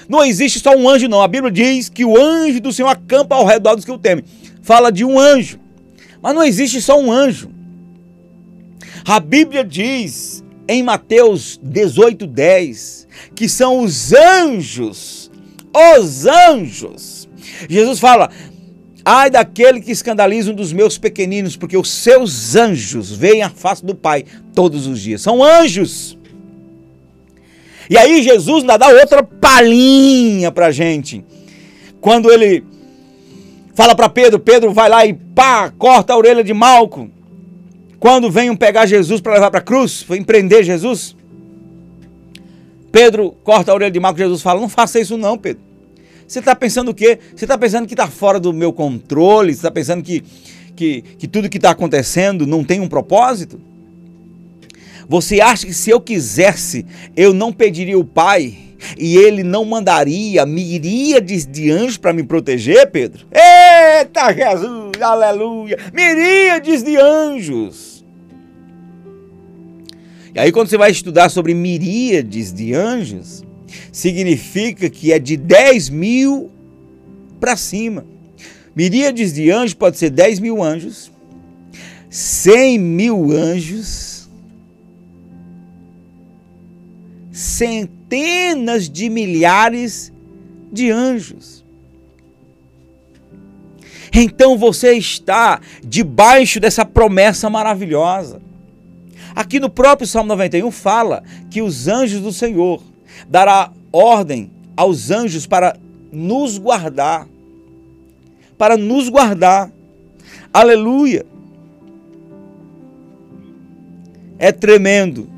Não 0.09 0.24
existe 0.24 0.61
só 0.61 0.74
um 0.76 0.88
anjo, 0.88 1.09
não. 1.09 1.20
A 1.20 1.28
Bíblia 1.28 1.50
diz 1.50 1.88
que 1.88 2.04
o 2.04 2.16
anjo 2.20 2.61
do 2.61 2.72
Senhor 2.72 2.88
acampa 2.88 3.34
ao 3.34 3.46
redor 3.46 3.74
dos 3.74 3.84
que 3.84 3.92
o 3.92 3.98
temem. 3.98 4.24
Fala 4.62 4.90
de 4.90 5.04
um 5.04 5.18
anjo. 5.18 5.59
Mas 6.22 6.34
não 6.34 6.42
existe 6.42 6.80
só 6.80 6.98
um 6.98 7.11
anjo. 7.11 7.50
A 9.04 9.20
Bíblia 9.20 9.64
diz 9.64 10.44
em 10.68 10.82
Mateus 10.82 11.61
18, 11.62 12.26
10, 12.26 13.07
que 13.34 13.48
são 13.48 13.80
os 13.80 14.12
anjos, 14.12 15.30
os 15.72 16.26
anjos. 16.26 17.28
Jesus 17.68 18.00
fala: 18.00 18.30
ai 19.04 19.30
daquele 19.30 19.80
que 19.80 19.92
escandaliza 19.92 20.50
um 20.50 20.54
dos 20.54 20.72
meus 20.72 20.98
pequeninos, 20.98 21.57
porque 21.57 21.76
os 21.76 21.88
seus 21.88 22.57
anjos 22.57 23.12
veem 23.12 23.42
a 23.42 23.50
face 23.50 23.84
do 23.84 23.94
Pai 23.94 24.24
todos 24.54 24.86
os 24.86 25.00
dias. 25.00 25.22
São 25.22 25.42
anjos. 25.42 26.18
E 27.89 27.97
aí 27.97 28.22
Jesus 28.22 28.62
ainda 28.62 28.76
dá 28.76 28.89
outra 28.89 29.22
palhinha 29.22 30.51
pra 30.51 30.70
gente. 30.70 31.24
Quando 32.01 32.30
ele 32.30 32.64
fala 33.74 33.95
para 33.95 34.09
Pedro, 34.09 34.39
Pedro 34.39 34.72
vai 34.72 34.89
lá 34.89 35.07
e 35.07 35.14
pá, 35.14 35.70
corta 35.70 36.12
a 36.12 36.16
orelha 36.16 36.43
de 36.43 36.53
Malco. 36.53 37.11
Quando 37.99 38.30
venham 38.30 38.57
pegar 38.57 38.87
Jesus 38.87 39.20
para 39.20 39.34
levar 39.34 39.51
para 39.51 39.61
a 39.61 39.62
cruz, 39.62 40.03
foi 40.03 40.18
empreender 40.18 40.62
Jesus. 40.62 41.16
Pedro 42.91 43.32
corta 43.45 43.72
a 43.72 43.74
orelha 43.74 43.91
de 43.91 44.01
Malco, 44.01 44.18
Jesus 44.18 44.43
fala: 44.43 44.61
"Não 44.61 44.68
faça 44.68 44.99
isso 45.01 45.16
não, 45.16 45.39
Pedro. 45.39 45.62
Você 46.26 46.41
está 46.41 46.57
pensando 46.57 46.91
o 46.91 46.95
quê? 46.95 47.18
Você 47.34 47.45
está 47.45 47.57
pensando 47.57 47.87
que 47.87 47.95
está 47.95 48.09
fora 48.09 48.41
do 48.41 48.53
meu 48.53 48.72
controle? 48.72 49.53
Você 49.53 49.59
está 49.59 49.70
pensando 49.70 50.03
que, 50.03 50.24
que, 50.74 51.03
que 51.18 51.28
tudo 51.28 51.49
que 51.49 51.59
está 51.59 51.70
acontecendo 51.70 52.47
não 52.47 52.64
tem 52.64 52.80
um 52.80 52.89
propósito? 52.89 53.61
Você 55.09 55.40
acha 55.40 55.66
que 55.66 55.74
se 55.74 55.90
eu 55.90 56.00
quisesse, 56.00 56.84
eu 57.16 57.32
não 57.32 57.52
pediria 57.52 57.98
o 57.98 58.04
Pai 58.04 58.57
e 58.98 59.16
ele 59.16 59.42
não 59.42 59.64
mandaria 59.64 60.44
miríades 60.44 61.46
de 61.46 61.70
anjos 61.70 61.96
para 61.96 62.12
me 62.12 62.24
proteger, 62.24 62.90
Pedro? 62.90 63.26
Eita 63.30 64.32
Jesus, 64.32 65.00
aleluia! 65.00 65.78
Miríades 65.92 66.82
de 66.82 66.96
anjos. 66.96 68.04
E 70.34 70.38
aí, 70.38 70.52
quando 70.52 70.68
você 70.68 70.76
vai 70.76 70.90
estudar 70.90 71.30
sobre 71.30 71.54
miríades 71.54 72.52
de 72.52 72.74
anjos, 72.74 73.42
significa 73.90 74.90
que 74.90 75.12
é 75.12 75.18
de 75.18 75.36
10 75.36 75.88
mil 75.88 76.50
para 77.40 77.57
cima. 77.57 78.04
Miríades 78.74 79.32
de 79.32 79.50
anjos 79.50 79.72
pode 79.72 79.96
ser 79.96 80.11
10 80.11 80.40
mil 80.40 80.62
anjos, 80.62 81.11
100 82.11 82.78
mil 82.78 83.32
anjos 83.32 84.16
centenas 87.37 88.89
de 88.89 89.11
milhares 89.11 90.11
de 90.72 90.91
anjos. 90.91 91.62
Então 94.11 94.57
você 94.57 94.95
está 94.95 95.61
debaixo 95.84 96.59
dessa 96.59 96.82
promessa 96.82 97.51
maravilhosa. 97.51 98.41
Aqui 99.34 99.61
no 99.61 99.68
próprio 99.68 100.09
Salmo 100.09 100.28
91 100.28 100.70
fala 100.70 101.22
que 101.51 101.61
os 101.61 101.89
anjos 101.89 102.22
do 102.22 102.32
Senhor 102.32 102.82
dará 103.28 103.70
ordem 103.93 104.51
aos 104.74 105.11
anjos 105.11 105.47
para 105.47 105.76
nos 106.11 106.57
guardar. 106.57 107.28
Para 108.57 108.78
nos 108.78 109.11
guardar. 109.11 109.70
Aleluia. 110.51 111.26
É 114.39 114.51
tremendo. 114.51 115.28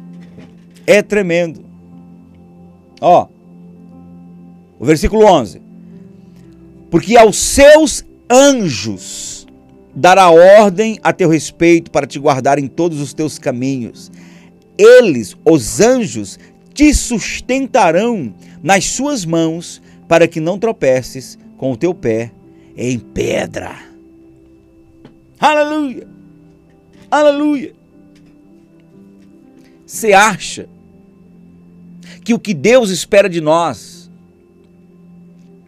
É 0.86 1.02
tremendo. 1.02 1.67
Ó, 3.00 3.28
o 4.78 4.84
versículo 4.84 5.24
11. 5.24 5.60
Porque 6.90 7.16
aos 7.16 7.36
seus 7.36 8.04
anjos 8.30 9.46
dará 9.94 10.30
ordem 10.30 10.98
a 11.02 11.12
teu 11.12 11.28
respeito 11.28 11.90
para 11.90 12.06
te 12.06 12.18
guardar 12.18 12.58
em 12.58 12.68
todos 12.68 13.00
os 13.00 13.12
teus 13.12 13.38
caminhos. 13.38 14.10
Eles, 14.76 15.36
os 15.44 15.80
anjos, 15.80 16.38
te 16.72 16.94
sustentarão 16.94 18.32
nas 18.62 18.84
suas 18.84 19.24
mãos 19.24 19.82
para 20.06 20.28
que 20.28 20.40
não 20.40 20.58
tropeces 20.58 21.38
com 21.56 21.72
o 21.72 21.76
teu 21.76 21.92
pé 21.92 22.30
em 22.76 22.98
pedra. 22.98 23.74
Aleluia! 25.40 26.06
Aleluia! 27.10 27.72
Você 29.84 30.12
acha 30.12 30.68
que 32.28 32.34
o 32.34 32.38
que 32.38 32.52
Deus 32.52 32.90
espera 32.90 33.26
de 33.26 33.40
nós 33.40 34.10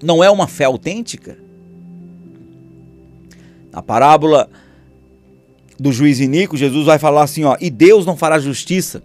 não 0.02 0.22
é 0.22 0.28
uma 0.28 0.46
fé 0.46 0.64
autêntica? 0.64 1.38
Na 3.72 3.80
parábola 3.80 4.46
do 5.78 5.90
juiz 5.90 6.20
Inico, 6.20 6.58
Jesus 6.58 6.84
vai 6.84 6.98
falar 6.98 7.22
assim, 7.22 7.44
ó, 7.44 7.56
e 7.62 7.70
Deus 7.70 8.04
não 8.04 8.14
fará 8.14 8.38
justiça 8.38 9.02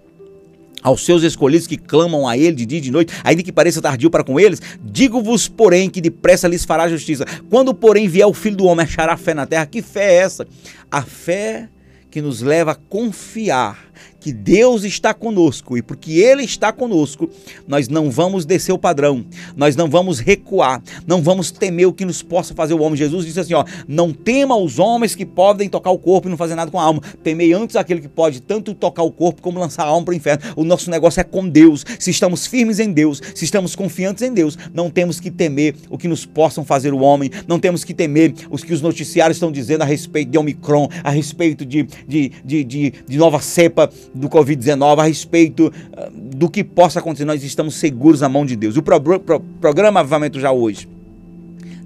aos 0.84 1.06
seus 1.06 1.24
escolhidos 1.24 1.66
que 1.66 1.78
clamam 1.78 2.28
a 2.28 2.38
ele 2.38 2.58
de 2.58 2.66
dia 2.66 2.80
e 2.80 2.82
de 2.82 2.92
noite, 2.92 3.14
ainda 3.24 3.42
que 3.42 3.54
pareça 3.54 3.82
tardio 3.82 4.12
para 4.12 4.26
com 4.26 4.38
eles, 4.38 4.62
digo-vos, 4.84 5.48
porém, 5.48 5.90
que 5.90 6.02
depressa 6.02 6.50
lhes 6.50 6.66
fará 6.66 6.90
justiça. 6.90 7.26
Quando, 7.50 7.74
porém, 7.74 8.10
vier 8.10 8.28
o 8.28 8.34
Filho 8.34 8.58
do 8.58 8.66
Homem, 8.66 8.84
achará 8.84 9.16
fé 9.16 9.34
na 9.34 9.46
terra. 9.46 9.66
Que 9.66 9.82
fé 9.82 10.12
é 10.12 10.16
essa? 10.16 10.46
A 10.92 11.04
fé 11.04 11.70
que 12.12 12.22
nos 12.22 12.42
leva 12.42 12.72
a 12.72 12.76
confiar 12.76 13.78
que 14.26 14.34
Deus 14.34 14.84
está 14.84 15.14
conosco 15.14 15.78
e 15.78 15.84
porque 15.84 16.14
Ele 16.14 16.42
está 16.42 16.74
conosco, 16.74 17.30
nós 17.68 17.88
não 17.88 18.10
vamos 18.10 18.44
descer 18.44 18.72
o 18.72 18.78
padrão, 18.78 19.24
nós 19.56 19.76
não 19.76 19.88
vamos 19.88 20.18
recuar, 20.18 20.82
não 21.06 21.22
vamos 21.22 21.52
temer 21.52 21.86
o 21.86 21.94
que 21.94 22.04
nos 22.04 22.24
possa 22.24 22.56
fazer 22.56 22.74
o 22.74 22.82
homem. 22.82 22.98
Jesus 22.98 23.24
disse 23.24 23.40
assim: 23.40 23.54
ó, 23.54 23.64
não 23.88 24.12
tema 24.12 24.58
os 24.58 24.80
homens 24.80 25.14
que 25.14 25.28
podem 25.28 25.70
tocar 25.70 25.92
o 25.92 26.00
corpo 26.00 26.28
e 26.28 26.32
não 26.32 26.38
fazer 26.38 26.56
nada 26.56 26.72
com 26.72 26.80
a 26.80 26.84
alma, 26.84 27.04
temei 27.24 27.54
antes 27.54 27.76
aquele 27.76 28.02
que 28.02 28.08
pode 28.08 28.42
tanto 28.42 28.74
tocar 28.74 29.04
o 29.04 29.12
corpo 29.12 29.44
como 29.44 29.60
lançar 29.60 29.84
a 29.84 29.90
alma 29.90 30.06
para 30.06 30.14
o 30.14 30.16
inferno. 30.16 30.42
O 30.56 30.64
nosso 30.64 30.90
negócio 30.90 31.22
é 31.22 31.24
com 31.24 31.48
Deus. 31.48 31.86
Se 32.00 32.10
estamos 32.10 32.48
firmes 32.48 32.80
em 32.80 32.92
Deus, 32.92 33.22
se 33.36 33.46
estamos 33.46 33.76
confiantes 33.76 34.24
em 34.24 34.34
Deus, 34.34 34.58
não 34.74 34.90
temos 34.90 35.20
que 35.20 35.30
temer 35.30 35.76
o 35.88 36.00
que 36.00 36.08
nos 36.08 36.26
possam 36.26 36.66
fazer 36.66 36.96
o 36.96 37.02
homem, 37.02 37.30
não 37.48 37.60
temos 37.60 37.84
que 37.84 37.94
temer 37.94 38.34
os 38.50 38.64
que 38.64 38.74
os 38.74 38.82
noticiários 38.82 39.36
estão 39.38 39.52
dizendo 39.52 39.84
a 39.84 39.86
respeito 39.86 40.32
de 40.32 40.38
Omicron, 40.40 40.90
a 41.04 41.12
respeito 41.12 41.64
de, 41.64 41.84
de, 42.08 42.32
de, 42.44 42.64
de, 42.64 42.94
de 43.08 43.18
nova 43.20 43.40
cepa 43.40 43.88
do 44.16 44.30
Covid-19, 44.30 45.00
a 45.00 45.04
respeito 45.04 45.68
uh, 45.68 46.10
do 46.12 46.50
que 46.50 46.64
possa 46.64 47.00
acontecer. 47.00 47.26
Nós 47.26 47.44
estamos 47.44 47.76
seguros 47.76 48.22
na 48.22 48.30
mão 48.30 48.46
de 48.46 48.56
Deus. 48.56 48.78
O 48.78 48.82
pro, 48.82 49.20
pro, 49.20 49.40
programa 49.40 50.00
Avivamento 50.00 50.40
já 50.40 50.52
hoje 50.52 50.88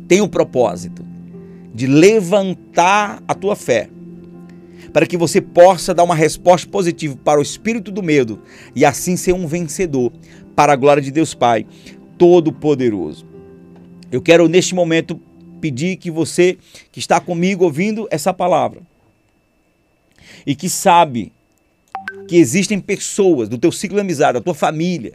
tem 0.07 0.21
o 0.21 0.27
propósito 0.27 1.05
de 1.73 1.87
levantar 1.87 3.21
a 3.27 3.33
tua 3.33 3.55
fé 3.55 3.89
para 4.91 5.05
que 5.05 5.17
você 5.17 5.39
possa 5.39 5.93
dar 5.93 6.03
uma 6.03 6.15
resposta 6.15 6.67
positiva 6.67 7.15
para 7.23 7.39
o 7.39 7.43
espírito 7.43 7.91
do 7.91 8.01
medo 8.01 8.41
e 8.75 8.83
assim 8.83 9.15
ser 9.15 9.33
um 9.33 9.47
vencedor 9.47 10.11
para 10.55 10.73
a 10.73 10.75
glória 10.75 11.01
de 11.01 11.11
Deus 11.11 11.33
Pai 11.33 11.65
Todo-Poderoso. 12.17 13.25
Eu 14.11 14.21
quero 14.21 14.47
neste 14.47 14.73
momento 14.73 15.19
pedir 15.61 15.97
que 15.97 16.09
você 16.09 16.57
que 16.91 16.99
está 16.99 17.19
comigo 17.19 17.63
ouvindo 17.63 18.07
essa 18.09 18.33
palavra 18.33 18.81
e 20.45 20.55
que 20.55 20.69
sabe 20.69 21.31
que 22.29 22.37
existem 22.37 22.79
pessoas 22.79 23.49
do 23.49 23.57
teu 23.57 23.71
ciclo 23.71 23.95
de 23.95 24.01
amizade, 24.01 24.33
da 24.33 24.41
tua 24.41 24.53
família, 24.53 25.13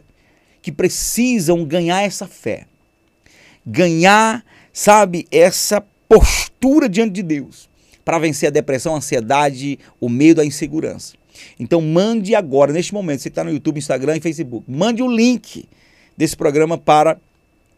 que 0.61 0.69
precisam 0.69 1.63
ganhar 1.63 2.01
essa 2.01 2.27
fé. 2.27 2.65
Ganhar, 3.65 4.43
sabe, 4.73 5.25
essa 5.31 5.81
postura 6.09 6.89
diante 6.89 7.13
de 7.13 7.23
Deus 7.23 7.69
para 8.03 8.19
vencer 8.19 8.47
a 8.47 8.51
depressão, 8.51 8.93
a 8.93 8.97
ansiedade, 8.97 9.79
o 9.97 10.09
medo, 10.09 10.41
a 10.41 10.45
insegurança. 10.45 11.15
Então 11.57 11.79
mande 11.79 12.35
agora, 12.35 12.73
neste 12.73 12.93
momento, 12.93 13.21
você 13.21 13.29
está 13.29 13.45
no 13.45 13.51
YouTube, 13.51 13.77
Instagram 13.77 14.17
e 14.17 14.19
Facebook, 14.19 14.69
mande 14.69 15.01
o 15.01 15.07
link 15.07 15.69
desse 16.17 16.35
programa 16.35 16.77
para 16.77 17.17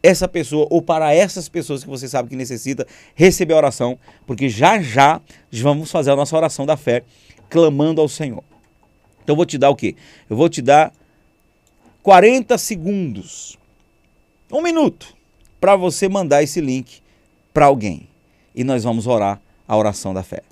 essa 0.01 0.27
pessoa 0.27 0.65
ou 0.71 0.81
para 0.81 1.13
essas 1.13 1.47
pessoas 1.47 1.83
que 1.83 1.89
você 1.89 2.07
sabe 2.07 2.29
que 2.29 2.35
necessita 2.35 2.87
receber 3.13 3.53
a 3.53 3.57
oração, 3.57 3.99
porque 4.25 4.49
já 4.49 4.81
já 4.81 5.21
vamos 5.51 5.91
fazer 5.91 6.09
a 6.09 6.15
nossa 6.15 6.35
oração 6.35 6.65
da 6.65 6.75
fé, 6.75 7.03
clamando 7.47 8.01
ao 8.01 8.09
Senhor. 8.09 8.43
Então 9.27 9.33
eu 9.33 9.35
vou 9.35 9.45
te 9.45 9.57
dar 9.57 9.69
o 9.69 9.75
quê? 9.75 9.93
Eu 10.29 10.37
vou 10.37 10.47
te 10.47 10.61
dar 10.61 10.93
40 12.01 12.57
segundos, 12.57 13.57
um 14.49 14.61
minuto, 14.61 15.13
para 15.59 15.75
você 15.75 16.07
mandar 16.07 16.43
esse 16.43 16.61
link 16.61 17.01
para 17.53 17.65
alguém. 17.65 18.07
E 18.55 18.63
nós 18.63 18.85
vamos 18.85 19.05
orar 19.05 19.41
a 19.67 19.75
oração 19.75 20.13
da 20.13 20.23
fé. 20.23 20.43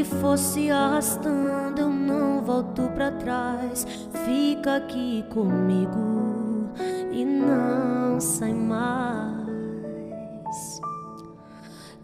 Que 0.00 0.04
fosse 0.04 0.70
arrastando, 0.70 1.78
eu 1.78 1.90
não 1.90 2.40
volto 2.42 2.90
pra 2.94 3.10
trás. 3.10 3.86
Fica 4.24 4.76
aqui 4.76 5.22
comigo 5.28 6.70
e 7.12 7.22
não 7.22 8.18
sai 8.18 8.54
mais. 8.54 9.20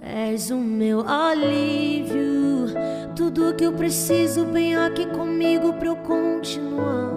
És 0.03 0.51
o 0.51 0.59
meu 0.59 1.09
alívio, 1.09 2.67
tudo 3.15 3.55
que 3.55 3.65
eu 3.65 3.73
preciso 3.73 4.45
bem 4.45 4.77
aqui 4.77 5.07
comigo 5.07 5.73
pra 5.73 5.89
eu 5.89 5.97
continuar 5.97 7.17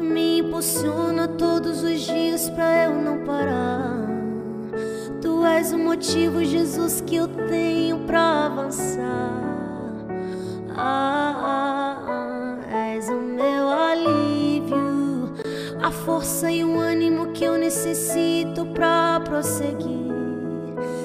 me 0.00 0.38
impulsiona 0.38 1.28
todos 1.28 1.82
os 1.82 2.00
dias 2.00 2.48
pra 2.50 2.84
eu 2.84 2.94
não 2.94 3.24
parar. 3.24 4.07
Tu 5.20 5.44
és 5.44 5.72
o 5.72 5.78
motivo, 5.78 6.44
Jesus, 6.44 7.00
que 7.00 7.16
eu 7.16 7.26
tenho 7.26 7.98
pra 8.06 8.46
avançar. 8.46 9.42
Ah, 10.76 11.34
ah, 11.36 12.58
ah, 12.70 12.76
és 12.94 13.08
o 13.08 13.16
meu 13.20 13.68
alívio, 13.68 15.34
a 15.82 15.90
força 15.90 16.50
e 16.50 16.62
o 16.62 16.78
ânimo 16.78 17.32
que 17.32 17.42
eu 17.42 17.58
necessito 17.58 18.64
pra 18.66 19.20
prosseguir. 19.24 20.08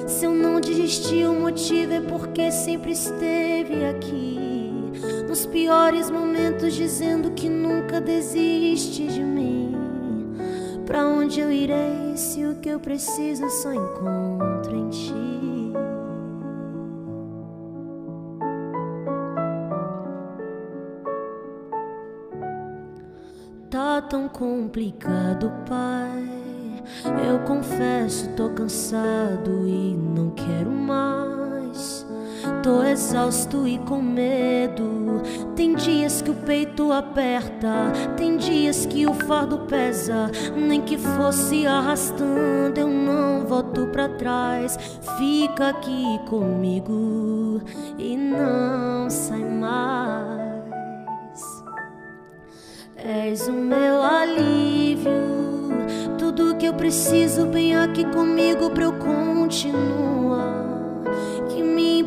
Se 0.06 0.26
eu 0.26 0.32
não 0.32 0.60
desisti, 0.60 1.24
o 1.24 1.34
motivo 1.34 1.94
é 1.94 2.00
porque 2.00 2.52
sempre 2.52 2.92
esteve 2.92 3.84
aqui 3.84 4.38
nos 5.28 5.44
piores 5.44 6.08
momentos, 6.08 6.74
dizendo 6.74 7.32
que 7.32 7.48
nunca 7.48 8.00
desiste 8.00 9.08
de 9.08 9.20
mim. 9.20 9.63
Pra 10.86 11.06
onde 11.06 11.40
eu 11.40 11.50
irei 11.50 12.14
se 12.16 12.44
o 12.44 12.56
que 12.56 12.68
eu 12.68 12.78
preciso 12.78 13.48
só 13.48 13.72
encontro 13.72 14.76
em 14.76 14.88
ti? 14.90 15.72
Tá 23.70 24.02
tão 24.02 24.28
complicado, 24.28 25.50
pai. 25.66 26.44
Eu 27.26 27.40
confesso, 27.40 28.28
tô 28.36 28.50
cansado 28.50 29.66
e 29.66 29.96
não 29.96 30.30
quero 30.30 30.70
mais. 30.70 31.33
Tô 32.64 32.82
exausto 32.82 33.68
e 33.68 33.78
com 33.78 34.00
medo. 34.00 35.20
Tem 35.54 35.74
dias 35.74 36.22
que 36.22 36.30
o 36.30 36.34
peito 36.34 36.90
aperta, 36.92 37.92
tem 38.16 38.38
dias 38.38 38.86
que 38.86 39.06
o 39.06 39.12
fardo 39.12 39.58
pesa. 39.68 40.30
Nem 40.56 40.80
que 40.80 40.96
fosse 40.96 41.66
arrastando, 41.66 42.80
eu 42.80 42.88
não 42.88 43.44
volto 43.44 43.86
pra 43.88 44.08
trás. 44.08 44.78
Fica 45.18 45.68
aqui 45.68 46.18
comigo 46.26 47.60
e 47.98 48.16
não 48.16 49.10
sai 49.10 49.44
mais. 49.44 50.54
És 52.96 53.46
o 53.46 53.52
meu 53.52 54.02
alívio, 54.02 55.12
tudo 56.16 56.56
que 56.56 56.64
eu 56.64 56.72
preciso 56.72 57.44
bem 57.44 57.76
aqui 57.76 58.06
comigo 58.06 58.70
pra 58.70 58.84
eu 58.84 58.94
continuar 58.94 60.63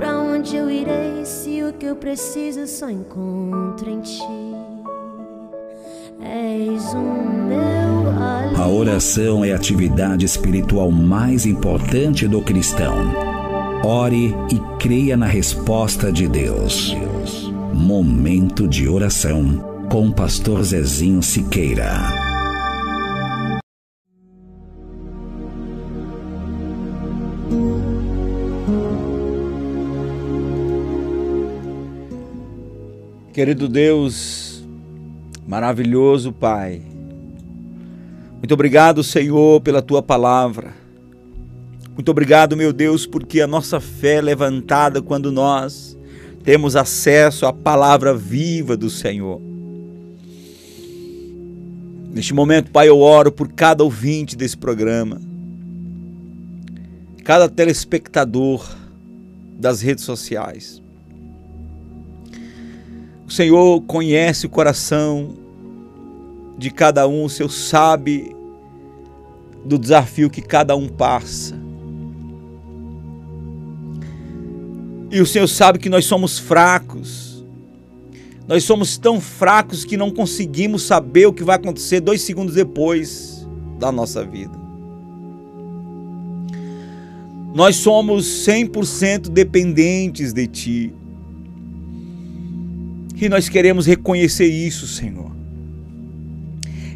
Pra 0.00 0.18
onde 0.18 0.56
eu 0.56 0.70
irei 0.70 1.26
se 1.26 1.62
o 1.62 1.74
que 1.74 1.84
eu 1.84 1.94
preciso 1.94 2.66
só 2.66 2.88
encontro 2.88 3.90
em 3.90 4.00
ti? 4.00 4.22
És 6.22 6.94
o 6.94 7.02
meu 7.02 8.08
alívio. 8.08 8.62
A 8.62 8.66
oração 8.66 9.44
é 9.44 9.52
a 9.52 9.56
atividade 9.56 10.24
espiritual 10.24 10.90
mais 10.90 11.44
importante 11.44 12.26
do 12.26 12.40
cristão. 12.40 12.96
Ore 13.84 14.34
e 14.50 14.78
creia 14.78 15.18
na 15.18 15.26
resposta 15.26 16.10
de 16.10 16.26
Deus. 16.26 16.96
Momento 17.74 18.66
de 18.66 18.88
oração 18.88 19.86
com 19.90 20.08
o 20.08 20.14
pastor 20.14 20.62
Zezinho 20.62 21.22
Siqueira. 21.22 22.29
Querido 33.32 33.68
Deus, 33.68 34.64
maravilhoso 35.46 36.32
Pai, 36.32 36.82
muito 38.40 38.54
obrigado, 38.54 39.04
Senhor, 39.04 39.60
pela 39.60 39.82
tua 39.82 40.02
palavra. 40.02 40.72
Muito 41.94 42.10
obrigado, 42.10 42.56
meu 42.56 42.72
Deus, 42.72 43.06
porque 43.06 43.40
a 43.40 43.46
nossa 43.46 43.78
fé 43.78 44.14
é 44.14 44.22
levantada 44.22 45.02
quando 45.02 45.30
nós 45.30 45.96
temos 46.42 46.74
acesso 46.74 47.44
à 47.44 47.52
palavra 47.52 48.14
viva 48.14 48.78
do 48.78 48.88
Senhor. 48.88 49.40
Neste 52.12 52.32
momento, 52.32 52.70
Pai, 52.70 52.88
eu 52.88 52.98
oro 52.98 53.30
por 53.30 53.52
cada 53.52 53.84
ouvinte 53.84 54.34
desse 54.34 54.56
programa, 54.56 55.20
cada 57.22 57.46
telespectador 57.48 58.66
das 59.58 59.82
redes 59.82 60.02
sociais. 60.02 60.82
O 63.30 63.32
Senhor 63.32 63.80
conhece 63.82 64.46
o 64.46 64.50
coração 64.50 65.28
de 66.58 66.68
cada 66.68 67.06
um, 67.06 67.26
o 67.26 67.30
Senhor 67.30 67.48
sabe 67.48 68.34
do 69.64 69.78
desafio 69.78 70.28
que 70.28 70.42
cada 70.42 70.74
um 70.74 70.88
passa. 70.88 71.56
E 75.12 75.20
o 75.20 75.26
Senhor 75.26 75.46
sabe 75.46 75.78
que 75.78 75.88
nós 75.88 76.06
somos 76.06 76.40
fracos. 76.40 77.46
Nós 78.48 78.64
somos 78.64 78.98
tão 78.98 79.20
fracos 79.20 79.84
que 79.84 79.96
não 79.96 80.10
conseguimos 80.10 80.82
saber 80.82 81.26
o 81.26 81.32
que 81.32 81.44
vai 81.44 81.54
acontecer 81.54 82.00
dois 82.00 82.22
segundos 82.22 82.56
depois 82.56 83.46
da 83.78 83.92
nossa 83.92 84.24
vida. 84.24 84.58
Nós 87.54 87.76
somos 87.76 88.26
100% 88.44 89.28
dependentes 89.28 90.32
de 90.32 90.48
Ti. 90.48 90.99
E 93.20 93.28
nós 93.28 93.48
queremos 93.48 93.86
reconhecer 93.86 94.46
isso, 94.46 94.86
Senhor. 94.86 95.30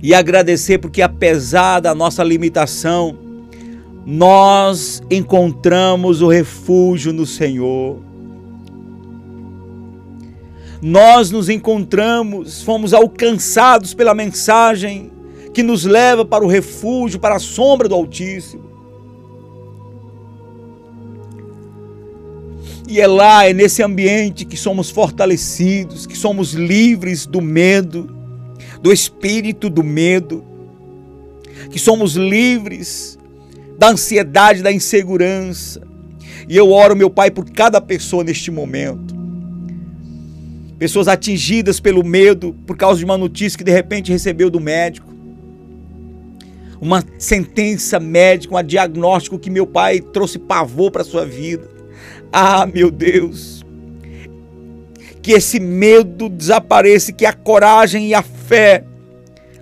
E 0.02 0.14
agradecer 0.14 0.78
porque, 0.78 1.02
apesar 1.02 1.80
da 1.80 1.94
nossa 1.94 2.24
limitação, 2.24 3.18
nós 4.06 5.02
encontramos 5.10 6.22
o 6.22 6.28
refúgio 6.28 7.12
no 7.12 7.26
Senhor. 7.26 8.02
Nós 10.80 11.30
nos 11.30 11.48
encontramos, 11.48 12.62
fomos 12.62 12.92
alcançados 12.92 13.94
pela 13.94 14.14
mensagem 14.14 15.10
que 15.52 15.62
nos 15.62 15.84
leva 15.84 16.24
para 16.24 16.44
o 16.44 16.48
refúgio, 16.48 17.20
para 17.20 17.36
a 17.36 17.38
sombra 17.38 17.88
do 17.88 17.94
Altíssimo. 17.94 18.73
E 22.86 23.00
é 23.00 23.06
lá, 23.06 23.48
é 23.48 23.52
nesse 23.54 23.82
ambiente 23.82 24.44
que 24.44 24.56
somos 24.56 24.90
fortalecidos, 24.90 26.06
que 26.06 26.16
somos 26.16 26.52
livres 26.52 27.24
do 27.24 27.40
medo, 27.40 28.14
do 28.82 28.92
espírito 28.92 29.70
do 29.70 29.82
medo, 29.82 30.44
que 31.70 31.78
somos 31.78 32.14
livres 32.14 33.18
da 33.78 33.90
ansiedade, 33.90 34.62
da 34.62 34.70
insegurança. 34.70 35.80
E 36.46 36.56
eu 36.56 36.70
oro, 36.70 36.94
meu 36.94 37.08
Pai, 37.08 37.30
por 37.30 37.50
cada 37.50 37.80
pessoa 37.80 38.22
neste 38.22 38.50
momento. 38.50 39.14
Pessoas 40.78 41.08
atingidas 41.08 41.80
pelo 41.80 42.04
medo 42.04 42.54
por 42.66 42.76
causa 42.76 42.98
de 42.98 43.04
uma 43.06 43.16
notícia 43.16 43.56
que 43.56 43.64
de 43.64 43.72
repente 43.72 44.12
recebeu 44.12 44.50
do 44.50 44.60
médico. 44.60 45.10
Uma 46.82 47.02
sentença 47.16 47.98
médica, 47.98 48.54
um 48.54 48.62
diagnóstico 48.62 49.38
que 49.38 49.48
meu 49.48 49.66
pai 49.66 50.02
trouxe 50.02 50.38
pavor 50.38 50.90
para 50.90 51.00
a 51.00 51.04
sua 51.04 51.24
vida 51.24 51.73
ah, 52.36 52.66
meu 52.66 52.90
Deus, 52.90 53.64
que 55.22 55.30
esse 55.30 55.60
medo 55.60 56.28
desapareça, 56.28 57.12
que 57.12 57.24
a 57.24 57.32
coragem 57.32 58.08
e 58.08 58.14
a 58.14 58.22
fé 58.22 58.82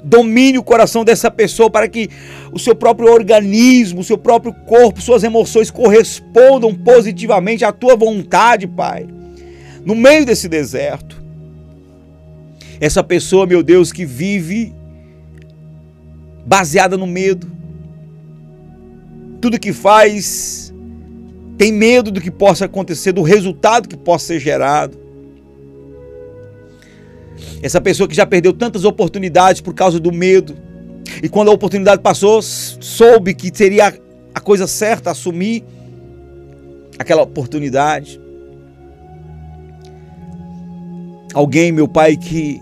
domine 0.02 0.56
o 0.56 0.62
coração 0.62 1.04
dessa 1.04 1.30
pessoa 1.30 1.68
para 1.68 1.86
que 1.86 2.08
o 2.50 2.58
seu 2.58 2.74
próprio 2.74 3.12
organismo, 3.12 4.00
o 4.00 4.04
seu 4.04 4.16
próprio 4.16 4.54
corpo, 4.66 5.02
suas 5.02 5.22
emoções 5.22 5.70
correspondam 5.70 6.74
positivamente 6.74 7.62
à 7.62 7.72
tua 7.72 7.94
vontade, 7.94 8.66
Pai. 8.66 9.06
No 9.84 9.94
meio 9.94 10.24
desse 10.24 10.48
deserto. 10.48 11.22
Essa 12.80 13.04
pessoa, 13.04 13.46
meu 13.46 13.62
Deus, 13.62 13.92
que 13.92 14.06
vive 14.06 14.74
baseada 16.46 16.96
no 16.96 17.06
medo. 17.06 17.52
Tudo 19.42 19.60
que 19.60 19.74
faz 19.74 20.61
tem 21.56 21.72
medo 21.72 22.10
do 22.10 22.20
que 22.20 22.30
possa 22.30 22.64
acontecer, 22.64 23.12
do 23.12 23.22
resultado 23.22 23.88
que 23.88 23.96
possa 23.96 24.26
ser 24.26 24.40
gerado. 24.40 24.98
Essa 27.62 27.80
pessoa 27.80 28.08
que 28.08 28.14
já 28.14 28.26
perdeu 28.26 28.52
tantas 28.52 28.84
oportunidades 28.84 29.60
por 29.60 29.74
causa 29.74 30.00
do 30.00 30.12
medo, 30.12 30.56
e 31.22 31.28
quando 31.28 31.50
a 31.50 31.54
oportunidade 31.54 32.02
passou, 32.02 32.40
soube 32.42 33.34
que 33.34 33.50
seria 33.54 33.94
a 34.34 34.40
coisa 34.40 34.66
certa 34.66 35.10
assumir 35.10 35.64
aquela 36.98 37.22
oportunidade. 37.22 38.20
Alguém, 41.34 41.72
meu 41.72 41.88
pai, 41.88 42.16
que 42.16 42.60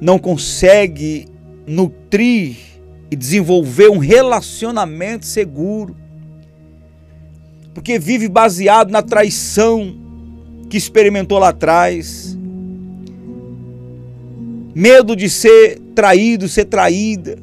não 0.00 0.18
consegue 0.18 1.26
nutrir 1.66 2.56
e 3.10 3.16
desenvolver 3.16 3.88
um 3.88 3.98
relacionamento 3.98 5.26
seguro 5.26 5.96
porque 7.76 7.98
vive 7.98 8.26
baseado 8.26 8.90
na 8.90 9.02
traição 9.02 9.94
que 10.70 10.78
experimentou 10.78 11.38
lá 11.38 11.50
atrás. 11.50 12.34
Medo 14.74 15.14
de 15.14 15.28
ser 15.28 15.78
traído, 15.94 16.48
ser 16.48 16.64
traída. 16.64 17.36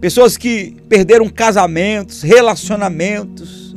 Pessoas 0.00 0.38
que 0.38 0.74
perderam 0.88 1.28
casamentos, 1.28 2.22
relacionamentos, 2.22 3.76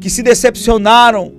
que 0.00 0.08
se 0.08 0.22
decepcionaram 0.22 1.32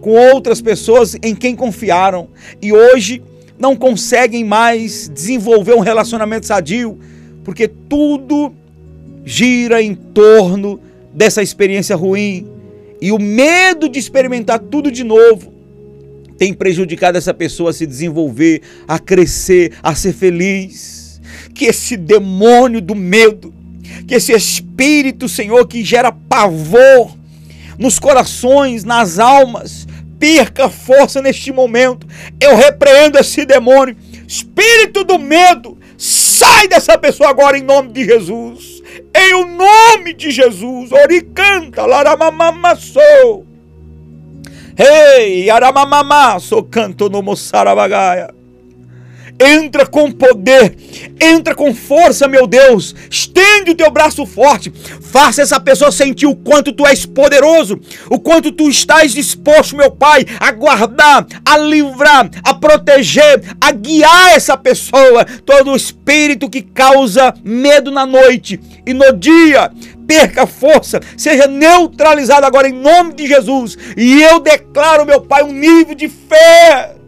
com 0.00 0.10
outras 0.10 0.60
pessoas 0.60 1.16
em 1.22 1.36
quem 1.36 1.54
confiaram 1.54 2.30
e 2.60 2.72
hoje 2.72 3.22
não 3.56 3.76
conseguem 3.76 4.42
mais 4.42 5.08
desenvolver 5.08 5.74
um 5.74 5.80
relacionamento 5.80 6.46
sadio, 6.46 6.98
porque 7.44 7.68
tudo 7.68 8.52
gira 9.24 9.80
em 9.80 9.94
torno 9.94 10.80
dessa 11.12 11.42
experiência 11.42 11.94
ruim 11.94 12.46
e 13.00 13.10
o 13.10 13.18
medo 13.18 13.88
de 13.88 13.98
experimentar 13.98 14.58
tudo 14.58 14.90
de 14.90 15.02
novo 15.02 15.52
tem 16.38 16.54
prejudicado 16.54 17.18
essa 17.18 17.34
pessoa 17.34 17.70
a 17.70 17.72
se 17.72 17.86
desenvolver, 17.86 18.62
a 18.86 18.98
crescer, 18.98 19.72
a 19.82 19.94
ser 19.94 20.12
feliz. 20.12 21.20
Que 21.54 21.66
esse 21.66 21.96
demônio 21.96 22.80
do 22.80 22.94
medo, 22.94 23.54
que 24.06 24.14
esse 24.14 24.32
espírito, 24.32 25.28
Senhor, 25.28 25.66
que 25.68 25.84
gera 25.84 26.10
pavor 26.10 27.16
nos 27.78 27.98
corações, 27.98 28.82
nas 28.82 29.18
almas, 29.18 29.86
perca 30.18 30.68
força 30.68 31.20
neste 31.20 31.52
momento. 31.52 32.06
Eu 32.40 32.56
repreendo 32.56 33.18
esse 33.18 33.44
demônio, 33.44 33.96
espírito 34.26 35.04
do 35.04 35.18
medo, 35.18 35.78
sai 35.98 36.66
dessa 36.66 36.96
pessoa 36.96 37.30
agora 37.30 37.58
em 37.58 37.62
nome 37.62 37.92
de 37.92 38.04
Jesus 38.04 38.71
em 39.14 39.34
o 39.34 39.46
nome 39.46 40.12
de 40.14 40.30
Jesus. 40.30 40.92
Oricanta, 40.92 41.84
laramamamassou. 41.86 43.46
Ei, 44.76 45.50
aramamamasso, 45.50 46.62
canto 46.62 47.08
no 47.08 47.22
moçarabagaia. 47.22 48.41
Entra 49.44 49.86
com 49.86 50.10
poder, 50.10 50.76
entra 51.20 51.54
com 51.54 51.74
força, 51.74 52.28
meu 52.28 52.46
Deus. 52.46 52.94
Estende 53.10 53.70
o 53.70 53.74
teu 53.74 53.90
braço 53.90 54.24
forte. 54.24 54.72
Faça 55.00 55.42
essa 55.42 55.58
pessoa 55.58 55.90
sentir 55.90 56.26
o 56.26 56.36
quanto 56.36 56.72
tu 56.72 56.86
és 56.86 57.04
poderoso, 57.04 57.80
o 58.08 58.18
quanto 58.18 58.52
tu 58.52 58.68
estás 58.68 59.12
disposto, 59.12 59.76
meu 59.76 59.90
Pai, 59.90 60.24
a 60.38 60.52
guardar, 60.52 61.26
a 61.44 61.58
livrar, 61.58 62.30
a 62.44 62.54
proteger, 62.54 63.42
a 63.60 63.72
guiar 63.72 64.34
essa 64.34 64.56
pessoa. 64.56 65.24
Todo 65.44 65.76
espírito 65.76 66.48
que 66.48 66.62
causa 66.62 67.34
medo 67.44 67.90
na 67.90 68.06
noite 68.06 68.60
e 68.86 68.94
no 68.94 69.12
dia 69.12 69.70
perca 70.06 70.46
força, 70.46 71.00
seja 71.16 71.46
neutralizado 71.46 72.44
agora 72.44 72.68
em 72.68 72.72
nome 72.72 73.14
de 73.14 73.26
Jesus. 73.26 73.78
E 73.96 74.22
eu 74.22 74.40
declaro, 74.40 75.06
meu 75.06 75.20
Pai, 75.20 75.42
um 75.42 75.52
nível 75.52 75.94
de 75.94 76.08
fé. 76.08 77.01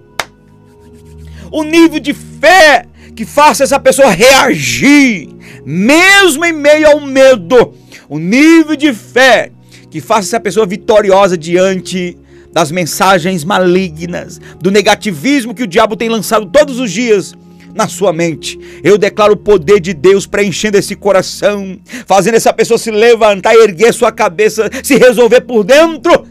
Um 1.55 1.63
nível 1.63 2.01
de 2.01 2.13
fé 2.13 2.85
que 3.15 3.25
faça 3.25 3.63
essa 3.63 3.79
pessoa 3.79 4.11
reagir, 4.11 5.29
mesmo 5.65 6.45
em 6.45 6.53
meio 6.53 6.89
ao 6.89 7.01
medo. 7.01 7.73
Um 8.11 8.19
nível 8.19 8.75
de 8.75 8.93
fé 8.93 9.53
que 9.89 10.01
faça 10.01 10.27
essa 10.27 10.41
pessoa 10.41 10.67
vitoriosa 10.67 11.39
diante 11.39 12.19
das 12.53 12.73
mensagens 12.73 13.45
malignas, 13.45 14.41
do 14.61 14.69
negativismo 14.73 15.55
que 15.55 15.63
o 15.63 15.67
diabo 15.67 15.95
tem 15.95 16.09
lançado 16.09 16.47
todos 16.47 16.81
os 16.81 16.91
dias 16.91 17.35
na 17.73 17.87
sua 17.87 18.13
mente. 18.13 18.59
Eu 18.83 18.99
declaro 18.99 19.35
o 19.35 19.37
poder 19.37 19.79
de 19.79 19.95
Deus 19.95 20.27
preenchendo 20.27 20.77
esse 20.77 20.97
coração, 20.97 21.79
fazendo 22.05 22.35
essa 22.35 22.53
pessoa 22.53 22.79
se 22.79 22.91
levantar, 22.91 23.55
erguer 23.55 23.95
sua 23.95 24.11
cabeça, 24.11 24.69
se 24.83 24.97
resolver 24.97 25.43
por 25.43 25.63
dentro 25.63 26.27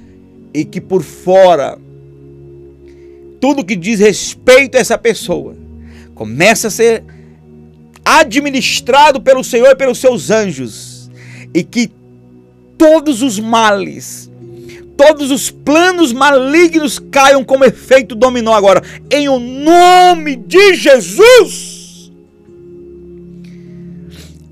e 0.54 0.66
que 0.66 0.82
por 0.82 1.02
fora 1.02 1.78
tudo 3.44 3.66
que 3.66 3.76
diz 3.76 4.00
respeito 4.00 4.78
a 4.78 4.80
essa 4.80 4.98
pessoa 4.98 5.54
começa 6.16 6.70
a 6.70 6.72
ser 6.72 7.04
administrado 8.06 9.20
pelo 9.20 9.44
Senhor 9.44 9.72
e 9.72 9.76
pelos 9.76 9.98
seus 9.98 10.32
anjos 10.32 11.12
e 11.54 11.62
que 11.62 11.91
todos 12.78 13.22
os 13.22 13.39
males 13.39 14.32
todos 14.96 15.30
os 15.30 15.52
planos 15.52 16.14
malignos 16.14 17.00
caiam 17.12 17.44
como 17.44 17.66
efeito 17.66 18.16
dominó 18.16 18.54
agora. 18.54 18.82
Em 19.12 19.28
o 19.28 19.39
nome 19.39 20.38
de 20.38 20.76
Jesus. 20.76 22.14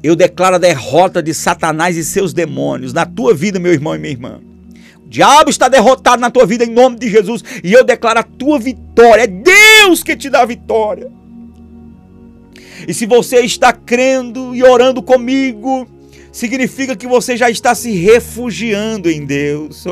Eu 0.04 0.18
declaro 0.18 0.58
a 0.58 0.60
derrota 0.60 1.24
de 1.24 1.34
Satanás 1.34 1.96
e 1.96 2.04
seus 2.04 2.34
demônios 2.34 2.92
na 2.92 3.06
tua 3.06 3.34
vida, 3.34 3.58
meu 3.58 3.72
irmão 3.72 3.96
e 3.96 4.00
minha 4.00 4.12
irmã. 4.12 4.42
Diabo 5.12 5.50
está 5.50 5.68
derrotado 5.68 6.22
na 6.22 6.32
tua 6.32 6.46
vida 6.46 6.64
em 6.64 6.70
nome 6.70 6.98
de 6.98 7.10
Jesus. 7.10 7.44
E 7.62 7.74
eu 7.74 7.84
declaro 7.84 8.20
a 8.20 8.24
tua 8.24 8.58
vitória. 8.58 9.24
É 9.24 9.28
Deus 9.28 10.02
que 10.02 10.16
te 10.16 10.30
dá 10.30 10.40
a 10.40 10.46
vitória. 10.46 11.12
E 12.88 12.94
se 12.94 13.06
você 13.06 13.42
está 13.42 13.74
crendo 13.74 14.56
e 14.56 14.64
orando 14.64 15.04
comigo, 15.04 15.86
significa 16.32 16.96
que 16.96 17.06
você 17.08 17.36
já 17.36 17.50
está 17.50 17.76
se 17.76 17.92
refugiando 17.92 19.12
em 19.12 19.26
Deus. 19.26 19.84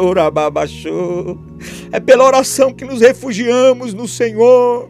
É 1.91 1.99
pela 1.99 2.23
oração 2.23 2.73
que 2.73 2.85
nos 2.85 3.01
refugiamos 3.01 3.93
no 3.93 4.07
Senhor. 4.07 4.89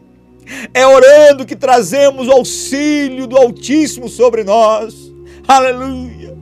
É 0.76 0.86
orando 0.86 1.44
que 1.44 1.56
trazemos 1.56 2.28
o 2.28 2.32
auxílio 2.32 3.26
do 3.26 3.36
Altíssimo 3.36 4.08
sobre 4.08 4.44
nós. 4.44 5.12
Aleluia. 5.48 6.38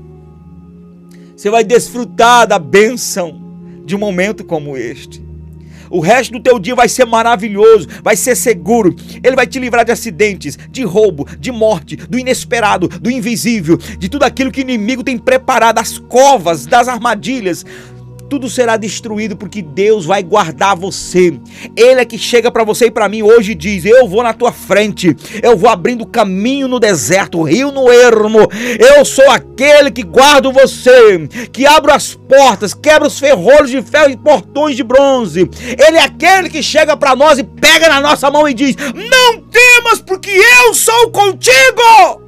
Você 1.37 1.49
vai 1.49 1.63
desfrutar 1.63 2.45
da 2.45 2.59
bênção 2.59 3.46
de 3.87 3.95
um 3.95 3.99
momento 3.99 4.43
como 4.43 4.77
este. 4.77 5.25
O 5.89 6.01
resto 6.01 6.33
do 6.33 6.39
teu 6.41 6.59
dia 6.59 6.75
vai 6.75 6.89
ser 6.89 7.05
maravilhoso, 7.05 7.87
vai 8.03 8.17
ser 8.17 8.35
seguro. 8.35 8.93
Ele 9.23 9.37
vai 9.37 9.47
te 9.47 9.57
livrar 9.57 9.85
de 9.85 9.91
acidentes, 9.93 10.59
de 10.69 10.83
roubo, 10.83 11.25
de 11.39 11.49
morte, 11.49 11.95
do 11.95 12.19
inesperado, 12.19 12.89
do 12.89 13.09
invisível, 13.09 13.77
de 13.77 14.09
tudo 14.09 14.23
aquilo 14.23 14.51
que 14.51 14.59
o 14.59 14.61
inimigo 14.61 15.01
tem 15.01 15.17
preparado, 15.17 15.79
as 15.79 15.97
covas, 15.97 16.65
das 16.65 16.89
armadilhas 16.89 17.65
tudo 18.29 18.49
será 18.49 18.77
destruído 18.77 19.35
porque 19.35 19.61
Deus 19.61 20.05
vai 20.05 20.21
guardar 20.23 20.75
você. 20.75 21.39
Ele 21.75 22.01
é 22.01 22.05
que 22.05 22.17
chega 22.17 22.51
para 22.51 22.63
você 22.63 22.85
e 22.85 22.91
para 22.91 23.09
mim 23.09 23.21
hoje 23.21 23.51
e 23.51 23.55
diz: 23.55 23.85
Eu 23.85 24.07
vou 24.07 24.23
na 24.23 24.33
tua 24.33 24.51
frente, 24.51 25.15
eu 25.41 25.57
vou 25.57 25.69
abrindo 25.69 26.05
caminho 26.05 26.67
no 26.67 26.79
deserto, 26.79 27.41
rio 27.43 27.71
no 27.71 27.91
ermo. 27.91 28.47
Eu 28.79 29.03
sou 29.05 29.29
aquele 29.29 29.91
que 29.91 30.03
guardo 30.03 30.51
você, 30.51 31.27
que 31.51 31.65
abro 31.65 31.93
as 31.93 32.13
portas, 32.13 32.73
quebra 32.73 33.07
os 33.07 33.19
ferrolhos 33.19 33.71
de 33.71 33.81
ferro 33.81 34.11
e 34.11 34.17
portões 34.17 34.75
de 34.75 34.83
bronze. 34.83 35.49
Ele 35.61 35.97
é 35.97 36.03
aquele 36.03 36.49
que 36.49 36.61
chega 36.61 36.97
para 36.97 37.15
nós 37.15 37.39
e 37.39 37.43
pega 37.43 37.89
na 37.89 38.01
nossa 38.01 38.29
mão 38.29 38.47
e 38.47 38.53
diz: 38.53 38.75
Não 38.75 39.41
temas, 39.41 40.01
porque 40.01 40.31
eu 40.31 40.73
sou 40.73 41.11
contigo. 41.11 42.21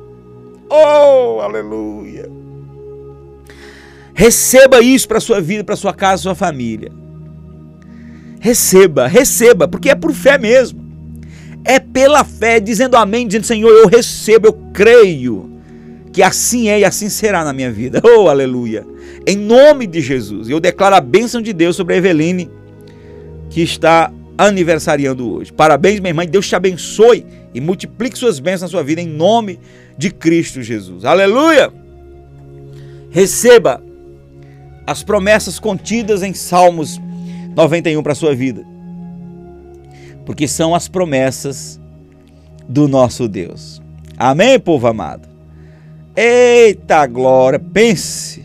Oh, 0.70 1.41
aleluia. 1.41 2.39
Receba 4.20 4.82
isso 4.82 5.08
para 5.08 5.22
sua 5.22 5.40
vida, 5.40 5.64
para 5.64 5.78
sua 5.78 5.94
casa, 5.94 6.24
sua 6.24 6.36
família. 6.36 6.92
Receba, 8.42 9.08
receba, 9.08 9.66
porque 9.66 9.90
é 9.90 9.96
por 9.96 10.12
fé 10.12 10.38
mesmo. 10.38 10.86
É 11.64 11.80
pela 11.80 12.26
fé, 12.26 12.60
dizendo 12.60 12.98
amém, 12.98 13.26
dizendo 13.26 13.46
Senhor, 13.46 13.70
eu 13.70 13.88
recebo, 13.88 14.48
eu 14.48 14.54
creio 14.74 15.50
que 16.12 16.22
assim 16.22 16.68
é 16.68 16.82
e 16.82 16.84
assim 16.84 17.08
será 17.08 17.46
na 17.46 17.54
minha 17.54 17.72
vida. 17.72 18.02
Oh, 18.04 18.28
aleluia. 18.28 18.86
Em 19.26 19.38
nome 19.38 19.88
de 19.88 20.02
Jesus, 20.02 20.50
eu 20.50 20.60
declaro 20.60 20.96
a 20.96 21.02
bênção 21.02 21.42
de 21.42 21.54
Deus 21.54 21.78
sobre 21.78 21.94
a 21.94 21.98
Eveline, 21.98 22.52
que 23.50 23.62
está 23.62 24.12
aniversariando 24.38 25.34
hoje. 25.34 25.54
Parabéns, 25.54 26.02
minha 26.02 26.10
irmã, 26.10 26.26
Deus 26.26 26.46
te 26.46 26.58
abençoe 26.58 27.26
e 27.54 27.62
multiplique 27.62 28.20
suas 28.20 28.38
bênçãos 28.38 28.64
na 28.64 28.68
sua 28.68 28.84
vida 28.84 29.00
em 29.00 29.08
nome 29.08 29.62
de 29.98 30.12
Cristo 30.12 30.62
Jesus. 30.62 31.06
Aleluia! 31.06 31.72
Receba 33.10 33.88
as 34.90 35.04
promessas 35.04 35.60
contidas 35.60 36.24
em 36.24 36.34
Salmos 36.34 37.00
91 37.56 38.02
para 38.02 38.14
a 38.14 38.16
sua 38.16 38.34
vida. 38.34 38.66
Porque 40.26 40.48
são 40.48 40.74
as 40.74 40.88
promessas 40.88 41.80
do 42.68 42.88
nosso 42.88 43.28
Deus. 43.28 43.80
Amém, 44.18 44.60
povo 44.60 44.88
amado? 44.88 45.30
Eita 46.16 47.06
glória! 47.06 47.60
Pense. 47.60 48.44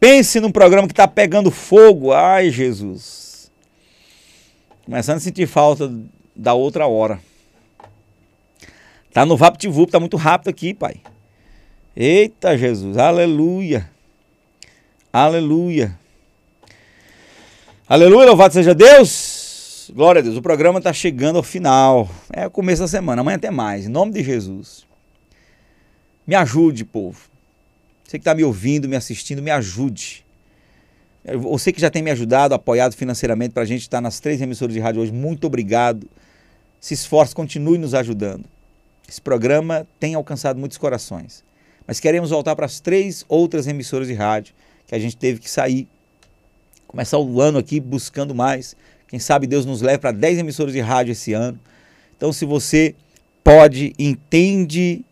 Pense 0.00 0.40
num 0.40 0.50
programa 0.50 0.88
que 0.88 0.92
está 0.92 1.06
pegando 1.06 1.52
fogo. 1.52 2.12
Ai, 2.12 2.50
Jesus. 2.50 3.52
Começando 4.84 5.18
a 5.18 5.20
sentir 5.20 5.46
falta 5.46 5.94
da 6.34 6.54
outra 6.54 6.88
hora. 6.88 7.20
Tá 9.12 9.24
no 9.24 9.36
VaptVup, 9.36 9.92
tá 9.92 10.00
muito 10.00 10.16
rápido 10.16 10.48
aqui, 10.48 10.74
pai. 10.74 10.96
Eita, 11.94 12.58
Jesus. 12.58 12.96
Aleluia. 12.96 13.91
Aleluia. 15.12 15.98
Aleluia, 17.86 18.28
louvado 18.28 18.54
seja 18.54 18.74
Deus. 18.74 19.90
Glória 19.94 20.20
a 20.20 20.22
Deus. 20.22 20.38
O 20.38 20.42
programa 20.42 20.78
está 20.78 20.90
chegando 20.90 21.36
ao 21.36 21.42
final. 21.42 22.08
É 22.32 22.46
o 22.46 22.50
começo 22.50 22.80
da 22.80 22.88
semana. 22.88 23.20
Amanhã 23.20 23.38
tem 23.38 23.50
mais. 23.50 23.84
Em 23.84 23.90
nome 23.90 24.12
de 24.12 24.22
Jesus. 24.22 24.86
Me 26.26 26.34
ajude, 26.34 26.86
povo. 26.86 27.28
Você 28.02 28.18
que 28.18 28.22
está 28.22 28.34
me 28.34 28.42
ouvindo, 28.42 28.88
me 28.88 28.96
assistindo, 28.96 29.42
me 29.42 29.50
ajude. 29.50 30.24
Você 31.42 31.74
que 31.74 31.80
já 31.80 31.90
tem 31.90 32.00
me 32.00 32.10
ajudado, 32.10 32.54
apoiado 32.54 32.96
financeiramente 32.96 33.52
para 33.52 33.64
a 33.64 33.66
gente 33.66 33.82
estar 33.82 34.00
nas 34.00 34.18
três 34.18 34.40
emissoras 34.40 34.72
de 34.72 34.80
rádio 34.80 35.02
hoje, 35.02 35.12
muito 35.12 35.46
obrigado. 35.46 36.08
Se 36.80 36.94
esforce, 36.94 37.34
continue 37.34 37.76
nos 37.76 37.92
ajudando. 37.92 38.46
Esse 39.06 39.20
programa 39.20 39.86
tem 40.00 40.14
alcançado 40.14 40.58
muitos 40.58 40.78
corações. 40.78 41.44
Mas 41.86 42.00
queremos 42.00 42.30
voltar 42.30 42.56
para 42.56 42.64
as 42.64 42.80
três 42.80 43.26
outras 43.28 43.66
emissoras 43.66 44.08
de 44.08 44.14
rádio 44.14 44.54
que 44.92 44.96
a 44.96 44.98
gente 44.98 45.16
teve 45.16 45.40
que 45.40 45.48
sair. 45.48 45.88
Começar 46.86 47.16
o 47.16 47.40
ano 47.40 47.56
aqui 47.58 47.80
buscando 47.80 48.34
mais. 48.34 48.76
Quem 49.08 49.18
sabe 49.18 49.46
Deus 49.46 49.64
nos 49.64 49.80
leve 49.80 49.96
para 49.96 50.12
10 50.12 50.40
emissoras 50.40 50.74
de 50.74 50.80
rádio 50.80 51.12
esse 51.12 51.32
ano. 51.32 51.58
Então, 52.14 52.30
se 52.30 52.44
você 52.44 52.94
pode, 53.42 53.94
entende 53.98 55.02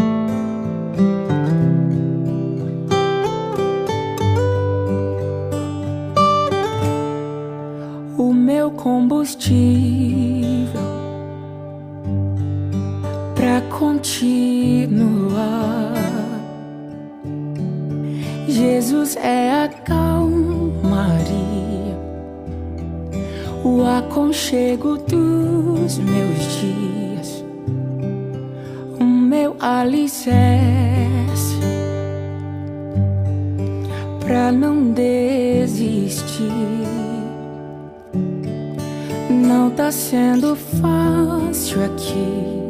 o 8.18 8.34
meu 8.34 8.70
combustível 8.72 9.44
para 13.36 13.62
continuar. 13.78 15.73
Jesus 18.66 19.18
é 19.18 19.66
a 19.66 19.68
calmaria, 19.68 20.24
o 23.62 23.84
aconchego 23.84 24.98
dos 25.00 25.98
meus 25.98 26.40
dias, 26.62 27.44
o 28.98 29.04
meu 29.04 29.58
alicerce 29.60 30.38
pra 34.22 34.50
não 34.50 34.94
desistir. 34.94 36.50
Não 39.30 39.72
tá 39.72 39.92
sendo 39.92 40.56
fácil 40.56 41.84
aqui, 41.84 42.64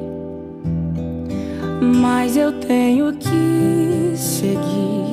mas 2.01 2.35
eu 2.35 2.51
tenho 2.61 3.13
que 3.13 4.17
seguir. 4.17 5.12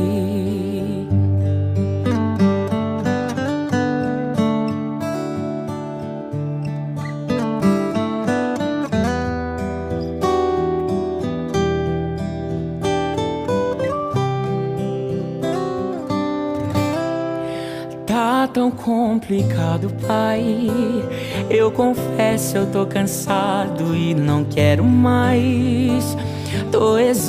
Tão 18.51 18.69
complicado, 18.69 19.89
pai. 20.05 20.67
Eu 21.49 21.71
confesso, 21.71 22.57
eu 22.57 22.65
tô 22.71 22.85
cansado 22.85 23.95
e 23.95 24.13
não 24.13 24.43
quero 24.43 24.83
mais. 24.83 26.17
Tô 26.71 26.97
exausto. 26.97 27.21